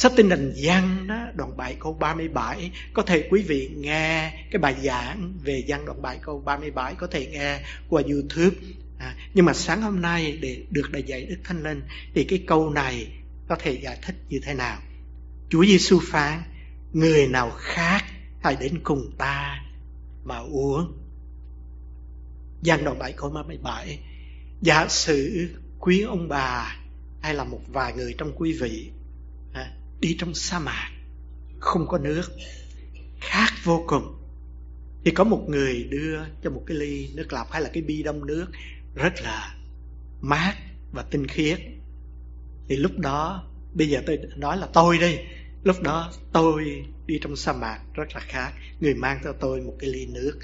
Sách 0.00 0.12
tin 0.16 0.28
lành 0.28 0.52
văn 0.62 1.06
đó, 1.06 1.26
đoạn 1.34 1.56
7 1.56 1.76
câu 1.80 1.92
37 1.92 2.70
Có 2.92 3.02
thể 3.02 3.28
quý 3.30 3.42
vị 3.42 3.70
nghe 3.76 4.32
cái 4.50 4.58
bài 4.58 4.76
giảng 4.82 5.34
về 5.44 5.64
văn 5.68 5.84
đoạn 5.84 6.02
7 6.02 6.18
câu 6.22 6.42
37 6.44 6.94
Có 6.94 7.06
thể 7.06 7.26
nghe 7.26 7.60
qua 7.88 8.02
Youtube. 8.02 8.56
À, 8.98 9.16
Nhưng 9.34 9.44
mà 9.44 9.52
sáng 9.52 9.82
hôm 9.82 10.02
nay 10.02 10.38
để 10.42 10.62
được 10.70 10.90
đại 10.92 11.02
dạy 11.02 11.24
Đức 11.24 11.36
Thánh 11.44 11.62
Linh 11.62 11.82
Thì 12.14 12.24
cái 12.24 12.44
câu 12.46 12.70
này 12.70 13.06
có 13.48 13.56
thể 13.56 13.72
giải 13.72 13.98
thích 14.02 14.14
như 14.28 14.40
thế 14.42 14.54
nào? 14.54 14.78
Chúa 15.48 15.64
Giêsu 15.64 16.00
phán 16.02 16.42
Người 16.92 17.26
nào 17.26 17.50
khác 17.50 18.04
hãy 18.42 18.56
đến 18.60 18.80
cùng 18.82 19.12
ta 19.18 19.64
mà 20.24 20.38
uống. 20.38 20.92
Giăng 22.62 22.84
đoạn 22.84 22.98
7 22.98 23.12
câu 23.12 23.30
37 23.30 23.98
Giả 24.60 24.88
sử 24.88 25.48
quý 25.80 26.02
ông 26.02 26.28
bà 26.28 26.76
hay 27.20 27.34
là 27.34 27.44
một 27.44 27.60
vài 27.68 27.92
người 27.92 28.14
trong 28.18 28.32
quý 28.36 28.52
vị 28.60 28.90
đi 30.00 30.16
trong 30.18 30.34
sa 30.34 30.58
mạc, 30.58 30.90
không 31.58 31.86
có 31.88 31.98
nước 31.98 32.32
khát 33.20 33.50
vô 33.64 33.84
cùng. 33.86 34.16
Thì 35.04 35.10
có 35.10 35.24
một 35.24 35.44
người 35.48 35.84
đưa 35.84 36.18
cho 36.42 36.50
một 36.50 36.62
cái 36.66 36.76
ly 36.76 37.10
nước 37.14 37.32
lọc 37.32 37.52
hay 37.52 37.62
là 37.62 37.70
cái 37.72 37.82
bi 37.82 38.02
đông 38.02 38.26
nước 38.26 38.46
rất 38.94 39.12
là 39.22 39.56
mát 40.20 40.54
và 40.92 41.02
tinh 41.02 41.26
khiết. 41.26 41.60
Thì 42.68 42.76
lúc 42.76 42.98
đó, 42.98 43.44
bây 43.74 43.88
giờ 43.88 44.02
tôi 44.06 44.18
nói 44.36 44.58
là 44.58 44.68
tôi 44.72 44.98
đây 44.98 45.26
lúc 45.64 45.82
đó 45.82 46.12
tôi 46.32 46.86
đi 47.06 47.18
trong 47.22 47.36
sa 47.36 47.52
mạc 47.52 47.80
rất 47.94 48.08
là 48.14 48.20
khát 48.20 48.52
người 48.80 48.94
mang 48.94 49.20
cho 49.24 49.32
tôi 49.32 49.60
một 49.60 49.76
cái 49.78 49.90
ly 49.90 50.06
nước 50.06 50.38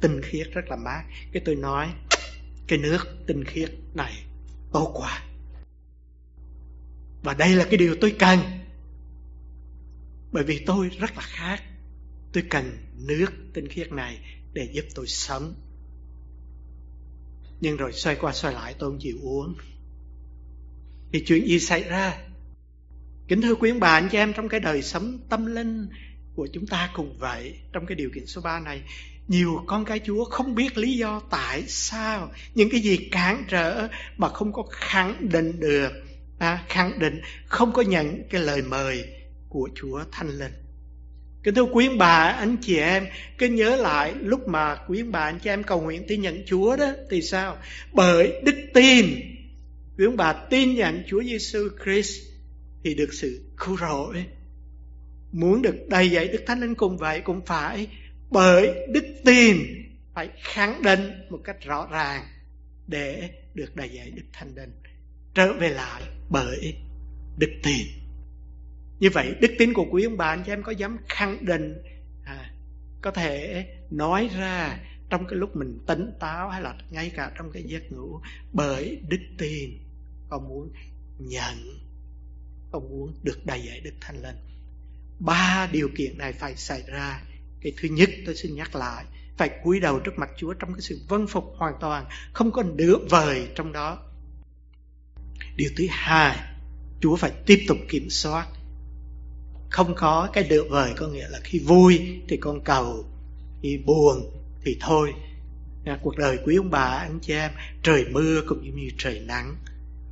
tinh 0.00 0.20
khiết, 0.22 0.46
rất 0.52 0.68
là 0.68 0.76
mát. 0.76 1.04
Cái 1.32 1.42
tôi 1.44 1.54
nói, 1.54 1.88
cái 2.66 2.78
nước 2.78 3.06
tinh 3.26 3.44
khiết 3.44 3.70
này 3.94 4.24
tốt 4.72 4.92
quá. 4.94 5.22
Và 7.22 7.34
đây 7.34 7.54
là 7.54 7.64
cái 7.64 7.76
điều 7.76 7.96
tôi 8.00 8.16
cần 8.18 8.38
bởi 10.32 10.44
vì 10.44 10.58
tôi 10.66 10.88
rất 10.88 11.16
là 11.16 11.22
khác, 11.22 11.62
tôi 12.32 12.44
cần 12.50 12.76
nước 12.94 13.32
tinh 13.54 13.68
khiết 13.68 13.92
này 13.92 14.18
để 14.52 14.68
giúp 14.72 14.84
tôi 14.94 15.06
sống. 15.06 15.54
Nhưng 17.60 17.76
rồi 17.76 17.92
xoay 17.92 18.16
qua 18.16 18.32
xoay 18.32 18.54
lại 18.54 18.74
tôi 18.78 18.90
không 18.90 18.98
chịu 19.00 19.16
uống. 19.22 19.54
Thì 21.12 21.24
chuyện 21.26 21.46
gì 21.46 21.60
xảy 21.60 21.82
ra? 21.82 22.18
Kính 23.28 23.42
thưa 23.42 23.54
quý 23.54 23.70
ông 23.70 23.80
bà 23.80 23.92
anh 23.92 24.08
chị 24.12 24.18
em 24.18 24.32
trong 24.32 24.48
cái 24.48 24.60
đời 24.60 24.82
sống 24.82 25.18
tâm 25.28 25.46
linh 25.46 25.88
của 26.34 26.48
chúng 26.52 26.66
ta 26.66 26.90
cùng 26.94 27.16
vậy 27.18 27.58
trong 27.72 27.86
cái 27.86 27.96
điều 27.96 28.10
kiện 28.14 28.26
số 28.26 28.40
3 28.40 28.60
này 28.60 28.82
nhiều 29.28 29.64
con 29.66 29.84
cái 29.84 30.00
chúa 30.04 30.24
không 30.24 30.54
biết 30.54 30.78
lý 30.78 30.96
do 30.96 31.20
tại 31.30 31.64
sao 31.68 32.32
những 32.54 32.70
cái 32.70 32.80
gì 32.80 32.96
cản 32.96 33.44
trở 33.48 33.88
mà 34.16 34.28
không 34.28 34.52
có 34.52 34.62
khẳng 34.70 35.28
định 35.28 35.60
được. 35.60 35.90
À, 36.38 36.64
khẳng 36.68 36.98
định 36.98 37.20
không 37.46 37.72
có 37.72 37.82
nhận 37.82 38.28
cái 38.30 38.40
lời 38.40 38.62
mời 38.62 39.19
của 39.50 39.68
chúa 39.74 40.04
thanh 40.12 40.28
linh 40.38 40.52
Kính 41.42 41.54
thưa 41.54 41.64
quý 41.64 41.88
bà, 41.98 42.34
anh 42.38 42.56
chị 42.60 42.76
em, 42.76 43.06
cứ 43.38 43.46
nhớ 43.46 43.76
lại 43.76 44.14
lúc 44.20 44.48
mà 44.48 44.76
quý 44.88 45.02
bà, 45.02 45.20
anh 45.20 45.38
chị 45.38 45.50
em 45.50 45.62
cầu 45.62 45.80
nguyện 45.80 46.04
tin 46.08 46.22
nhận 46.22 46.42
Chúa 46.46 46.76
đó, 46.76 46.92
thì 47.10 47.22
sao? 47.22 47.56
Bởi 47.92 48.40
đức 48.44 48.56
tin, 48.74 49.06
quý 49.98 50.06
bà 50.16 50.32
tin 50.32 50.74
nhận 50.74 51.02
Chúa 51.06 51.22
Giêsu 51.22 51.68
Christ 51.84 52.22
thì 52.84 52.94
được 52.94 53.12
sự 53.12 53.40
cứu 53.56 53.76
rỗi. 53.76 54.24
Muốn 55.32 55.62
được 55.62 55.88
đầy 55.88 56.10
dạy 56.10 56.28
Đức 56.28 56.42
Thánh 56.46 56.60
Linh 56.60 56.74
cùng 56.74 56.98
vậy 56.98 57.20
cũng 57.20 57.46
phải 57.46 57.86
bởi 58.30 58.86
đức 58.88 59.04
tin 59.24 59.56
phải 60.14 60.28
khẳng 60.42 60.82
định 60.82 61.10
một 61.30 61.38
cách 61.44 61.56
rõ 61.64 61.88
ràng 61.90 62.24
để 62.86 63.30
được 63.54 63.76
đầy 63.76 63.88
dạy 63.88 64.10
Đức 64.10 64.22
Thánh 64.32 64.54
Linh 64.56 64.72
trở 65.34 65.52
về 65.52 65.68
lại 65.68 66.02
bởi 66.30 66.74
đức 67.38 67.50
tin. 67.62 67.99
Như 69.00 69.10
vậy 69.10 69.34
đức 69.40 69.50
tin 69.58 69.72
của 69.72 69.86
quý 69.90 70.04
ông 70.04 70.16
bà 70.16 70.26
anh 70.26 70.42
chị 70.46 70.52
em 70.52 70.62
có 70.62 70.72
dám 70.72 70.98
khẳng 71.08 71.44
định 71.44 71.82
à, 72.24 72.50
có 73.02 73.10
thể 73.10 73.64
nói 73.90 74.30
ra 74.38 74.78
trong 75.10 75.26
cái 75.26 75.38
lúc 75.38 75.56
mình 75.56 75.78
tỉnh 75.86 76.12
táo 76.20 76.48
hay 76.48 76.62
là 76.62 76.74
ngay 76.90 77.12
cả 77.16 77.32
trong 77.38 77.50
cái 77.52 77.62
giấc 77.62 77.92
ngủ 77.92 78.20
bởi 78.52 79.00
đức 79.08 79.20
tin 79.38 79.70
con 80.28 80.48
muốn 80.48 80.72
nhận 81.18 81.54
con 82.72 82.90
muốn 82.90 83.14
được 83.22 83.46
đầy 83.46 83.62
dạy 83.62 83.80
đức 83.80 83.94
thánh 84.00 84.22
linh? 84.22 84.36
Ba 85.18 85.68
điều 85.72 85.88
kiện 85.96 86.18
này 86.18 86.32
phải 86.32 86.56
xảy 86.56 86.82
ra. 86.86 87.22
Cái 87.60 87.72
thứ 87.80 87.88
nhất 87.88 88.10
tôi 88.26 88.34
xin 88.36 88.54
nhắc 88.54 88.76
lại 88.76 89.04
phải 89.36 89.50
cúi 89.64 89.80
đầu 89.80 90.00
trước 90.00 90.18
mặt 90.18 90.30
Chúa 90.36 90.52
trong 90.52 90.72
cái 90.74 90.80
sự 90.80 91.00
vâng 91.08 91.26
phục 91.26 91.44
hoàn 91.56 91.74
toàn 91.80 92.06
không 92.32 92.52
có 92.52 92.62
nửa 92.62 92.96
vời 93.10 93.48
trong 93.54 93.72
đó. 93.72 94.02
Điều 95.56 95.70
thứ 95.76 95.86
hai 95.90 96.38
Chúa 97.00 97.16
phải 97.16 97.32
tiếp 97.46 97.64
tục 97.68 97.78
kiểm 97.88 98.10
soát 98.10 98.46
không 99.70 99.94
có 99.94 100.28
cái 100.32 100.44
được 100.44 100.66
vời 100.70 100.92
có 100.96 101.08
nghĩa 101.08 101.28
là 101.28 101.40
khi 101.44 101.58
vui 101.58 102.20
thì 102.28 102.36
con 102.36 102.60
cầu 102.64 103.04
khi 103.62 103.78
buồn 103.86 104.30
thì 104.64 104.76
thôi. 104.80 105.12
À, 105.84 105.98
cuộc 106.02 106.16
đời 106.16 106.38
quý 106.44 106.56
ông 106.56 106.70
bà 106.70 106.84
anh 106.84 107.18
chị 107.22 107.32
em 107.32 107.50
trời 107.82 108.04
mưa 108.10 108.40
cũng 108.48 108.76
như 108.76 108.88
trời 108.98 109.20
nắng 109.20 109.56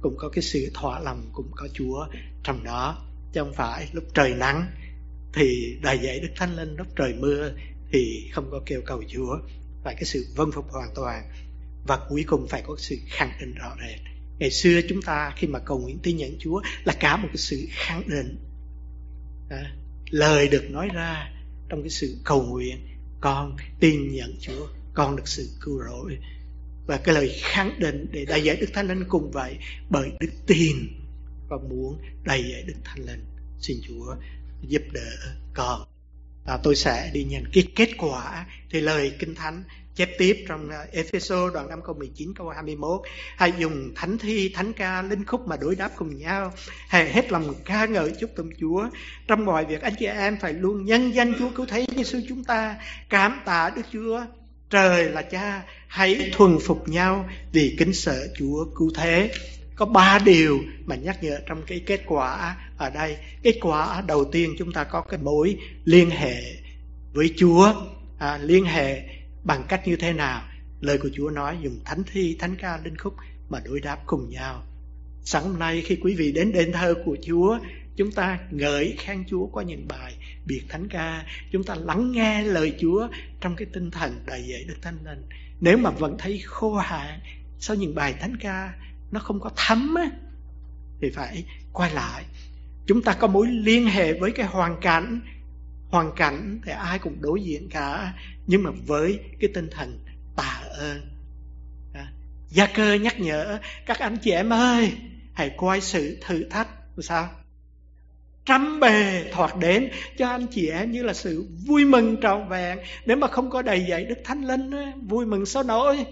cũng 0.01 0.17
có 0.17 0.29
cái 0.29 0.43
sự 0.43 0.71
thỏa 0.75 1.01
lòng 1.01 1.31
cũng 1.33 1.51
có 1.57 1.69
Chúa 1.75 2.07
trong 2.43 2.65
đó. 2.65 3.05
Chứ 3.33 3.41
không 3.41 3.55
phải 3.55 3.89
lúc 3.93 4.05
trời 4.15 4.35
nắng 4.35 4.67
thì 5.33 5.79
đầy 5.83 5.99
dạy 5.99 6.21
Đức 6.21 6.29
Thánh 6.37 6.57
Linh 6.57 6.77
lúc 6.77 6.87
trời 6.97 7.15
mưa 7.19 7.53
thì 7.93 8.31
không 8.33 8.51
có 8.51 8.61
kêu 8.67 8.81
cầu 8.87 9.03
Chúa. 9.09 9.39
Phải 9.85 9.95
cái 9.95 10.05
sự 10.05 10.27
vâng 10.37 10.53
phục 10.53 10.71
hoàn 10.71 10.89
toàn 10.95 11.29
và 11.87 11.99
cuối 12.09 12.25
cùng 12.27 12.47
phải 12.49 12.63
có 12.67 12.75
sự 12.79 12.97
khẳng 13.07 13.33
định 13.41 13.55
rõ 13.55 13.77
rệt. 13.81 14.01
Ngày 14.39 14.51
xưa 14.51 14.81
chúng 14.89 15.03
ta 15.03 15.33
khi 15.37 15.47
mà 15.47 15.59
cầu 15.59 15.79
nguyện 15.79 15.99
tin 16.03 16.17
nhận 16.17 16.37
Chúa 16.39 16.63
là 16.85 16.93
cả 17.01 17.17
một 17.17 17.29
cái 17.29 17.37
sự 17.37 17.67
khẳng 17.71 18.09
định 18.09 18.39
à, 19.49 19.73
lời 20.11 20.49
được 20.49 20.71
nói 20.71 20.89
ra 20.95 21.33
trong 21.69 21.83
cái 21.83 21.91
sự 21.91 22.17
cầu 22.25 22.43
nguyện 22.43 22.77
con 23.21 23.57
tin 23.81 24.15
nhận 24.15 24.37
Chúa 24.41 24.67
con 24.95 25.17
được 25.17 25.29
sự 25.29 25.49
cứu 25.61 25.83
rỗi. 25.89 26.19
Và 26.87 26.97
cái 26.97 27.15
lời 27.15 27.39
khẳng 27.43 27.81
định 27.81 28.07
để 28.11 28.25
đầy 28.25 28.45
dạy 28.45 28.57
Đức 28.57 28.67
Thánh 28.73 28.89
Linh 28.89 29.05
cùng 29.09 29.31
vậy 29.31 29.57
bởi 29.91 30.11
đức 30.21 30.31
tin 30.47 30.77
và 31.49 31.57
muốn 31.69 31.99
đầy 32.25 32.45
dạy 32.51 32.63
Đức 32.63 32.75
Thánh 32.85 33.07
Linh. 33.07 33.25
Xin 33.61 33.77
Chúa 33.89 34.15
giúp 34.69 34.83
đỡ 34.93 35.11
con. 35.55 35.87
À, 36.47 36.59
tôi 36.63 36.77
sẽ 36.77 37.11
đi 37.15 37.25
nhận 37.25 37.45
cái 37.53 37.65
kết 37.77 37.89
quả. 37.99 38.47
Thì 38.71 38.81
lời 38.81 39.13
kinh 39.19 39.35
thánh 39.35 39.65
chép 39.99 40.11
tiếp 40.19 40.45
trong 40.49 40.71
ờ, 40.71 40.87
Epheso 40.93 41.51
đoạn 41.51 41.69
5 41.69 41.81
câu 41.85 41.95
19 41.95 42.35
câu 42.35 42.49
21 42.49 43.01
hãy 43.37 43.53
dùng 43.59 43.93
thánh 43.95 44.19
thi 44.19 44.49
thánh 44.55 44.73
ca 44.73 45.03
linh 45.03 45.25
khúc 45.25 45.49
mà 45.49 45.57
đối 45.57 45.75
đáp 45.75 45.91
cùng 45.97 46.19
nhau. 46.19 46.53
Hãy 46.89 47.13
hết 47.13 47.33
lòng 47.33 47.55
ca 47.65 47.87
ngợi 47.87 48.13
chúc 48.21 48.31
tụng 48.37 48.51
Chúa. 48.61 48.89
Trong 49.27 49.45
mọi 49.45 49.65
việc 49.65 49.83
anh 49.83 49.95
chị 49.99 50.07
em 50.07 50.37
phải 50.41 50.53
luôn 50.53 50.85
nhân 50.85 51.15
danh 51.15 51.33
Chúa. 51.39 51.51
Cứu 51.51 51.67
thế 51.67 51.87
Giêsu 51.97 52.19
chúng 52.29 52.45
ta 52.45 52.77
cảm 53.09 53.41
tạ 53.45 53.71
Đức 53.77 53.83
Chúa. 53.93 54.21
Trời 54.71 55.11
là 55.11 55.23
cha 55.23 55.63
hãy 55.87 56.31
thuần 56.33 56.59
phục 56.59 56.89
nhau 56.89 57.29
vì 57.53 57.77
kính 57.79 57.93
sợ 57.93 58.29
Chúa 58.39 58.65
cứu 58.77 58.91
thế. 58.95 59.31
Có 59.77 59.87
ba 59.87 60.19
điều 60.19 60.59
mà 60.85 60.97
nhắc 60.97 61.23
nhở 61.23 61.39
trong 61.47 61.63
cái 61.67 61.83
kết 61.87 62.01
quả 62.07 62.57
ở 62.77 62.91
đây. 62.91 63.17
Kết 63.43 63.59
quả 63.61 64.03
đầu 64.07 64.25
tiên 64.25 64.55
chúng 64.59 64.73
ta 64.73 64.85
có 64.85 65.01
cái 65.01 65.21
mối 65.23 65.57
liên 65.85 66.11
hệ 66.11 66.43
với 67.13 67.35
Chúa. 67.37 67.75
À, 68.19 68.39
liên 68.43 68.65
hệ 68.65 69.03
bằng 69.45 69.65
cách 69.69 69.89
như 69.89 69.97
thế 69.97 70.13
nào? 70.13 70.43
Lời 70.81 70.99
của 70.99 71.11
Chúa 71.15 71.31
nói 71.31 71.59
dùng 71.63 71.81
thánh 71.85 72.03
thi 72.13 72.37
thánh 72.39 72.57
ca 72.57 72.81
linh 72.85 72.97
khúc 72.97 73.15
mà 73.49 73.61
đối 73.65 73.81
đáp 73.81 73.99
cùng 74.07 74.31
nhau. 74.31 74.63
Sáng 75.25 75.43
hôm 75.43 75.59
nay 75.59 75.83
khi 75.87 75.99
quý 76.03 76.15
vị 76.15 76.33
đến 76.33 76.53
đền 76.53 76.73
thờ 76.73 76.95
của 77.05 77.17
Chúa 77.27 77.59
chúng 77.97 78.13
ta 78.13 78.39
ngợi 78.51 78.95
khen 78.99 79.25
Chúa 79.29 79.47
qua 79.47 79.63
những 79.63 79.89
bài 79.89 80.15
biệt 80.47 80.63
thánh 80.69 80.89
ca. 80.89 81.25
Chúng 81.53 81.65
ta 81.65 81.75
lắng 81.75 82.13
nghe 82.13 82.43
lời 82.43 82.75
Chúa 82.81 83.09
trong 83.41 83.57
cái 83.57 83.69
tinh 83.73 83.91
thần 83.91 84.21
đầy 84.27 84.45
dạy 84.49 84.65
Đức 84.69 84.77
Thánh 84.83 84.99
Linh. 85.05 85.23
Nếu 85.61 85.79
mà 85.79 85.91
vẫn 85.91 86.17
thấy 86.19 86.43
khô 86.45 86.75
hạn 86.77 87.21
sau 87.59 87.77
những 87.77 87.95
bài 87.95 88.15
thánh 88.21 88.37
ca 88.41 88.75
nó 89.11 89.21
không 89.21 89.41
có 89.41 89.51
thấm 89.57 89.95
á, 89.95 90.11
thì 91.01 91.11
phải 91.11 91.45
quay 91.73 91.95
lại. 91.95 92.25
Chúng 92.87 93.03
ta 93.03 93.13
có 93.13 93.27
mối 93.27 93.47
liên 93.47 93.87
hệ 93.87 94.13
với 94.13 94.33
cái 94.33 94.47
hoàn 94.47 94.81
cảnh 94.81 95.21
hoàn 95.91 96.13
cảnh 96.17 96.61
thì 96.65 96.73
ai 96.73 96.99
cũng 96.99 97.21
đối 97.21 97.43
diện 97.43 97.69
cả, 97.71 98.15
nhưng 98.47 98.63
mà 98.63 98.71
với 98.87 99.21
cái 99.41 99.51
tinh 99.55 99.69
thần 99.71 99.99
tạ 100.37 100.63
ơn. 100.79 101.01
Gia 102.49 102.67
cơ 102.67 102.95
nhắc 102.95 103.21
nhở, 103.21 103.59
các 103.87 103.99
anh 103.99 104.17
chị 104.17 104.31
em 104.31 104.53
ơi, 104.53 104.93
hãy 105.35 105.51
coi 105.57 105.81
sự 105.81 106.19
thử 106.21 106.45
thách. 106.45 106.69
Sao? 107.03 107.29
Trăm 108.45 108.81
bề 108.81 109.25
thoạt 109.33 109.51
đến 109.61 109.91
cho 110.19 110.29
anh 110.29 110.47
chị 110.47 110.69
em 110.69 110.91
như 110.91 111.03
là 111.03 111.15
sự 111.15 111.47
vui 111.67 111.85
mừng 111.85 112.17
trọn 112.23 112.49
vẹn. 112.49 112.79
Nếu 113.07 113.17
mà 113.17 113.27
không 113.27 113.51
có 113.51 113.63
đầy 113.63 113.87
dạy 113.89 114.05
đức 114.05 114.19
thánh 114.25 114.45
linh 114.45 114.71
vui 115.09 115.27
mừng 115.27 115.47
sao 115.47 115.63
nổi? 115.63 116.07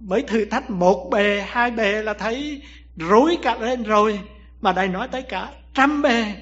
Mới 0.00 0.22
thử 0.22 0.44
thách 0.44 0.70
một 0.70 1.08
bề, 1.10 1.44
hai 1.48 1.70
bề 1.70 2.02
là 2.02 2.14
thấy 2.14 2.62
rối 2.96 3.38
cả 3.42 3.56
lên 3.58 3.82
rồi. 3.82 4.20
Mà 4.60 4.72
đây 4.72 4.88
nói 4.88 5.08
tới 5.12 5.22
cả 5.22 5.52
trăm 5.74 6.02
bề 6.02 6.34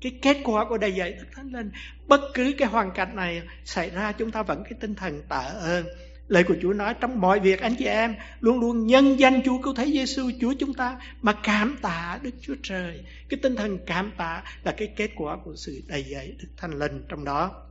cái 0.00 0.18
kết 0.22 0.36
quả 0.44 0.64
của 0.68 0.78
đầy 0.78 0.94
dạy 0.94 1.12
đức 1.12 1.26
thánh 1.34 1.52
linh, 1.52 1.70
bất 2.06 2.20
cứ 2.34 2.54
cái 2.58 2.68
hoàn 2.68 2.90
cảnh 2.90 3.16
này 3.16 3.42
xảy 3.64 3.90
ra, 3.90 4.12
chúng 4.12 4.30
ta 4.30 4.42
vẫn 4.42 4.64
cái 4.64 4.72
tinh 4.80 4.94
thần 4.94 5.22
tạ 5.28 5.40
ơn 5.40 5.86
lời 6.28 6.44
của 6.44 6.54
Chúa 6.62 6.72
nói 6.72 6.94
trong 7.00 7.20
mọi 7.20 7.40
việc, 7.40 7.60
anh 7.60 7.74
chị 7.78 7.84
em, 7.84 8.14
luôn 8.40 8.60
luôn 8.60 8.86
nhân 8.86 9.20
danh 9.20 9.42
Chúa 9.44 9.62
cứu 9.62 9.74
thế 9.74 9.86
Giêsu 9.86 10.30
Chúa 10.40 10.54
chúng 10.58 10.74
ta 10.74 11.00
mà 11.22 11.32
cảm 11.42 11.76
tạ 11.82 12.18
Đức 12.22 12.34
Chúa 12.40 12.54
Trời 12.62 13.04
cái 13.28 13.40
tinh 13.42 13.56
thần 13.56 13.78
cảm 13.86 14.12
tạ 14.18 14.42
là 14.64 14.72
cái 14.72 14.92
kết 14.96 15.10
quả 15.16 15.36
của 15.44 15.56
sự 15.56 15.82
đầy 15.86 16.04
dạy 16.04 16.32
Đức 16.38 16.48
Thánh 16.56 16.78
Linh 16.78 17.02
trong 17.08 17.24
đó 17.24 17.64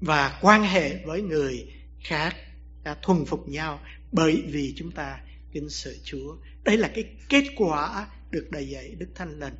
và 0.00 0.38
quan 0.42 0.62
hệ 0.62 1.04
với 1.04 1.22
người 1.22 1.72
khác 2.00 2.36
đã 2.84 2.96
thuần 3.02 3.24
phục 3.24 3.48
nhau 3.48 3.80
bởi 4.12 4.42
vì 4.48 4.74
chúng 4.76 4.90
ta 4.90 5.20
kính 5.52 5.68
sợ 5.68 5.90
Chúa. 6.04 6.36
Đây 6.64 6.76
là 6.76 6.88
cái 6.88 7.04
kết 7.28 7.44
quả 7.56 8.06
được 8.30 8.48
đầy 8.50 8.68
dạy 8.68 8.94
Đức 8.98 9.08
Thánh 9.14 9.40
Linh. 9.40 9.54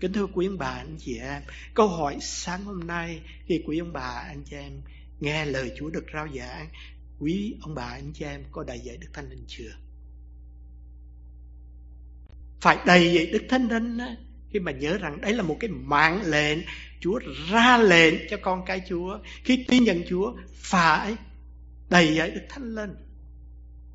Kính 0.00 0.12
thưa 0.12 0.26
quý 0.26 0.46
ông 0.46 0.58
bà 0.58 0.66
anh 0.66 0.96
chị 0.98 1.18
em, 1.18 1.42
câu 1.74 1.88
hỏi 1.88 2.18
sáng 2.20 2.64
hôm 2.64 2.86
nay 2.86 3.20
khi 3.46 3.62
quý 3.66 3.78
ông 3.78 3.92
bà 3.92 4.24
anh 4.28 4.42
chị 4.44 4.56
em 4.56 4.72
nghe 5.20 5.44
lời 5.44 5.72
Chúa 5.76 5.90
được 5.90 6.04
rao 6.14 6.28
giảng, 6.36 6.68
quý 7.18 7.54
ông 7.60 7.74
bà 7.74 7.84
anh 7.84 8.12
chị 8.14 8.24
em 8.24 8.44
có 8.52 8.64
đầy 8.64 8.80
dạy 8.80 8.96
Đức 8.96 9.08
Thánh 9.12 9.30
Linh 9.30 9.44
chưa? 9.48 9.70
Phải 12.60 12.78
đầy 12.86 13.14
dạy 13.14 13.26
Đức 13.26 13.42
Thánh 13.48 13.68
Linh 13.68 13.98
khi 14.50 14.60
mà 14.60 14.72
nhớ 14.72 14.98
rằng 14.98 15.20
đấy 15.20 15.32
là 15.32 15.42
một 15.42 15.56
cái 15.60 15.70
mạng 15.70 16.22
lệnh 16.26 16.58
Chúa 17.00 17.18
ra 17.50 17.78
lệnh 17.78 18.14
cho 18.30 18.36
con 18.42 18.64
cái 18.66 18.80
Chúa 18.88 19.18
khi 19.44 19.64
tin 19.68 19.84
nhận 19.84 20.02
Chúa 20.08 20.34
phải 20.54 21.16
đầy 21.90 22.14
dạy 22.14 22.30
Đức 22.30 22.42
Thánh 22.48 22.74
Linh 22.74 22.94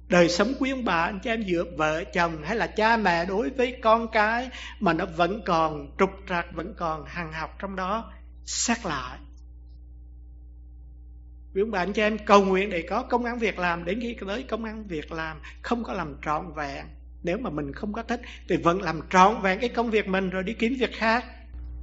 đời 0.09 0.29
sống 0.29 0.53
quý 0.59 0.71
ông 0.71 0.85
bà, 0.85 1.01
anh 1.03 1.19
chị 1.23 1.29
em, 1.29 1.43
giữa 1.43 1.63
vợ 1.77 2.03
chồng 2.03 2.43
hay 2.43 2.55
là 2.55 2.67
cha 2.67 2.97
mẹ 2.97 3.25
đối 3.25 3.49
với 3.49 3.75
con 3.83 4.07
cái 4.11 4.49
mà 4.79 4.93
nó 4.93 5.05
vẫn 5.05 5.41
còn 5.45 5.95
trục 5.99 6.09
trặc, 6.29 6.45
vẫn 6.53 6.73
còn 6.77 7.05
hằng 7.07 7.33
học 7.33 7.55
trong 7.59 7.75
đó, 7.75 8.11
xét 8.45 8.85
lại. 8.85 9.19
Quý 11.55 11.61
ông 11.61 11.71
bà, 11.71 11.79
anh 11.79 11.93
chị 11.93 12.01
em, 12.01 12.17
cầu 12.25 12.45
nguyện 12.45 12.69
để 12.69 12.81
có 12.89 13.03
công 13.03 13.25
ăn 13.25 13.39
việc 13.39 13.59
làm 13.59 13.85
đến 13.85 13.99
khi 14.01 14.15
tới 14.27 14.43
công 14.43 14.63
ăn 14.63 14.87
việc 14.87 15.11
làm, 15.11 15.37
không 15.61 15.83
có 15.83 15.93
làm 15.93 16.15
trọn 16.25 16.53
vẹn. 16.55 16.85
Nếu 17.23 17.37
mà 17.37 17.49
mình 17.49 17.73
không 17.73 17.93
có 17.93 18.03
thích 18.03 18.21
thì 18.49 18.57
vẫn 18.57 18.81
làm 18.81 19.01
trọn 19.09 19.41
vẹn 19.41 19.59
cái 19.59 19.69
công 19.69 19.89
việc 19.89 20.07
mình 20.07 20.29
rồi 20.29 20.43
đi 20.43 20.53
kiếm 20.53 20.75
việc 20.79 20.93
khác. 20.93 21.25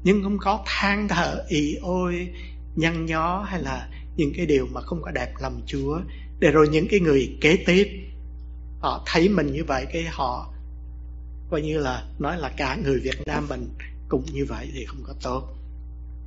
Nhưng 0.03 0.23
không 0.23 0.39
có 0.39 0.65
than 0.67 1.09
thở 1.09 1.45
ỉ 1.49 1.79
ôi, 1.83 2.29
nhăn 2.77 3.07
nhó 3.07 3.43
hay 3.43 3.63
là 3.63 3.89
những 4.17 4.33
cái 4.37 4.47
điều 4.47 4.67
mà 4.73 4.81
không 4.81 5.03
có 5.03 5.11
đẹp 5.11 5.33
lòng 5.41 5.63
Chúa. 5.67 6.01
Để 6.41 6.51
rồi 6.51 6.69
những 6.69 6.87
cái 6.91 7.01
người 7.01 7.39
kế 7.41 7.57
tiếp 7.67 8.07
họ 8.87 9.03
thấy 9.07 9.29
mình 9.29 9.53
như 9.53 9.65
vậy 9.65 9.87
cái 9.93 10.05
họ 10.05 10.53
coi 11.51 11.63
như 11.63 11.79
là 11.79 12.05
nói 12.19 12.39
là 12.39 12.49
cả 12.57 12.77
người 12.85 13.01
Việt 13.01 13.27
Nam 13.27 13.49
mình 13.49 13.69
cũng 14.09 14.25
như 14.33 14.45
vậy 14.45 14.71
thì 14.75 14.85
không 14.85 15.03
có 15.07 15.15
tốt. 15.23 15.55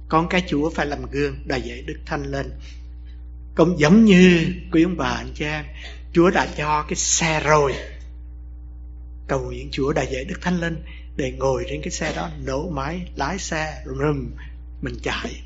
Con 0.10 0.30
cái 0.30 0.43
Chúa 0.47 0.70
phải 0.70 0.86
làm 0.86 1.05
gương 1.12 1.36
đầy 1.45 1.62
dạy 1.62 1.82
Đức 1.82 1.99
Thanh 2.05 2.24
lên. 2.24 2.51
Cũng 3.55 3.80
giống 3.80 4.05
như 4.05 4.47
quý 4.72 4.84
ông 4.84 4.97
bà, 4.97 5.10
anh 5.10 5.32
chị 5.36 5.45
em, 5.45 5.66
Chúa 6.14 6.30
đã 6.30 6.47
cho 6.57 6.84
cái 6.84 6.95
xe 6.95 7.39
rồi. 7.39 7.74
Cầu 9.28 9.39
nguyện 9.39 9.70
Chúa 9.72 9.93
đã 9.93 10.01
dạy 10.01 10.24
Đức 10.24 10.41
Thánh 10.41 10.60
lên 10.60 10.84
để 11.18 11.32
ngồi 11.32 11.66
trên 11.70 11.82
cái 11.82 11.91
xe 11.91 12.14
đó, 12.16 12.30
nổ 12.45 12.70
máy, 12.70 12.99
lái 13.16 13.39
xe, 13.39 13.84
rùm 13.86 14.32
mình 14.82 14.95
chạy. 15.03 15.41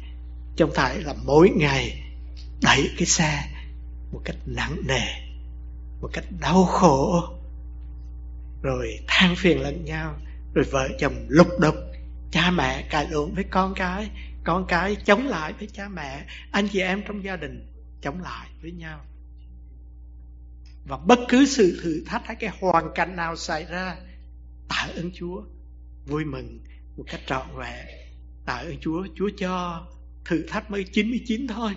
Trong 0.55 0.71
thải 0.75 1.01
là 1.01 1.13
mỗi 1.25 1.49
ngày 1.49 2.03
đẩy 2.61 2.89
cái 2.97 3.05
xe 3.05 3.43
một 4.11 4.21
cách 4.25 4.37
nặng 4.45 4.77
nề 4.87 5.22
một 6.03 6.09
cách 6.13 6.25
đau 6.39 6.65
khổ. 6.65 7.23
Rồi 8.61 8.99
than 9.07 9.35
phiền 9.35 9.61
lẫn 9.61 9.85
nhau. 9.85 10.15
Rồi 10.53 10.65
vợ 10.71 10.89
chồng 10.99 11.25
lục 11.27 11.47
đục. 11.59 11.75
Cha 12.31 12.51
mẹ 12.51 12.87
cãi 12.89 13.07
lộn 13.09 13.33
với 13.33 13.43
con 13.43 13.73
cái. 13.75 14.09
Con 14.43 14.65
cái 14.67 14.95
chống 14.95 15.27
lại 15.27 15.53
với 15.59 15.67
cha 15.73 15.87
mẹ. 15.87 16.25
Anh 16.51 16.67
chị 16.67 16.79
em 16.79 17.03
trong 17.07 17.23
gia 17.23 17.35
đình 17.35 17.71
chống 18.01 18.21
lại 18.21 18.49
với 18.61 18.71
nhau. 18.71 19.05
Và 20.87 20.97
bất 20.97 21.19
cứ 21.27 21.45
sự 21.45 21.79
thử 21.83 22.03
thách 22.05 22.25
hay 22.25 22.35
cái 22.35 22.51
hoàn 22.59 22.91
cảnh 22.95 23.15
nào 23.15 23.35
xảy 23.35 23.65
ra, 23.65 23.95
tạ 24.69 24.87
ơn 24.95 25.11
Chúa. 25.13 25.43
Vui 26.05 26.25
mừng 26.25 26.59
một 26.97 27.03
cách 27.07 27.21
trọn 27.27 27.47
vẹn. 27.55 27.85
Tạ 28.45 28.53
ơn 28.53 28.77
Chúa. 28.81 29.07
Chúa 29.15 29.29
cho 29.37 29.85
thử 30.25 30.43
thách 30.47 30.71
mới 30.71 30.83
99 30.83 31.47
thôi 31.47 31.75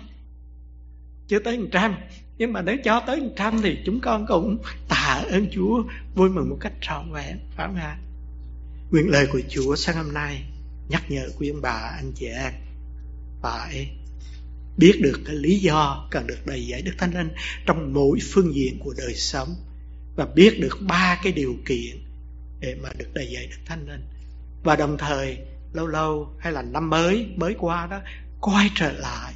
chưa 1.27 1.39
tới 1.39 1.57
một 1.57 1.67
trăm. 1.71 1.95
Nhưng 2.37 2.53
mà 2.53 2.61
nếu 2.61 2.77
cho 2.83 2.99
tới 2.99 3.21
một 3.21 3.33
trăm 3.35 3.61
thì 3.61 3.77
chúng 3.85 3.99
con 3.99 4.25
cũng 4.27 4.57
tạ 4.89 5.23
ơn 5.29 5.47
Chúa, 5.51 5.83
vui 6.15 6.29
mừng 6.29 6.49
một 6.49 6.57
cách 6.61 6.73
trọn 6.81 7.11
vẹn, 7.11 7.39
phải 7.55 7.67
không 7.67 7.75
ạ? 7.75 7.97
Nguyện 8.91 9.09
lời 9.09 9.27
của 9.31 9.41
Chúa 9.49 9.75
sáng 9.75 9.95
hôm 9.95 10.13
nay 10.13 10.43
nhắc 10.89 11.11
nhở 11.11 11.29
quý 11.37 11.49
ông 11.49 11.61
bà, 11.61 11.95
anh 11.97 12.11
chị 12.15 12.25
em 12.25 12.53
phải 13.41 13.89
biết 14.77 14.99
được 15.01 15.21
cái 15.25 15.35
lý 15.35 15.59
do 15.59 16.07
cần 16.11 16.27
được 16.27 16.45
đầy 16.45 16.67
dạy 16.67 16.81
Đức 16.81 16.91
Thánh 16.97 17.13
Linh 17.13 17.29
trong 17.65 17.93
mỗi 17.93 18.19
phương 18.33 18.55
diện 18.55 18.79
của 18.79 18.93
đời 18.97 19.13
sống 19.13 19.55
và 20.15 20.25
biết 20.35 20.59
được 20.59 20.77
ba 20.81 21.19
cái 21.23 21.33
điều 21.33 21.55
kiện 21.65 22.03
để 22.59 22.75
mà 22.83 22.89
được 22.97 23.13
đầy 23.13 23.27
dạy 23.31 23.47
Đức 23.47 23.57
Thánh 23.65 23.87
Linh. 23.89 24.01
Và 24.63 24.75
đồng 24.75 24.97
thời, 24.97 25.37
lâu 25.73 25.87
lâu 25.87 26.33
hay 26.39 26.53
là 26.53 26.61
năm 26.61 26.89
mới 26.89 27.27
mới 27.35 27.55
qua 27.57 27.87
đó, 27.87 28.01
quay 28.41 28.69
trở 28.75 28.91
lại 28.91 29.33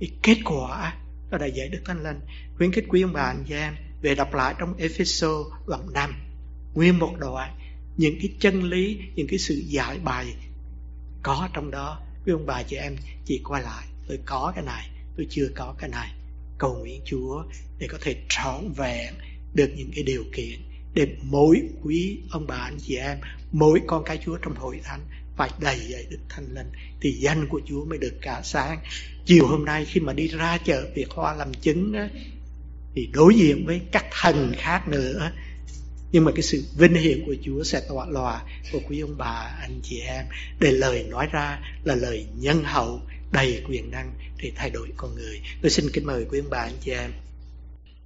cái 0.00 0.10
kết 0.22 0.36
quả 0.44 0.94
đó 1.30 1.38
đại 1.38 1.52
dạy 1.52 1.68
Đức 1.68 1.80
Thánh 1.84 2.02
Linh 2.02 2.20
khuyến 2.56 2.72
khích 2.72 2.84
quý 2.88 3.02
ông 3.02 3.12
bà 3.12 3.22
anh 3.22 3.44
chị 3.48 3.54
em 3.54 3.74
về 4.02 4.14
đọc 4.14 4.34
lại 4.34 4.54
trong 4.58 4.76
Epheso 4.76 5.44
đoạn 5.66 5.92
5 5.92 6.14
nguyên 6.74 6.98
một 6.98 7.16
đoạn, 7.18 7.58
những 7.96 8.14
cái 8.20 8.32
chân 8.40 8.64
lý, 8.64 8.98
những 9.14 9.26
cái 9.26 9.38
sự 9.38 9.54
giải 9.66 9.98
bài 9.98 10.34
có 11.22 11.48
trong 11.52 11.70
đó, 11.70 12.00
quý 12.26 12.32
ông 12.32 12.46
bà 12.46 12.62
chị 12.62 12.76
em 12.76 12.96
chỉ 13.24 13.40
qua 13.44 13.60
lại, 13.60 13.86
tôi 14.08 14.18
có 14.26 14.52
cái 14.54 14.64
này, 14.64 14.90
tôi 15.16 15.26
chưa 15.30 15.48
có 15.54 15.74
cái 15.78 15.90
này. 15.90 16.12
Cầu 16.58 16.74
nguyện 16.74 17.00
Chúa 17.04 17.44
để 17.78 17.86
có 17.90 17.98
thể 18.00 18.16
trọn 18.28 18.72
vẹn 18.76 19.14
được 19.54 19.70
những 19.76 19.90
cái 19.94 20.04
điều 20.04 20.24
kiện 20.34 20.60
để 20.94 21.06
mỗi 21.22 21.62
quý 21.82 22.18
ông 22.30 22.46
bà 22.46 22.56
anh 22.56 22.78
chị 22.80 22.96
em, 22.96 23.18
mỗi 23.52 23.80
con 23.86 24.04
cái 24.04 24.18
Chúa 24.24 24.36
trong 24.36 24.54
hội 24.54 24.80
thánh 24.84 25.00
phải 25.36 25.50
đầy 25.60 25.78
dạy 25.88 26.06
Đức 26.10 26.18
Thánh 26.28 26.54
Linh 26.54 26.70
thì 27.00 27.12
danh 27.12 27.48
của 27.48 27.60
Chúa 27.68 27.84
mới 27.84 27.98
được 27.98 28.14
cả 28.20 28.40
sáng. 28.44 28.78
Chiều 29.24 29.46
hôm 29.46 29.64
nay 29.64 29.84
khi 29.84 30.00
mà 30.00 30.12
đi 30.12 30.28
ra 30.28 30.58
chợ 30.58 30.86
Việt 30.94 31.10
Hoa 31.10 31.34
làm 31.34 31.54
chứng 31.54 31.92
đó, 31.92 32.04
thì 32.94 33.08
đối 33.12 33.34
diện 33.34 33.66
với 33.66 33.80
các 33.92 34.04
thần 34.10 34.52
khác 34.58 34.88
nữa. 34.88 35.32
Nhưng 36.12 36.24
mà 36.24 36.32
cái 36.32 36.42
sự 36.42 36.64
vinh 36.78 36.94
hiển 36.94 37.26
của 37.26 37.34
Chúa 37.42 37.62
sẽ 37.62 37.82
tỏa 37.88 38.06
lòa 38.06 38.42
của 38.72 38.80
quý 38.88 39.00
ông 39.00 39.14
bà 39.18 39.56
anh 39.60 39.80
chị 39.82 40.00
em. 40.00 40.24
Để 40.60 40.72
lời 40.72 41.04
nói 41.10 41.28
ra 41.32 41.60
là 41.84 41.94
lời 41.94 42.26
nhân 42.36 42.64
hậu 42.64 43.00
đầy 43.32 43.62
quyền 43.68 43.90
năng 43.90 44.12
để 44.42 44.52
thay 44.56 44.70
đổi 44.70 44.88
con 44.96 45.14
người. 45.14 45.40
Tôi 45.62 45.70
xin 45.70 45.90
kính 45.92 46.06
mời 46.06 46.26
quý 46.30 46.38
ông 46.38 46.50
bà 46.50 46.58
anh 46.58 46.76
chị 46.80 46.90
em. 46.90 47.12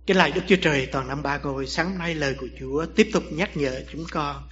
Cái 0.07 0.17
lại 0.17 0.33
Đức 0.33 0.41
Chúa 0.49 0.57
Trời 0.57 0.87
toàn 0.87 1.09
năm 1.09 1.23
ba 1.23 1.39
ngôi 1.39 1.67
sáng 1.67 1.99
nay 1.99 2.15
lời 2.15 2.35
của 2.35 2.49
Chúa 2.61 2.87
tiếp 2.87 3.09
tục 3.13 3.25
nhắc 3.31 3.57
nhở 3.57 3.83
chúng 3.93 4.05
con 4.11 4.43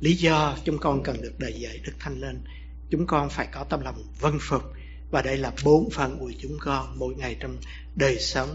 lý 0.00 0.14
do 0.14 0.56
chúng 0.64 0.78
con 0.78 1.02
cần 1.02 1.22
được 1.22 1.38
đầy 1.38 1.52
dạy 1.60 1.80
Đức 1.84 1.92
Thánh 1.98 2.20
Linh 2.20 2.42
chúng 2.90 3.06
con 3.06 3.28
phải 3.30 3.48
có 3.52 3.64
tâm 3.64 3.80
lòng 3.80 4.02
vân 4.20 4.38
phục. 4.40 4.62
Và 5.10 5.22
đây 5.22 5.36
là 5.36 5.52
bốn 5.64 5.90
phần 5.90 6.18
của 6.18 6.32
chúng 6.38 6.56
con 6.60 6.98
mỗi 6.98 7.14
ngày 7.14 7.36
trong 7.40 7.56
đời 7.96 8.18
sống. 8.18 8.48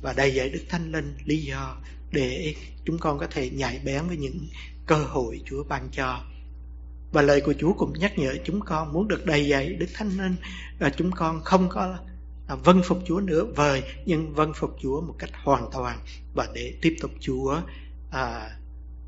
Và 0.00 0.12
đầy 0.12 0.34
dạy 0.34 0.48
Đức 0.48 0.62
Thánh 0.68 0.92
Linh 0.92 1.16
lý 1.24 1.42
do 1.42 1.76
để 2.12 2.54
chúng 2.84 2.98
con 2.98 3.18
có 3.18 3.26
thể 3.26 3.50
nhạy 3.50 3.80
bén 3.84 4.08
với 4.08 4.16
những 4.16 4.48
cơ 4.86 4.96
hội 4.96 5.40
Chúa 5.44 5.64
ban 5.64 5.88
cho. 5.92 6.20
Và 7.12 7.22
lời 7.22 7.40
của 7.40 7.54
Chúa 7.58 7.72
cũng 7.72 7.92
nhắc 7.98 8.18
nhở 8.18 8.34
chúng 8.44 8.60
con 8.60 8.92
muốn 8.92 9.08
được 9.08 9.26
đầy 9.26 9.46
dạy 9.46 9.72
Đức 9.72 9.86
Thánh 9.94 10.10
Linh 10.10 10.36
và 10.78 10.90
chúng 10.96 11.10
con 11.10 11.40
không 11.44 11.68
có 11.68 11.98
à, 12.48 12.54
vâng 12.54 12.82
phục 12.84 12.98
Chúa 13.06 13.20
nữa 13.20 13.44
vời 13.56 13.82
nhưng 14.06 14.34
vâng 14.34 14.52
phục 14.54 14.76
Chúa 14.82 15.00
một 15.00 15.14
cách 15.18 15.30
hoàn 15.44 15.70
toàn. 15.72 15.98
Và 16.34 16.48
để 16.54 16.74
tiếp 16.82 16.96
tục 17.00 17.10
Chúa 17.20 17.60
à, 18.10 18.50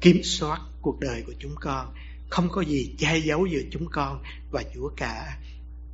kiểm 0.01 0.21
soát 0.23 0.61
cuộc 0.83 1.01
đời 1.01 1.23
của 1.27 1.35
chúng 1.39 1.55
con. 1.61 1.95
Không 2.31 2.49
có 2.49 2.63
gì 2.63 2.95
che 2.99 3.19
giấu 3.19 3.47
giữa 3.47 3.63
chúng 3.71 3.87
con 3.93 4.23
và 4.51 4.65
Chúa 4.75 4.91
cả. 4.97 5.39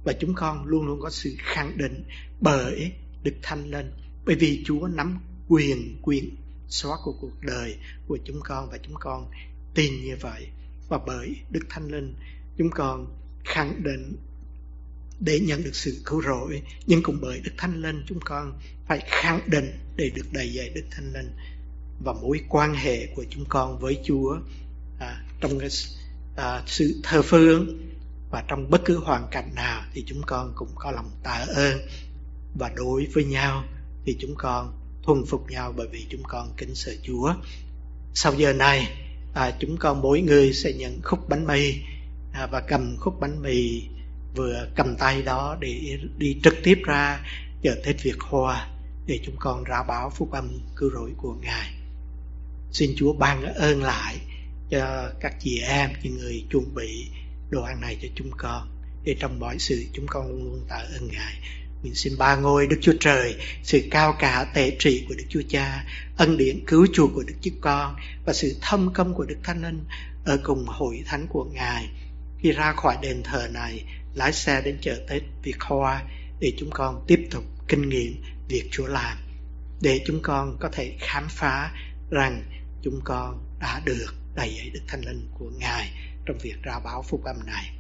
Và 0.05 0.13
chúng 0.21 0.35
con 0.35 0.65
luôn 0.65 0.87
luôn 0.87 1.01
có 1.01 1.11
sự 1.11 1.35
khẳng 1.39 1.79
định 1.79 2.05
bởi 2.41 2.93
được 3.23 3.35
thanh 3.43 3.71
lên 3.71 3.93
bởi 4.27 4.37
vì 4.37 4.63
Chúa 4.67 4.87
nắm 4.87 5.19
quyền 5.49 5.97
quyền 6.03 6.37
xóa 6.69 6.97
của 7.05 7.13
cuộc 7.21 7.43
đời 7.43 7.77
của 8.09 8.19
chúng 8.25 8.41
con 8.45 8.71
và 8.71 8.79
chúng 8.83 8.95
con 9.01 9.31
tin 9.75 10.05
như 10.05 10.17
vậy. 10.21 10.47
Và 10.89 10.99
bởi 11.07 11.37
Đức 11.51 11.61
Thánh 11.71 11.89
Linh, 11.89 12.15
chúng 12.59 12.71
con 12.71 13.07
khẳng 13.45 13.83
định 13.83 14.17
để 15.21 15.41
nhận 15.41 15.65
được 15.65 15.75
sự 15.75 16.03
cứu 16.05 16.23
rỗi. 16.23 16.63
Nhưng 16.87 17.03
cũng 17.03 17.19
bởi 17.23 17.41
Đức 17.41 17.53
Thánh 17.59 17.83
Linh, 17.83 18.05
chúng 18.09 18.21
con 18.25 18.59
phải 18.87 19.01
khẳng 19.07 19.41
định 19.47 19.79
để 19.97 20.11
được 20.15 20.33
đầy 20.33 20.53
dạy 20.53 20.71
Đức 20.75 20.85
Thánh 20.91 21.13
Linh. 21.13 21.31
Và 22.05 22.13
mối 22.13 22.41
quan 22.49 22.75
hệ 22.75 23.07
của 23.07 23.25
chúng 23.31 23.45
con 23.49 23.79
với 23.79 23.99
Chúa 24.05 24.39
trong 25.41 25.59
cái 25.59 25.69
à, 26.37 26.63
sự 26.67 27.01
thờ 27.03 27.23
phượng 27.23 27.67
và 28.31 28.45
trong 28.49 28.71
bất 28.71 28.81
cứ 28.85 28.99
hoàn 28.99 29.29
cảnh 29.31 29.51
nào 29.55 29.83
thì 29.95 30.05
chúng 30.07 30.23
con 30.27 30.53
cũng 30.55 30.71
có 30.75 30.91
lòng 30.91 31.11
tạ 31.23 31.47
ơn 31.55 31.79
và 32.59 32.71
đối 32.77 33.07
với 33.15 33.25
nhau 33.25 33.65
thì 34.05 34.17
chúng 34.21 34.35
con 34.39 34.73
thuần 35.03 35.25
phục 35.27 35.51
nhau 35.51 35.73
bởi 35.77 35.89
vì 35.93 36.07
chúng 36.11 36.23
con 36.23 36.53
kính 36.57 36.75
sợ 36.75 36.93
Chúa 37.03 37.35
sau 38.15 38.35
giờ 38.35 38.53
này 38.53 38.89
à, 39.35 39.57
chúng 39.61 39.77
con 39.77 40.03
mỗi 40.03 40.21
người 40.21 40.53
sẽ 40.53 40.73
nhận 40.73 41.01
khúc 41.03 41.29
bánh 41.29 41.47
mì 41.47 41.75
à, 42.33 42.47
và 42.47 42.61
cầm 42.61 42.97
khúc 43.01 43.21
bánh 43.21 43.43
mì 43.43 43.83
vừa 44.37 44.69
cầm 44.77 44.97
tay 44.97 45.23
đó 45.23 45.57
để 45.61 45.99
đi 46.19 46.37
trực 46.43 46.55
tiếp 46.65 46.79
ra 46.85 47.21
chợ 47.63 47.77
Tết 47.85 48.03
Việt 48.03 48.21
Hoa 48.21 48.69
để 49.07 49.21
chúng 49.25 49.37
con 49.39 49.65
ra 49.65 49.83
báo 49.89 50.11
phúc 50.11 50.33
âm 50.33 50.59
cứu 50.77 50.91
rỗi 50.95 51.11
của 51.17 51.35
Ngài. 51.35 51.75
Xin 52.73 52.91
Chúa 52.97 53.13
ban 53.13 53.55
ơn 53.55 53.83
lại 53.83 54.17
cho 54.71 55.11
các 55.21 55.35
chị 55.41 55.61
em, 55.61 55.91
những 56.03 56.19
người 56.19 56.45
chuẩn 56.51 56.75
bị 56.75 57.07
đồ 57.51 57.63
ăn 57.63 57.81
này 57.81 57.99
cho 58.03 58.09
chúng 58.15 58.31
con. 58.37 58.69
Để 59.05 59.17
trong 59.21 59.41
mọi 59.41 59.59
sự 59.59 59.85
chúng 59.93 60.07
con 60.07 60.29
luôn 60.29 60.45
luôn 60.45 60.65
tạ 60.69 60.77
ơn 60.77 61.09
Ngài. 61.09 61.35
Mình 61.83 61.95
xin 61.95 62.19
ba 62.19 62.37
ngôi 62.37 62.67
Đức 62.67 62.79
Chúa 62.81 62.95
Trời, 63.01 63.35
sự 63.63 63.83
cao 63.91 64.17
cả 64.19 64.47
tệ 64.55 64.77
trị 64.79 65.05
của 65.09 65.15
Đức 65.19 65.25
Chúa 65.29 65.43
Cha, 65.49 65.85
ân 66.17 66.37
điển 66.37 66.65
cứu 66.67 66.87
chuộc 66.93 67.11
của 67.15 67.23
Đức 67.27 67.35
Chúa 67.41 67.51
Con 67.61 67.97
và 68.27 68.33
sự 68.33 68.57
thâm 68.61 68.93
công 68.93 69.15
của 69.15 69.25
Đức 69.25 69.37
Thánh 69.43 69.63
Linh 69.63 69.85
ở 70.25 70.39
cùng 70.45 70.65
hội 70.67 71.03
thánh 71.07 71.27
của 71.29 71.45
Ngài. 71.45 71.89
Khi 72.39 72.53
ra 72.53 72.73
khỏi 72.73 72.97
đền 73.03 73.23
thờ 73.23 73.49
này, 73.53 73.85
lái 74.15 74.33
xe 74.33 74.63
đến 74.65 74.79
chợ 74.81 75.01
Tết 75.09 75.23
Việt 75.43 75.61
Hoa 75.61 76.03
để 76.41 76.53
chúng 76.59 76.71
con 76.71 77.05
tiếp 77.07 77.29
tục 77.31 77.45
kinh 77.69 77.89
nghiệm 77.89 78.23
việc 78.49 78.69
Chúa 78.71 78.87
làm. 78.87 79.19
Để 79.81 80.01
chúng 80.07 80.23
con 80.23 80.57
có 80.61 80.69
thể 80.73 80.97
khám 81.01 81.27
phá 81.29 81.73
rằng 82.11 82.43
chúng 82.83 83.01
con 83.05 83.45
đã 83.61 83.83
được 83.85 84.15
đầy 84.37 84.59
ấy 84.59 84.71
Đức 84.71 84.81
Thánh 84.89 85.01
Linh 85.01 85.29
của 85.39 85.51
Ngài 85.59 85.91
trong 86.27 86.39
việc 86.39 86.63
ra 86.63 86.79
báo 86.85 87.03
phúc 87.03 87.25
âm 87.25 87.47
này. 87.47 87.73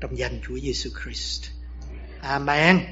Trong 0.00 0.18
danh 0.18 0.40
Chúa 0.48 0.58
Giêsu 0.58 0.90
Christ. 1.04 1.50
Amen. 2.22 2.80